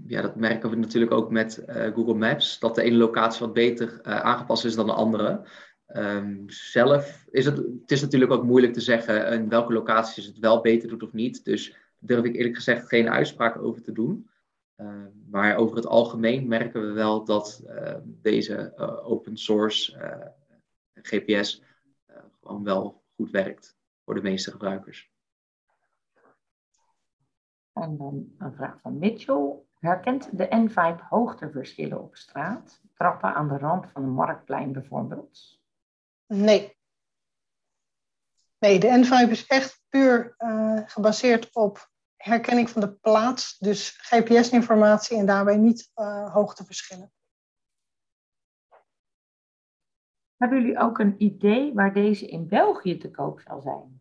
ja, 0.06 0.22
dat 0.22 0.36
merken 0.36 0.70
we 0.70 0.76
natuurlijk 0.76 1.12
ook 1.12 1.30
met 1.30 1.64
uh, 1.68 1.74
Google 1.74 2.14
Maps, 2.14 2.58
dat 2.58 2.74
de 2.74 2.82
ene 2.82 2.96
locatie 2.96 3.40
wat 3.40 3.54
beter 3.54 4.00
uh, 4.02 4.20
aangepast 4.20 4.64
is 4.64 4.74
dan 4.74 4.86
de 4.86 4.92
andere. 4.92 5.42
Um, 5.94 6.50
zelf 6.50 7.26
is 7.30 7.44
het, 7.44 7.56
het 7.56 7.90
is 7.90 8.00
natuurlijk 8.00 8.32
ook 8.32 8.44
moeilijk 8.44 8.72
te 8.72 8.80
zeggen 8.80 9.32
in 9.32 9.48
welke 9.48 9.72
locaties 9.72 10.26
het 10.26 10.38
wel 10.38 10.60
beter 10.60 10.88
doet 10.88 11.02
of 11.02 11.12
niet. 11.12 11.44
Dus 11.44 11.70
daar 11.70 11.80
durf 11.98 12.24
ik 12.24 12.34
eerlijk 12.34 12.56
gezegd 12.56 12.88
geen 12.88 13.10
uitspraak 13.10 13.58
over 13.58 13.82
te 13.82 13.92
doen. 13.92 14.30
Uh, 14.76 15.04
maar 15.30 15.56
over 15.56 15.76
het 15.76 15.86
algemeen 15.86 16.48
merken 16.48 16.86
we 16.86 16.92
wel 16.92 17.24
dat 17.24 17.62
uh, 17.66 17.94
deze 18.04 18.74
uh, 18.78 19.10
open 19.10 19.36
source 19.36 19.98
GPS 20.94 21.62
gewoon 22.40 22.64
wel 22.64 23.02
goed 23.14 23.30
werkt 23.30 23.76
voor 24.04 24.14
de 24.14 24.22
meeste 24.22 24.50
gebruikers. 24.50 25.10
En 27.72 27.96
dan 27.96 28.34
een 28.38 28.52
vraag 28.52 28.80
van 28.80 28.98
Mitchell. 28.98 29.54
Herkent 29.78 30.38
de 30.38 30.68
N5 30.68 31.08
hoogteverschillen 31.08 32.02
op 32.02 32.16
straat? 32.16 32.80
Trappen 32.94 33.34
aan 33.34 33.48
de 33.48 33.58
rand 33.58 33.86
van 33.86 34.02
een 34.02 34.10
marktplein 34.10 34.72
bijvoorbeeld? 34.72 35.55
Nee. 36.26 36.76
Nee, 38.58 38.78
de 38.78 39.04
N5 39.04 39.30
is 39.30 39.46
echt 39.46 39.82
puur 39.88 40.34
uh, 40.38 40.80
gebaseerd 40.86 41.54
op 41.54 41.90
herkenning 42.16 42.70
van 42.70 42.80
de 42.80 42.92
plaats, 42.92 43.58
dus 43.58 43.98
GPS-informatie 44.02 45.18
en 45.18 45.26
daarbij 45.26 45.56
niet 45.56 45.90
uh, 45.96 46.34
hoogteverschillen. 46.34 47.12
Hebben 50.36 50.60
jullie 50.60 50.78
ook 50.78 50.98
een 50.98 51.14
idee 51.18 51.74
waar 51.74 51.92
deze 51.92 52.26
in 52.26 52.48
België 52.48 52.98
te 52.98 53.10
koop 53.10 53.40
zal 53.40 53.60
zijn? 53.60 54.00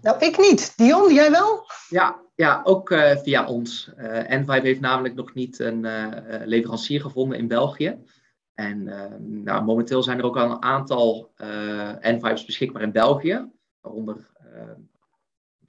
Nou, 0.00 0.18
ik 0.18 0.38
niet. 0.38 0.76
Dion, 0.76 1.14
jij 1.14 1.30
wel? 1.30 1.66
Ja, 1.88 2.20
ja 2.34 2.60
ook 2.64 2.90
uh, 2.90 3.16
via 3.16 3.46
ons. 3.46 3.90
N5 4.40 4.44
heeft 4.46 4.80
namelijk 4.80 5.14
nog 5.14 5.34
niet 5.34 5.58
een 5.58 5.80
leverancier 6.44 7.00
gevonden 7.00 7.38
in 7.38 7.48
België. 7.48 8.04
En 8.54 8.86
uh, 8.86 9.04
nou, 9.18 9.64
momenteel 9.64 10.02
zijn 10.02 10.18
er 10.18 10.24
ook 10.24 10.36
al 10.36 10.50
een 10.50 10.62
aantal 10.62 11.32
uh, 11.36 11.92
N5's 11.92 12.44
beschikbaar 12.44 12.82
in 12.82 12.92
België. 12.92 13.50
Waaronder, 13.80 14.30
uh, 14.54 14.62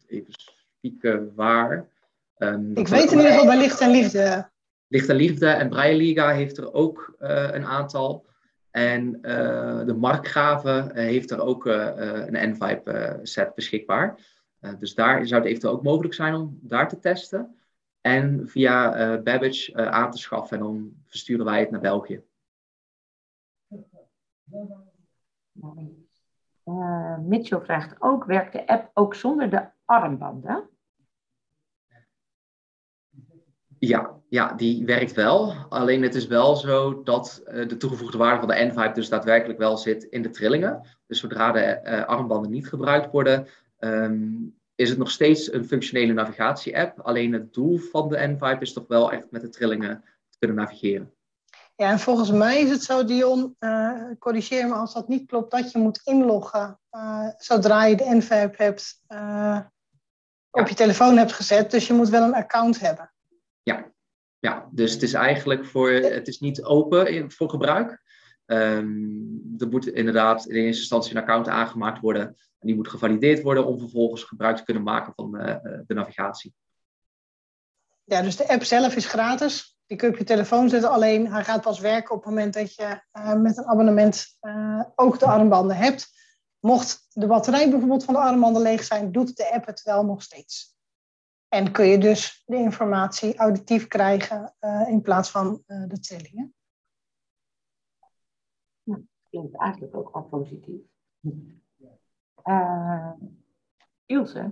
even 0.07 0.33
spieken 0.33 1.35
waar. 1.35 1.87
Um, 2.37 2.71
ik 2.75 2.87
weet 2.87 3.11
in 3.11 3.17
ieder 3.17 3.31
geval 3.31 3.45
bij 3.45 3.57
Licht 3.57 3.81
en 3.81 3.89
Liefde. 3.89 4.49
Licht 4.87 5.09
en 5.09 5.15
Liefde 5.15 5.47
en 5.47 5.69
Braille 5.69 5.97
Liga 5.97 6.29
heeft 6.29 6.57
er 6.57 6.73
ook 6.73 7.15
een 7.17 7.65
aantal. 7.65 8.25
En 8.71 9.11
de 9.85 9.95
Markgraven 9.97 10.95
heeft 10.95 11.31
er 11.31 11.41
ook 11.41 11.65
een 11.65 12.55
N5 12.55 12.83
set 13.21 13.55
beschikbaar. 13.55 14.19
dus 14.79 14.95
daar 14.95 15.27
zou 15.27 15.41
het 15.41 15.49
eventueel 15.49 15.73
ook 15.73 15.83
mogelijk 15.83 16.13
zijn 16.13 16.33
om 16.33 16.59
daar 16.61 16.89
te 16.89 16.99
testen. 16.99 17.55
En 18.01 18.47
via 18.47 18.91
Babbage 19.17 19.75
aan 19.75 20.11
te 20.11 20.17
schaffen 20.17 20.57
en 20.57 20.63
dan 20.63 20.93
versturen 21.05 21.45
wij 21.45 21.59
het 21.59 21.71
naar 21.71 21.81
België. 21.81 22.23
Uh, 26.63 27.17
Mitchell 27.19 27.59
vraagt 27.59 27.95
ook, 27.99 28.25
werkt 28.25 28.53
de 28.53 28.67
app 28.67 28.91
ook 28.93 29.15
zonder 29.15 29.49
de 29.49 29.69
armbanden? 29.85 30.69
Ja, 33.79 34.21
ja, 34.29 34.53
die 34.53 34.85
werkt 34.85 35.13
wel. 35.13 35.53
Alleen 35.69 36.01
het 36.01 36.15
is 36.15 36.27
wel 36.27 36.55
zo 36.55 37.03
dat 37.03 37.43
uh, 37.47 37.67
de 37.67 37.77
toegevoegde 37.77 38.17
waarde 38.17 38.39
van 38.39 38.47
de 38.47 38.89
N5 38.89 38.93
dus 38.93 39.09
daadwerkelijk 39.09 39.59
wel 39.59 39.77
zit 39.77 40.03
in 40.03 40.21
de 40.21 40.29
trillingen. 40.29 40.81
Dus 41.07 41.19
zodra 41.19 41.51
de 41.51 41.81
uh, 41.83 42.05
armbanden 42.05 42.51
niet 42.51 42.67
gebruikt 42.67 43.11
worden, 43.11 43.47
um, 43.79 44.55
is 44.75 44.89
het 44.89 44.97
nog 44.97 45.11
steeds 45.11 45.53
een 45.53 45.65
functionele 45.65 46.13
navigatie-app. 46.13 46.99
Alleen 46.99 47.33
het 47.33 47.53
doel 47.53 47.77
van 47.77 48.09
de 48.09 48.37
N5 48.37 48.59
is 48.59 48.73
toch 48.73 48.87
wel 48.87 49.11
echt 49.11 49.31
met 49.31 49.41
de 49.41 49.49
trillingen 49.49 50.03
te 50.29 50.37
kunnen 50.37 50.57
navigeren. 50.57 51.12
Ja, 51.75 51.89
en 51.89 51.99
volgens 51.99 52.31
mij 52.31 52.61
is 52.61 52.69
het 52.69 52.83
zo, 52.83 53.05
Dion, 53.05 53.55
uh, 53.59 54.01
corrigeer 54.19 54.67
me 54.67 54.73
als 54.73 54.93
dat 54.93 55.07
niet 55.07 55.27
klopt, 55.27 55.51
dat 55.51 55.71
je 55.71 55.77
moet 55.77 56.01
inloggen 56.03 56.79
uh, 56.91 57.27
zodra 57.37 57.85
je 57.85 57.95
de 57.95 58.15
NVAP 58.15 58.57
hebt, 58.57 59.01
uh, 59.07 59.59
op 60.51 60.67
je 60.67 60.75
telefoon 60.75 61.17
hebt 61.17 61.31
gezet. 61.31 61.71
Dus 61.71 61.87
je 61.87 61.93
moet 61.93 62.09
wel 62.09 62.23
een 62.23 62.35
account 62.35 62.79
hebben. 62.79 63.13
Ja, 63.63 63.91
ja 64.39 64.67
dus 64.71 64.93
het 64.93 65.01
is 65.01 65.13
eigenlijk 65.13 65.65
voor, 65.65 65.91
het 65.91 66.27
is 66.27 66.39
niet 66.39 66.63
open 66.63 67.31
voor 67.31 67.49
gebruik. 67.49 68.01
Um, 68.45 69.55
er 69.57 69.67
moet 69.67 69.87
inderdaad 69.87 70.45
in 70.45 70.55
eerste 70.55 70.81
instantie 70.81 71.15
een 71.15 71.21
account 71.21 71.47
aangemaakt 71.47 72.01
worden. 72.01 72.23
En 72.59 72.67
die 72.67 72.75
moet 72.75 72.87
gevalideerd 72.87 73.41
worden 73.41 73.65
om 73.65 73.79
vervolgens 73.79 74.23
gebruik 74.23 74.57
te 74.57 74.63
kunnen 74.63 74.83
maken 74.83 75.13
van 75.15 75.31
de 75.87 75.93
navigatie. 75.93 76.53
Ja, 78.03 78.21
dus 78.21 78.35
de 78.35 78.47
app 78.47 78.63
zelf 78.63 78.95
is 78.95 79.05
gratis. 79.05 79.72
Je 80.01 80.07
op 80.07 80.17
je 80.17 80.23
telefoon 80.23 80.69
zetten, 80.69 80.91
alleen 80.91 81.31
hij 81.31 81.43
gaat 81.43 81.61
pas 81.61 81.79
werken 81.79 82.15
op 82.15 82.23
het 82.23 82.29
moment 82.29 82.53
dat 82.53 82.75
je 82.75 83.01
uh, 83.13 83.33
met 83.33 83.57
een 83.57 83.65
abonnement 83.65 84.37
uh, 84.41 84.83
ook 84.95 85.19
de 85.19 85.25
armbanden 85.25 85.77
hebt. 85.77 86.11
Mocht 86.59 87.05
de 87.09 87.27
batterij 87.27 87.69
bijvoorbeeld 87.69 88.03
van 88.03 88.13
de 88.13 88.19
armbanden 88.19 88.61
leeg 88.61 88.83
zijn, 88.83 89.11
doet 89.11 89.35
de 89.35 89.53
app 89.53 89.65
het 89.65 89.81
wel 89.81 90.05
nog 90.05 90.21
steeds. 90.21 90.75
En 91.47 91.71
kun 91.71 91.85
je 91.85 91.97
dus 91.97 92.43
de 92.45 92.55
informatie 92.55 93.37
auditief 93.37 93.87
krijgen 93.87 94.55
uh, 94.59 94.87
in 94.87 95.01
plaats 95.01 95.31
van 95.31 95.63
de 95.65 95.99
trillingen. 95.99 96.55
Ja, 98.83 98.99
klinkt 99.29 99.57
eigenlijk 99.57 99.95
ook 99.95 100.13
wel 100.13 100.23
positief. 100.23 100.81
Ilse 104.05 104.51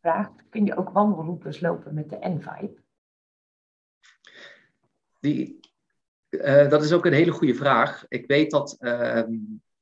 vraagt, 0.00 0.48
kun 0.48 0.64
je 0.64 0.76
ook 0.76 0.90
wandelroutes 0.90 1.60
lopen 1.60 1.94
met 1.94 2.10
de 2.10 2.18
N-Vibe? 2.20 2.79
Die, 5.20 5.60
uh, 6.30 6.68
dat 6.68 6.82
is 6.82 6.92
ook 6.92 7.06
een 7.06 7.12
hele 7.12 7.30
goede 7.30 7.54
vraag. 7.54 8.04
Ik 8.08 8.26
weet 8.26 8.50
dat 8.50 8.76
uh, 8.80 9.22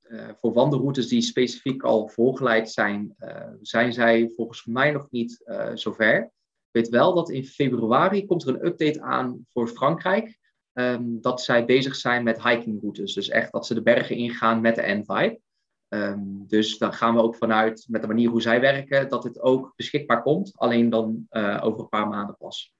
uh, 0.03 0.29
voor 0.41 0.53
wandelroutes 0.53 1.09
die 1.09 1.21
specifiek 1.21 1.83
al 1.83 2.09
voorgeleid 2.09 2.71
zijn, 2.71 3.17
zijn 3.61 3.93
zij 3.93 4.33
volgens 4.37 4.65
mij 4.65 4.91
nog 4.91 5.11
niet 5.11 5.43
zover. 5.75 6.17
Ik 6.23 6.31
weet 6.71 6.89
wel 6.89 7.15
dat 7.15 7.31
in 7.31 7.45
februari 7.45 8.27
komt 8.27 8.43
er 8.43 8.49
een 8.49 8.67
update 8.67 9.01
aan 9.01 9.47
voor 9.49 9.69
Frankrijk. 9.69 10.39
Um, 10.73 11.21
dat 11.21 11.43
zij 11.43 11.65
bezig 11.65 11.97
zijn 11.97 12.25
met 12.25 12.43
hikingroutes. 12.43 13.15
Dus 13.15 13.29
echt 13.29 13.53
dat 13.53 13.67
ze 13.67 13.75
de 13.75 13.83
bergen 13.83 14.17
ingaan 14.17 14.61
met 14.61 14.75
de 14.75 14.83
N-Vibe. 14.83 15.41
Um, 15.89 16.45
dus 16.47 16.79
dan 16.79 16.93
gaan 16.93 17.15
we 17.15 17.23
ook 17.23 17.37
vanuit, 17.37 17.87
met 17.89 18.01
de 18.01 18.07
manier 18.07 18.29
hoe 18.29 18.43
zij 18.43 18.61
werken, 18.61 19.09
dat 19.09 19.25
het 19.25 19.41
ook 19.41 19.73
beschikbaar 19.77 20.23
komt. 20.23 20.53
Alleen 20.57 20.91
dan 20.91 21.27
over 21.61 21.81
een 21.81 21.89
paar 21.89 22.09
maanden 22.09 22.37
pas. 22.37 22.75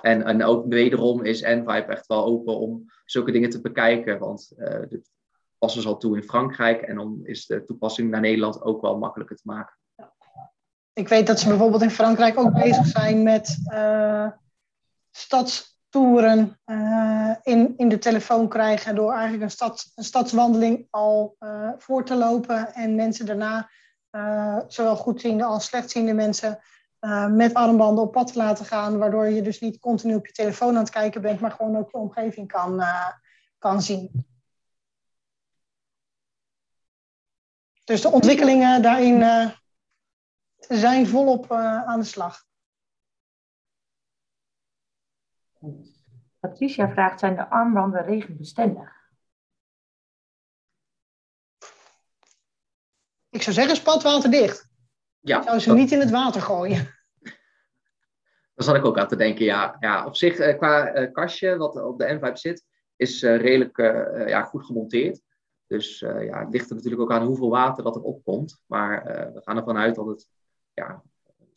En, 0.00 0.22
en 0.22 0.44
ook 0.44 0.66
wederom 0.68 1.24
is 1.24 1.42
Envibe 1.42 1.92
echt 1.92 2.06
wel 2.06 2.24
open 2.24 2.58
om 2.58 2.84
zulke 3.04 3.32
dingen 3.32 3.50
te 3.50 3.60
bekijken. 3.60 4.18
Want 4.18 4.52
uh, 4.56 4.80
dit 4.88 5.10
passen 5.58 5.82
ze 5.82 5.88
al 5.88 5.96
toe 5.96 6.16
in 6.16 6.22
Frankrijk. 6.22 6.82
En 6.82 6.96
dan 6.96 7.20
is 7.22 7.46
de 7.46 7.64
toepassing 7.64 8.10
naar 8.10 8.20
Nederland 8.20 8.62
ook 8.62 8.80
wel 8.80 8.98
makkelijker 8.98 9.36
te 9.36 9.42
maken. 9.44 9.76
Ik 10.92 11.08
weet 11.08 11.26
dat 11.26 11.40
ze 11.40 11.48
bijvoorbeeld 11.48 11.82
in 11.82 11.90
Frankrijk 11.90 12.38
ook 12.38 12.52
bezig 12.52 12.86
zijn 12.86 13.22
met 13.22 13.58
uh, 13.72 14.30
stadstoeren 15.10 16.58
uh, 16.66 17.34
in, 17.42 17.74
in 17.76 17.88
de 17.88 17.98
telefoon 17.98 18.48
krijgen. 18.48 18.94
Door 18.94 19.12
eigenlijk 19.12 19.42
een, 19.42 19.50
stad, 19.50 19.92
een 19.94 20.04
stadswandeling 20.04 20.86
al 20.90 21.36
voor 21.76 22.04
te 22.04 22.14
lopen. 22.14 22.74
En 22.74 22.94
mensen 22.94 23.26
daarna, 23.26 23.70
zowel 24.68 24.96
goedziende 24.96 25.44
als 25.44 25.64
slechtziende 25.64 26.12
mensen 26.12 26.58
uh, 27.00 27.26
met 27.26 27.54
armbanden 27.54 28.04
op 28.04 28.12
pad 28.12 28.32
te 28.32 28.38
laten 28.38 28.64
gaan, 28.64 28.98
waardoor 28.98 29.26
je 29.26 29.42
dus 29.42 29.60
niet 29.60 29.78
continu 29.78 30.14
op 30.14 30.26
je 30.26 30.32
telefoon 30.32 30.74
aan 30.74 30.82
het 30.82 30.90
kijken 30.90 31.22
bent, 31.22 31.40
maar 31.40 31.50
gewoon 31.50 31.76
ook 31.76 31.90
je 31.90 31.96
omgeving 31.96 32.48
kan, 32.48 32.80
uh, 32.80 33.10
kan 33.58 33.82
zien. 33.82 34.26
Dus 37.84 38.00
de 38.00 38.10
ontwikkelingen 38.10 38.82
daarin 38.82 39.20
uh, 39.20 39.50
zijn 40.58 41.06
volop 41.06 41.52
aan 41.52 42.00
de 42.00 42.06
slag. 42.06 42.46
Patricia 46.40 46.88
vraagt, 46.88 47.18
zijn 47.18 47.34
de 47.34 47.48
armbanden 47.48 48.04
regenbestendig? 48.04 48.96
Ik 53.30 53.42
zou 53.42 53.54
zeggen 53.56 53.76
spatwaterdicht. 53.76 54.67
Ja, 55.28 55.42
zou 55.42 55.58
ze 55.58 55.72
niet 55.72 55.92
in 55.92 56.00
het 56.00 56.10
water 56.10 56.40
gooien. 56.40 56.76
Daar 58.54 58.66
zat 58.66 58.76
ik 58.76 58.84
ook 58.84 58.98
aan 58.98 59.08
te 59.08 59.16
denken, 59.16 59.44
ja. 59.44 59.76
ja 59.80 60.06
op 60.06 60.16
zich, 60.16 60.38
eh, 60.38 60.56
qua 60.56 60.96
uh, 60.96 61.12
kastje 61.12 61.56
wat 61.56 61.82
op 61.82 61.98
de 61.98 62.18
N5 62.18 62.32
zit, 62.32 62.64
is 62.96 63.22
uh, 63.22 63.36
redelijk 63.36 63.76
ja, 64.28 64.42
goed 64.42 64.64
gemonteerd. 64.64 65.20
Dus 65.66 65.98
ja, 65.98 66.40
het 66.40 66.52
ligt 66.52 66.70
er 66.70 66.74
natuurlijk 66.74 67.02
ook 67.02 67.12
aan 67.12 67.26
hoeveel 67.26 67.50
water 67.50 67.84
dat 67.84 67.96
er 67.96 68.02
opkomt. 68.02 68.62
Maar 68.66 69.04
we 69.34 69.40
gaan 69.44 69.56
ervan 69.56 69.76
uit 69.76 69.94
dat 69.94 70.06
het 70.06 70.28
ja, 70.74 71.02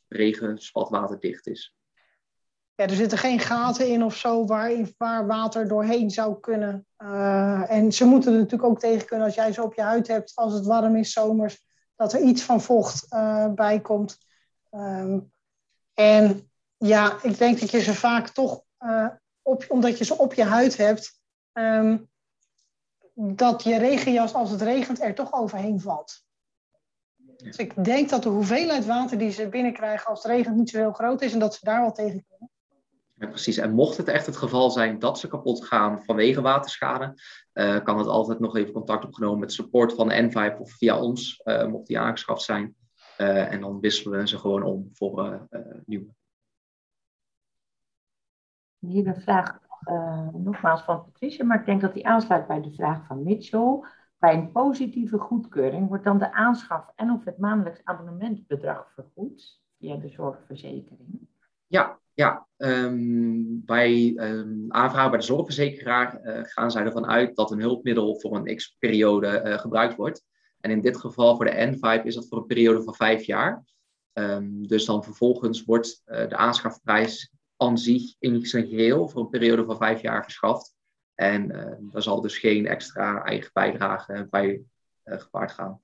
regen, 0.07 0.57
is. 1.43 1.75
Ja, 2.75 2.87
er 2.87 2.89
zitten 2.89 3.17
geen 3.17 3.39
gaten 3.39 3.87
in 3.87 4.03
of 4.03 4.15
zo 4.15 4.45
waar, 4.45 4.71
waar 4.97 5.27
water 5.27 5.67
doorheen 5.67 6.09
zou 6.09 6.39
kunnen. 6.39 6.87
en 7.67 7.91
ze 7.91 8.05
moeten 8.05 8.31
er 8.31 8.39
natuurlijk 8.39 8.69
ook 8.69 8.79
tegen 8.79 9.07
kunnen 9.07 9.25
als 9.25 9.35
jij 9.35 9.51
ze 9.51 9.63
op 9.63 9.73
je 9.73 9.81
huid 9.81 10.07
hebt, 10.07 10.31
als 10.35 10.53
het 10.53 10.65
warm 10.65 10.95
is 10.95 11.11
zomers 11.11 11.70
dat 12.01 12.13
er 12.13 12.21
iets 12.21 12.43
van 12.43 12.61
vocht 12.61 13.05
uh, 13.13 13.53
bij 13.53 13.79
komt. 13.79 14.17
Um, 14.71 15.31
en 15.93 16.51
ja, 16.77 17.23
ik 17.23 17.37
denk 17.37 17.59
dat 17.59 17.71
je 17.71 17.81
ze 17.81 17.95
vaak 17.95 18.27
toch, 18.27 18.63
uh, 18.79 19.07
op, 19.41 19.65
omdat 19.67 19.97
je 19.97 20.03
ze 20.03 20.17
op 20.17 20.33
je 20.33 20.43
huid 20.43 20.77
hebt, 20.77 21.19
um, 21.53 22.09
dat 23.13 23.63
je 23.63 23.77
regenjas 23.77 24.33
als 24.33 24.49
het 24.49 24.61
regent 24.61 25.01
er 25.01 25.15
toch 25.15 25.33
overheen 25.33 25.79
valt. 25.79 26.23
Dus 27.37 27.55
ik 27.55 27.83
denk 27.83 28.09
dat 28.09 28.23
de 28.23 28.29
hoeveelheid 28.29 28.85
water 28.85 29.17
die 29.17 29.31
ze 29.31 29.49
binnenkrijgen 29.49 30.09
als 30.09 30.23
het 30.23 30.31
regent 30.31 30.55
niet 30.55 30.69
zo 30.69 30.77
heel 30.77 30.93
groot 30.93 31.21
is 31.21 31.33
en 31.33 31.39
dat 31.39 31.55
ze 31.55 31.65
daar 31.65 31.81
wel 31.81 31.91
tegen 31.91 32.25
kunnen. 32.27 32.50
Ja, 33.21 33.27
precies. 33.27 33.57
En 33.57 33.73
mocht 33.73 33.97
het 33.97 34.07
echt 34.07 34.25
het 34.25 34.37
geval 34.37 34.69
zijn 34.69 34.99
dat 34.99 35.19
ze 35.19 35.27
kapot 35.27 35.65
gaan 35.65 36.03
vanwege 36.03 36.41
waterschade, 36.41 37.13
uh, 37.53 37.83
kan 37.83 37.97
het 37.97 38.07
altijd 38.07 38.39
nog 38.39 38.55
even 38.55 38.73
contact 38.73 39.05
opgenomen 39.05 39.39
met 39.39 39.53
support 39.53 39.93
van 39.93 40.07
de 40.07 40.29
N5 40.29 40.59
of 40.59 40.71
via 40.71 40.99
ons, 40.99 41.41
uh, 41.43 41.67
mocht 41.67 41.87
die 41.87 41.99
aangeschaft 41.99 42.41
zijn. 42.41 42.75
Uh, 43.17 43.51
en 43.51 43.61
dan 43.61 43.79
wisselen 43.79 44.19
we 44.19 44.27
ze 44.27 44.37
gewoon 44.37 44.63
om 44.63 44.89
voor 44.93 45.47
nieuwe. 45.85 46.13
Hier 48.79 49.07
een 49.07 49.21
vraag 49.21 49.59
nogmaals 50.33 50.81
van 50.81 51.03
Patricia, 51.03 51.45
maar 51.45 51.59
ik 51.59 51.65
denk 51.65 51.81
dat 51.81 51.93
die 51.93 52.07
aansluit 52.07 52.47
bij 52.47 52.61
de 52.61 52.71
vraag 52.71 53.05
van 53.05 53.23
Mitchell. 53.23 53.79
Bij 54.17 54.33
een 54.33 54.51
positieve 54.51 55.17
goedkeuring 55.17 55.87
wordt 55.87 56.03
dan 56.03 56.17
de 56.17 56.33
aanschaf 56.33 56.91
en 56.95 57.11
of 57.11 57.25
het 57.25 57.37
maandelijks 57.37 57.81
abonnementbedrag 57.83 58.91
vergoed 58.93 59.61
via 59.77 59.95
de 59.95 60.09
zorgverzekering? 60.09 61.29
Ja, 61.67 62.00
ja, 62.13 62.47
um, 62.57 63.65
bij 63.65 64.13
um, 64.15 64.67
bij 64.67 65.09
de 65.09 65.21
zorgverzekeraar 65.21 66.19
uh, 66.23 66.39
gaan 66.43 66.71
zij 66.71 66.83
ervan 66.83 67.05
uit 67.05 67.35
dat 67.35 67.51
een 67.51 67.61
hulpmiddel 67.61 68.19
voor 68.19 68.35
een 68.35 68.55
x-periode 68.55 69.41
uh, 69.45 69.57
gebruikt 69.57 69.95
wordt. 69.95 70.23
En 70.59 70.71
in 70.71 70.81
dit 70.81 70.97
geval 70.97 71.35
voor 71.35 71.45
de 71.45 71.77
N5 71.77 72.03
is 72.03 72.15
dat 72.15 72.27
voor 72.27 72.37
een 72.37 72.45
periode 72.45 72.83
van 72.83 72.95
vijf 72.95 73.23
jaar. 73.23 73.63
Um, 74.13 74.67
dus 74.67 74.85
dan 74.85 75.03
vervolgens 75.03 75.63
wordt 75.63 76.01
uh, 76.05 76.29
de 76.29 76.35
aanschafprijs 76.35 77.31
aan 77.57 77.77
zich 77.77 78.15
in 78.19 78.45
zijn 78.45 78.67
geheel 78.67 79.09
voor 79.09 79.21
een 79.21 79.29
periode 79.29 79.65
van 79.65 79.77
vijf 79.77 80.01
jaar 80.01 80.23
verschaft. 80.23 80.75
En 81.15 81.47
daar 81.91 82.01
zal 82.01 82.21
dus 82.21 82.37
geen 82.37 82.67
extra 82.67 83.23
eigen 83.23 83.49
bijdrage 83.53 84.27
bij 84.29 84.61
gepaard 85.03 85.51
gaan. 85.51 85.81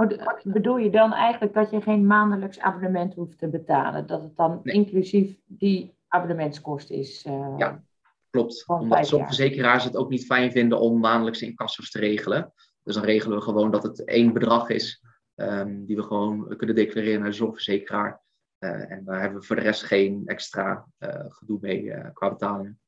Oh, 0.00 0.40
bedoel 0.44 0.76
je 0.76 0.90
dan 0.90 1.12
eigenlijk 1.12 1.54
dat 1.54 1.70
je 1.70 1.80
geen 1.80 2.06
maandelijks 2.06 2.60
abonnement 2.60 3.14
hoeft 3.14 3.38
te 3.38 3.48
betalen? 3.48 4.06
Dat 4.06 4.22
het 4.22 4.36
dan 4.36 4.60
inclusief 4.62 5.36
die 5.46 5.94
abonnementskost 6.08 6.90
is? 6.90 7.24
Uh... 7.26 7.54
Ja. 7.56 7.82
klopt. 8.30 8.64
Omdat 8.66 9.06
zorgverzekeraars 9.06 9.84
het 9.84 9.96
ook 9.96 10.10
niet 10.10 10.26
fijn 10.26 10.52
vinden 10.52 10.80
om 10.80 11.00
maandelijkse 11.00 11.46
incassos 11.46 11.90
te 11.90 11.98
regelen. 11.98 12.52
Dus 12.82 12.94
dan 12.94 13.04
regelen 13.04 13.36
we 13.36 13.42
gewoon 13.42 13.70
dat 13.70 13.82
het 13.82 14.04
één 14.04 14.32
bedrag 14.32 14.68
is 14.68 15.04
ehm, 15.34 15.84
die 15.84 15.96
we 15.96 16.02
gewoon 16.02 16.56
kunnen 16.56 16.76
declareren 16.76 17.20
naar 17.20 17.30
de 17.30 17.36
zorgverzekeraar. 17.36 18.22
Eh, 18.58 18.90
en 18.90 19.04
daar 19.04 19.20
hebben 19.20 19.40
we 19.40 19.46
voor 19.46 19.56
de 19.56 19.62
rest 19.62 19.82
geen 19.82 20.22
extra 20.26 20.86
eh, 20.98 21.24
gedoe 21.28 21.58
mee 21.60 21.92
eh, 21.92 22.10
qua 22.12 22.28
betalingen. 22.28 22.80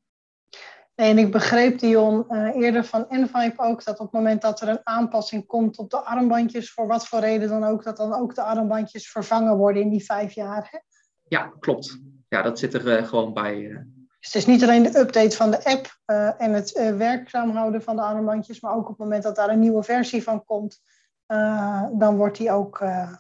Nee, 0.95 1.11
en 1.11 1.19
ik 1.19 1.33
begreep, 1.33 1.79
Dion, 1.79 2.29
eh, 2.29 2.57
eerder 2.57 2.85
van 2.85 3.09
Envibe 3.09 3.63
ook 3.63 3.85
dat 3.85 3.99
op 3.99 4.05
het 4.05 4.15
moment 4.15 4.43
dat 4.43 4.61
er 4.61 4.69
een 4.69 4.81
aanpassing 4.83 5.47
komt 5.47 5.79
op 5.79 5.91
de 5.91 6.05
armbandjes, 6.05 6.73
voor 6.73 6.87
wat 6.87 7.07
voor 7.07 7.19
reden 7.19 7.49
dan 7.49 7.65
ook, 7.65 7.85
dat 7.85 7.97
dan 7.97 8.15
ook 8.15 8.35
de 8.35 8.43
armbandjes 8.43 9.11
vervangen 9.11 9.57
worden 9.57 9.83
in 9.83 9.91
die 9.91 10.05
vijf 10.05 10.33
jaar. 10.33 10.69
Hè? 10.71 10.79
Ja, 11.23 11.53
klopt. 11.61 11.99
Ja, 12.29 12.43
dat 12.43 12.59
zit 12.59 12.75
er 12.75 12.97
eh, 12.97 13.07
gewoon 13.09 13.33
bij. 13.33 13.71
eh. 13.71 13.77
Dus 14.21 14.33
het 14.33 14.35
is 14.35 14.47
niet 14.47 14.63
alleen 14.63 14.83
de 14.83 14.99
update 14.99 15.37
van 15.37 15.51
de 15.51 15.65
app 15.65 15.99
eh, 16.05 16.41
en 16.41 16.53
het 16.53 16.75
eh, 16.75 16.97
werkzaam 16.97 17.51
houden 17.51 17.83
van 17.83 17.97
de 17.97 18.03
armbandjes, 18.03 18.61
maar 18.61 18.73
ook 18.75 18.83
op 18.83 18.89
het 18.89 18.99
moment 18.99 19.23
dat 19.23 19.37
daar 19.37 19.49
een 19.49 19.59
nieuwe 19.61 19.83
versie 19.83 20.23
van 20.23 20.45
komt, 20.45 20.81
eh, 21.27 21.87
dan 21.93 22.17
wordt 22.17 22.37
die 22.39 22.51
ook 22.51 22.81
eh, 22.81 23.13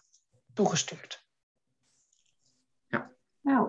toegestuurd. 0.54 1.20
Nou, 3.40 3.68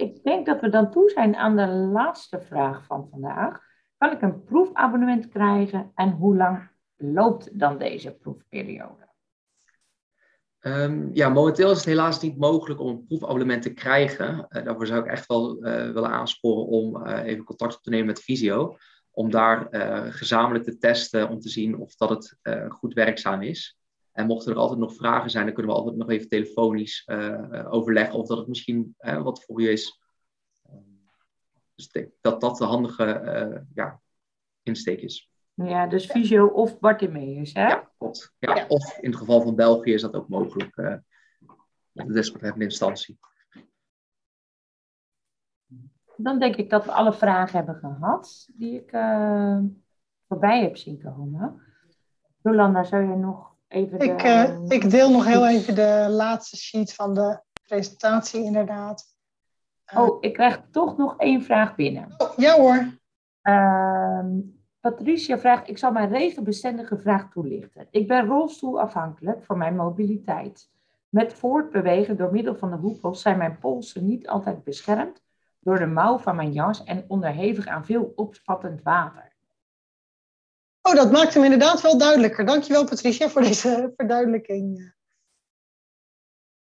ik 0.00 0.22
denk 0.22 0.46
dat 0.46 0.60
we 0.60 0.68
dan 0.68 0.90
toe 0.90 1.10
zijn 1.10 1.36
aan 1.36 1.56
de 1.56 1.66
laatste 1.66 2.40
vraag 2.40 2.84
van 2.84 3.08
vandaag. 3.10 3.60
Kan 3.96 4.12
ik 4.12 4.22
een 4.22 4.44
proefabonnement 4.44 5.28
krijgen 5.28 5.90
en 5.94 6.10
hoe 6.10 6.36
lang 6.36 6.70
loopt 6.96 7.58
dan 7.58 7.78
deze 7.78 8.12
proefperiode? 8.12 9.08
Ehm, 10.60 11.08
ja, 11.12 11.28
momenteel 11.28 11.70
is 11.70 11.76
het 11.76 11.86
helaas 11.86 12.20
niet 12.20 12.38
mogelijk 12.38 12.80
om 12.80 12.88
een 12.88 13.06
proefabonnement 13.06 13.62
te 13.62 13.72
krijgen. 13.72 14.48
Eh, 14.48 14.64
daarvoor 14.64 14.86
zou 14.86 15.00
ik 15.00 15.06
echt 15.06 15.26
wel 15.26 15.62
eh, 15.62 15.92
willen 15.92 16.10
aansporen 16.10 16.66
om 16.66 17.06
eh, 17.06 17.24
even 17.24 17.44
contact 17.44 17.76
op 17.76 17.82
te 17.82 17.90
nemen 17.90 18.06
met 18.06 18.22
Visio. 18.22 18.76
Om 19.10 19.30
daar 19.30 19.68
gezamenlijk 20.12 20.64
te 20.64 20.78
testen 20.78 21.28
om 21.28 21.40
te 21.40 21.48
zien 21.48 21.78
of 21.78 21.94
dat 21.94 22.08
het 22.08 22.36
goed 22.68 22.94
werkzaam 22.94 23.42
is. 23.42 23.79
En 24.20 24.26
mochten 24.26 24.52
er 24.52 24.58
altijd 24.58 24.78
nog 24.78 24.94
vragen 24.94 25.30
zijn, 25.30 25.44
dan 25.44 25.54
kunnen 25.54 25.72
we 25.72 25.78
altijd 25.78 25.96
nog 25.96 26.10
even 26.10 26.28
telefonisch 26.28 27.02
eh, 27.06 27.58
eh, 27.58 27.72
overleggen 27.72 28.18
of 28.18 28.26
dat 28.26 28.38
het 28.38 28.48
misschien 28.48 28.94
wat 28.98 29.44
voor 29.44 29.60
u 29.60 29.68
is. 29.68 30.00
Ehm, 30.62 30.78
dus 31.74 31.86
ik 31.86 31.92
denk 31.92 32.12
dat 32.20 32.40
dat 32.40 32.56
de 32.56 32.64
handige 32.64 33.04
eh, 33.04 33.60
ja, 33.74 34.00
insteek 34.62 35.00
is. 35.00 35.30
Ja, 35.54 35.86
dus 35.86 36.06
Visio 36.06 36.46
of 36.46 36.78
Bartimeus, 36.78 37.52
hè? 37.52 37.66
Ja, 37.66 37.90
klopt. 37.98 38.34
Ja, 38.38 38.54
Ja. 38.56 38.66
Of 38.66 38.98
in 38.98 39.10
het 39.10 39.18
geval 39.18 39.42
van 39.42 39.54
België 39.54 39.92
is 39.92 40.00
dat 40.00 40.14
ook 40.14 40.28
mogelijk. 40.28 40.76
met 41.92 42.06
de 42.06 42.12
desbetreffende 42.12 42.64
instantie. 42.64 43.18
Dan 46.16 46.38
denk 46.38 46.56
ik 46.56 46.70
dat 46.70 46.84
we 46.84 46.92
alle 46.92 47.12
vragen 47.12 47.56
hebben 47.56 47.74
gehad 47.74 48.48
die 48.52 48.74
ik 48.74 48.90
voorbij 50.28 50.62
heb 50.62 50.76
zien 50.76 51.02
komen. 51.02 51.62
Jolanda, 52.42 52.84
zou 52.84 53.06
jij 53.06 53.16
nog 53.16 53.50
even... 53.70 53.98
de- 53.98 54.04
Ik, 54.04 54.22
eh, 54.22 54.54
ik 54.68 54.90
deel 54.90 55.10
nog 55.10 55.26
heel 55.26 55.46
even 55.48 55.74
de 55.74 56.06
laatste 56.10 56.56
sheet 56.56 56.94
van 56.94 57.14
de 57.14 57.40
presentatie, 57.66 58.44
inderdaad. 58.44 59.04
Oh, 59.96 60.16
ik 60.20 60.32
krijg 60.32 60.60
toch 60.70 60.96
nog 60.96 61.16
één 61.16 61.42
vraag 61.42 61.74
binnen. 61.74 62.14
Oh, 62.18 62.36
ja 62.36 62.54
hoor. 62.56 62.98
Ehm, 63.42 64.28
Patricia 64.80 65.38
vraagt, 65.38 65.68
ik 65.68 65.78
zal 65.78 65.92
mijn 65.92 66.08
regenbestendige 66.08 66.98
vraag 66.98 67.30
toelichten. 67.30 67.86
Ik 67.90 68.08
ben 68.08 68.26
rolstoelafhankelijk 68.26 69.44
voor 69.44 69.56
mijn 69.56 69.76
mobiliteit. 69.76 70.70
Met 71.08 71.34
voortbewegen 71.34 72.16
door 72.16 72.32
middel 72.32 72.54
van 72.56 72.70
de 72.70 72.76
hoepels 72.76 73.22
zijn 73.22 73.38
mijn 73.38 73.58
polsen 73.58 74.06
niet 74.06 74.28
altijd 74.28 74.64
beschermd 74.64 75.22
door 75.60 75.78
de 75.78 75.86
mouw 75.86 76.18
van 76.18 76.36
mijn 76.36 76.52
jas 76.52 76.84
en 76.84 77.04
onderhevig 77.08 77.66
aan 77.66 77.84
veel 77.84 78.12
opspattend 78.16 78.82
water. 78.82 79.29
Oh, 80.82 80.94
dat 80.94 81.12
maakt 81.12 81.34
hem 81.34 81.44
inderdaad 81.44 81.80
wel 81.80 81.98
duidelijker. 81.98 82.46
Dankjewel 82.46 82.84
Patricia 82.84 83.28
voor 83.28 83.42
deze 83.42 83.92
verduidelijking. 83.96 84.94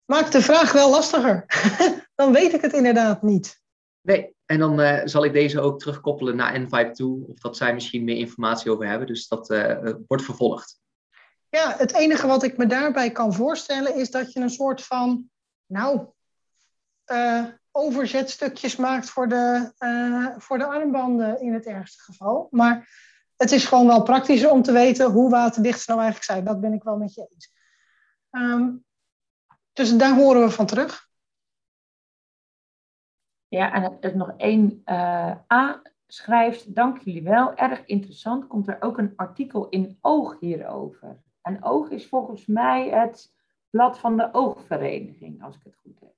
Maakt 0.04 0.32
de 0.32 0.42
vraag 0.42 0.72
wel 0.72 0.90
lastiger. 0.90 1.44
Dan 2.14 2.32
weet 2.32 2.52
ik 2.52 2.60
het 2.60 2.72
inderdaad 2.72 3.22
niet. 3.22 3.60
Nee, 4.00 4.34
en 4.46 4.58
dan 4.58 4.80
eh, 4.80 5.00
zal 5.04 5.24
ik 5.24 5.32
deze 5.32 5.60
ook 5.60 5.78
terugkoppelen 5.78 6.36
naar 6.36 6.60
N5 6.60 6.90
toe, 6.92 7.26
of 7.26 7.38
dat 7.38 7.56
zij 7.56 7.74
misschien 7.74 8.04
meer 8.04 8.16
informatie 8.16 8.70
over 8.70 8.86
hebben. 8.86 9.06
Dus 9.06 9.28
dat 9.28 9.50
eh, 9.50 9.92
wordt 10.06 10.24
vervolgd. 10.24 10.80
Ja, 11.48 11.74
het 11.76 11.94
enige 11.94 12.26
wat 12.26 12.42
ik 12.42 12.56
me 12.56 12.66
daarbij 12.66 13.10
kan 13.10 13.34
voorstellen 13.34 13.94
is 13.94 14.10
dat 14.10 14.32
je 14.32 14.40
een 14.40 14.50
soort 14.50 14.82
van, 14.82 15.30
nou, 15.66 16.06
eh, 17.04 17.44
overzetstukjes 17.70 18.76
maakt 18.76 19.10
voor 19.10 19.28
de, 19.28 19.72
voor 20.38 20.58
de 20.58 20.64
armbanden 20.64 21.40
in 21.40 21.52
het 21.52 21.66
ergste 21.66 22.02
geval. 22.02 22.48
Maar 22.50 22.88
het 23.40 23.52
is 23.52 23.64
gewoon 23.64 23.86
wel 23.86 24.02
praktischer 24.02 24.50
om 24.50 24.62
te 24.62 24.72
weten 24.72 25.10
hoe 25.10 25.30
waterdicht 25.30 25.80
ze 25.80 25.90
nou 25.90 26.02
eigenlijk 26.02 26.30
zijn. 26.30 26.44
Dat 26.44 26.60
ben 26.60 26.72
ik 26.72 26.82
wel 26.82 26.96
met 26.96 27.14
je 27.14 27.26
eens. 27.30 27.52
Ehm, 28.30 28.72
dus 29.72 29.96
daar 29.96 30.14
horen 30.16 30.42
we 30.42 30.50
van 30.50 30.66
terug. 30.66 31.08
Ja, 33.48 33.72
en 33.72 33.82
er 33.82 34.10
is 34.10 34.14
nog 34.14 34.32
één. 34.36 34.82
eh, 34.84 35.36
A 35.52 35.82
schrijft, 36.06 36.74
dank 36.74 36.98
jullie 36.98 37.22
wel, 37.22 37.54
erg 37.54 37.84
interessant. 37.84 38.46
Komt 38.46 38.68
er 38.68 38.82
ook 38.82 38.98
een 38.98 39.12
artikel 39.16 39.68
in 39.68 39.98
Oog 40.00 40.40
hierover? 40.40 41.22
En 41.42 41.64
Oog 41.64 41.90
is 41.90 42.08
volgens 42.08 42.46
mij 42.46 42.88
het 42.88 43.34
blad 43.70 43.98
van 43.98 44.16
de 44.16 44.28
Oogvereniging, 44.32 45.42
als 45.42 45.56
ik 45.56 45.64
het 45.64 45.76
goed 45.82 46.00
heb. 46.00 46.14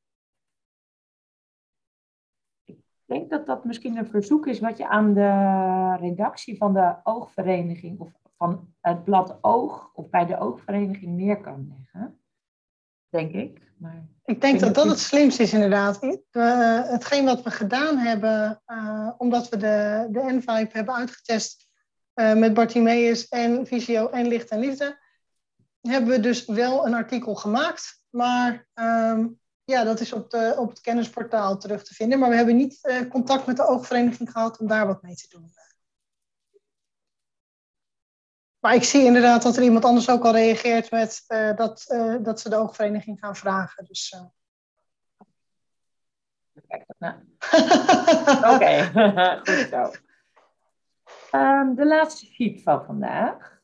Denk 3.12 3.30
dat 3.30 3.46
dat 3.46 3.64
misschien 3.64 3.96
een 3.96 4.06
verzoek 4.06 4.46
is 4.46 4.60
wat 4.60 4.76
je 4.76 4.88
aan 4.88 5.14
de 5.14 5.96
redactie 6.00 6.56
van 6.56 6.72
de 6.74 6.94
Oogvereniging 7.02 8.00
of 8.00 8.10
van 8.36 8.74
het 8.80 9.04
blad 9.04 9.38
Oog 9.40 9.90
of 9.94 10.10
bij 10.10 10.26
de 10.26 10.38
Oogvereniging 10.38 11.16
neer 11.16 11.40
kan 11.40 11.74
leggen. 11.76 12.18
Denk 13.08 13.32
ik. 13.32 13.72
Maar 13.78 14.06
Ik 14.24 14.40
denk 14.40 14.60
dat 14.60 14.74
dat 14.74 14.86
het 14.86 14.98
slimste 14.98 15.42
is 15.42 15.52
inderdaad. 15.52 15.98
We- 16.30 16.84
hetgeen 16.86 17.24
wat 17.24 17.42
we 17.42 17.50
gedaan 17.50 17.96
hebben, 17.96 18.62
eh, 18.64 19.10
omdat 19.18 19.48
we 19.48 19.56
de, 19.56 20.08
de 20.10 20.20
N-Vibe 20.20 20.70
hebben 20.72 20.94
uitgetest 20.94 21.68
eh, 22.14 22.34
met 22.34 22.54
Bartimeus 22.54 23.28
en 23.28 23.66
Visio 23.66 24.08
en 24.08 24.26
Licht 24.26 24.48
en 24.48 24.58
Liefde, 24.58 24.98
hebben 25.80 26.10
we 26.10 26.20
dus 26.20 26.44
wel 26.44 26.86
een 26.86 26.94
artikel 26.94 27.34
gemaakt. 27.34 28.04
Maar 28.10 28.66
ehm, 28.74 29.26
ja, 29.64 29.84
dat 29.84 30.00
is 30.00 30.12
op, 30.12 30.30
de, 30.30 30.54
op 30.58 30.68
het 30.68 30.80
kennisportaal 30.80 31.58
terug 31.58 31.84
te 31.84 31.94
vinden. 31.94 32.18
Maar 32.18 32.28
we 32.28 32.36
hebben 32.36 32.56
niet 32.56 32.78
eh, 32.82 33.08
contact 33.08 33.46
met 33.46 33.56
de 33.56 33.66
oogvereniging 33.66 34.30
gehad 34.30 34.58
om 34.58 34.66
daar 34.66 34.86
wat 34.86 35.02
mee 35.02 35.14
te 35.14 35.28
doen. 35.28 35.52
Maar 38.58 38.74
ik 38.74 38.82
zie 38.82 39.04
inderdaad 39.04 39.42
dat 39.42 39.56
er 39.56 39.62
iemand 39.62 39.84
anders 39.84 40.10
ook 40.10 40.24
al 40.24 40.32
reageert 40.32 40.90
met 40.90 41.24
eh, 41.26 41.56
dat, 41.56 41.84
eh, 41.88 42.16
dat 42.20 42.40
ze 42.40 42.48
de 42.48 42.56
oogvereniging 42.56 43.18
gaan 43.18 43.36
vragen. 43.36 43.84
Dus, 43.84 44.16
nou. 46.98 47.14
Oké, 48.54 48.90
goed 49.44 49.68
zo. 49.70 49.90
Ehm, 51.30 51.74
de 51.74 51.86
laatste 51.86 52.26
sheet 52.26 52.62
van 52.62 52.84
vandaag. 52.84 53.61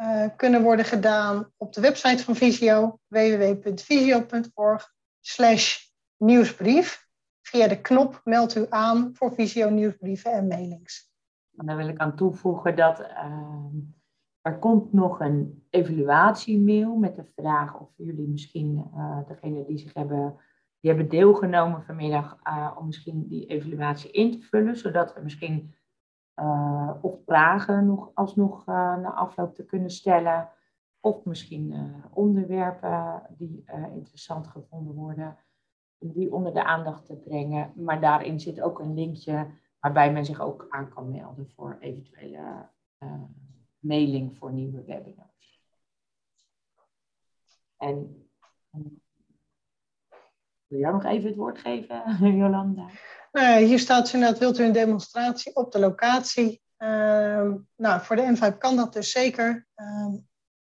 uh, 0.02 0.26
kunnen 0.36 0.62
worden 0.62 0.84
gedaan 0.84 1.52
op 1.56 1.72
de 1.72 1.80
website 1.80 2.24
van 2.24 2.34
Visio, 2.36 2.98
www.visio.org 3.06 4.94
nieuwsbrief. 6.16 7.06
Via 7.42 7.68
de 7.68 7.80
knop 7.80 8.20
meld 8.24 8.56
u 8.56 8.66
aan 8.68 9.10
voor 9.14 9.34
Visio 9.34 9.70
nieuwsbrieven 9.70 10.32
en 10.32 10.46
mailings. 10.46 11.12
En 11.56 11.66
daar 11.66 11.76
wil 11.76 11.88
ik 11.88 11.98
aan 11.98 12.16
toevoegen 12.16 12.76
dat 12.76 13.00
uh, 13.00 13.64
er 14.40 14.58
komt 14.58 14.92
nog 14.92 15.20
een 15.20 15.66
evaluatiemail 15.70 16.96
met 16.96 17.16
de 17.16 17.24
vraag 17.24 17.80
of 17.80 17.88
jullie 17.96 18.28
misschien, 18.28 18.90
uh, 18.94 19.18
degene 19.28 19.64
die 19.66 19.78
zich 19.78 19.94
hebben, 19.94 20.36
die 20.80 20.90
hebben 20.90 21.08
deelgenomen 21.08 21.82
vanmiddag, 21.82 22.38
uh, 22.44 22.76
om 22.78 22.86
misschien 22.86 23.26
die 23.26 23.46
evaluatie 23.46 24.10
in 24.10 24.30
te 24.30 24.40
vullen, 24.40 24.76
zodat 24.76 25.14
we 25.14 25.20
misschien 25.20 25.74
uh, 26.40 26.94
of 27.00 27.18
vragen 27.24 27.86
nog 27.86 28.10
alsnog 28.14 28.60
uh, 28.60 28.74
na 28.96 29.12
afloop 29.12 29.54
te 29.54 29.64
kunnen 29.64 29.90
stellen. 29.90 30.50
Of 31.00 31.24
misschien 31.24 31.94
onderwerpen 32.10 33.22
die 33.38 33.64
interessant 33.94 34.46
gevonden 34.46 34.94
worden. 34.94 35.36
die 35.98 36.32
onder 36.32 36.54
de 36.54 36.64
aandacht 36.64 37.06
te 37.06 37.16
brengen. 37.16 37.72
Maar 37.76 38.00
daarin 38.00 38.40
zit 38.40 38.60
ook 38.60 38.78
een 38.78 38.94
linkje 38.94 39.46
waarbij 39.80 40.12
men 40.12 40.24
zich 40.24 40.40
ook 40.40 40.66
aan 40.68 40.88
kan 40.88 41.10
melden 41.10 41.50
voor 41.50 41.76
eventuele 41.80 42.68
mailing 43.78 44.36
voor 44.36 44.52
nieuwe 44.52 44.84
webinars. 44.84 45.62
En 47.76 48.28
wil 50.68 50.78
jij 50.78 50.90
nog 50.90 51.04
even 51.04 51.28
het 51.28 51.36
woord 51.36 51.58
geven, 51.58 52.02
Jolanda? 52.38 52.86
Nou 53.32 53.62
hier 53.62 53.78
staat 53.78 54.12
inderdaad, 54.12 54.38
wilt 54.38 54.58
u 54.58 54.64
een 54.64 54.72
demonstratie 54.72 55.54
op 55.56 55.72
de 55.72 55.78
locatie? 55.78 56.62
Uh, 56.78 57.52
nou, 57.76 58.00
voor 58.00 58.16
de 58.16 58.36
N5 58.36 58.58
kan 58.58 58.76
dat 58.76 58.92
dus 58.92 59.10
zeker. 59.10 59.66
Uh, 59.76 60.14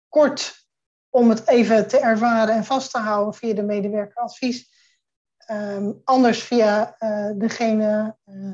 kort, 0.09 0.67
om 1.09 1.29
het 1.29 1.47
even 1.47 1.87
te 1.87 1.99
ervaren 1.99 2.55
en 2.55 2.63
vast 2.63 2.91
te 2.91 2.97
houden 2.97 3.33
via 3.33 3.53
de 3.53 3.63
medewerkeradvies. 3.63 4.75
Um, 5.51 6.01
anders 6.03 6.43
via 6.43 6.95
uh, 6.99 7.31
degene 7.35 8.17
uh, 8.25 8.51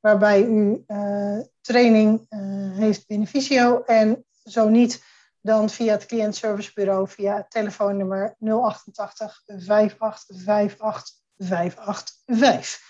waarbij 0.00 0.44
u 0.44 0.84
uh, 0.86 1.38
training 1.60 2.26
heeft 2.74 3.06
binnen 3.06 3.28
Visio. 3.28 3.82
En 3.82 4.24
zo 4.44 4.68
niet, 4.68 5.04
dan 5.46 5.70
via 5.70 5.92
het 5.92 6.06
cliëntservicebureau 6.06 7.08
via 7.08 7.46
telefoonnummer 7.48 8.36
088 8.38 9.42
5858 9.46 11.14
585. 11.36 12.84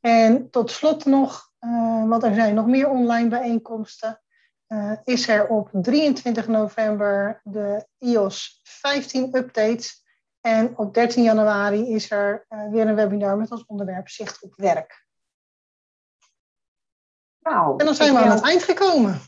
En 0.00 0.50
tot 0.50 0.70
slot 0.70 1.04
nog, 1.04 1.50
want 2.06 2.22
er 2.22 2.34
zijn 2.34 2.54
nog 2.54 2.66
meer 2.66 2.88
online 2.88 3.28
bijeenkomsten. 3.28 4.20
Uh, 4.68 4.92
is 5.04 5.28
er 5.28 5.46
op 5.48 5.68
23 5.72 6.46
november 6.46 7.40
de 7.44 7.86
iOS 7.98 8.60
15 8.62 9.36
update. 9.36 9.88
En 10.40 10.78
op 10.78 10.94
13 10.94 11.22
januari 11.22 11.94
is 11.94 12.10
er 12.10 12.46
uh, 12.48 12.70
weer 12.70 12.86
een 12.86 12.94
webinar 12.94 13.36
met 13.36 13.50
als 13.50 13.66
onderwerp 13.66 14.08
Zicht 14.08 14.42
op 14.42 14.54
werk. 14.56 15.06
Nou, 17.40 17.78
en 17.78 17.84
dan 17.84 17.94
zijn 17.94 18.14
we 18.14 18.18
aan 18.18 18.30
het 18.30 18.44
eind 18.44 18.62
gekomen. 18.62 19.20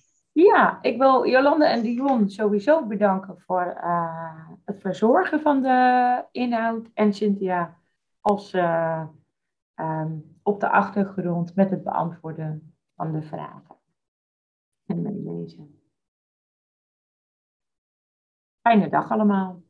Ja, 0.45 0.78
ik 0.82 0.99
wil 0.99 1.28
Jolande 1.28 1.66
en 1.66 1.82
Dion 1.82 2.30
sowieso 2.30 2.86
bedanken 2.86 3.39
voor 3.39 3.78
uh, 3.84 4.49
het 4.64 4.80
verzorgen 4.80 5.41
van 5.41 5.62
de 5.62 6.24
inhoud. 6.32 6.91
En 6.95 7.14
Cynthia 7.14 7.76
als 8.20 8.53
um, 8.53 9.16
op 10.43 10.61
de 10.61 10.68
achtergrond 10.68 11.55
met 11.55 11.70
het 11.70 11.84
beantwoorden 11.84 12.74
van 12.97 13.12
de 13.12 13.22
vragen 13.22 13.76
en 14.86 15.03
meelezen. 15.03 15.80
Fijne 18.61 18.89
dag 18.89 19.11
allemaal. 19.11 19.62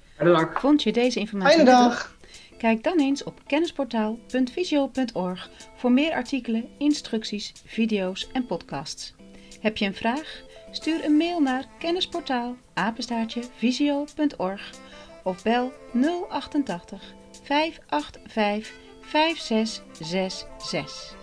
Fijne 0.00 0.32
dag. 0.32 0.60
Vond 0.60 0.82
je 0.82 0.92
deze 0.92 1.20
informatie 1.20 1.56
Fijne 1.56 1.70
dag. 1.70 2.16
Kijk 2.58 2.84
dan 2.84 2.98
eens 2.98 3.24
op 3.24 3.40
kennisportaal.visio.org 3.46 5.50
voor 5.74 5.92
meer 5.92 6.12
artikelen, 6.12 6.68
instructies, 6.78 7.62
video's 7.66 8.30
en 8.32 8.46
podcasts. 8.46 9.17
Heb 9.60 9.76
je 9.76 9.86
een 9.86 9.94
vraag? 9.94 10.42
Stuur 10.70 11.04
een 11.04 11.16
mail 11.16 11.40
naar 11.40 11.64
kennisportaal 11.78 12.56
visio.org 13.56 14.70
of 15.22 15.42
bel 15.42 15.72
088 16.28 17.14
585 17.42 18.72
5666. 19.00 21.16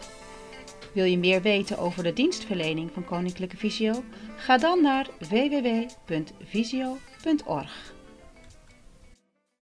Wil 0.94 1.06
je 1.06 1.18
meer 1.18 1.42
weten 1.42 1.78
over 1.78 2.04
de 2.04 2.14
dienstverlening 2.14 2.92
van 2.94 3.06
Koninklijke 3.06 3.58
Visio? 3.58 4.04
Ga 4.36 4.58
dan 4.58 4.82
naar 4.82 5.08
www.visio.org. 5.20 7.95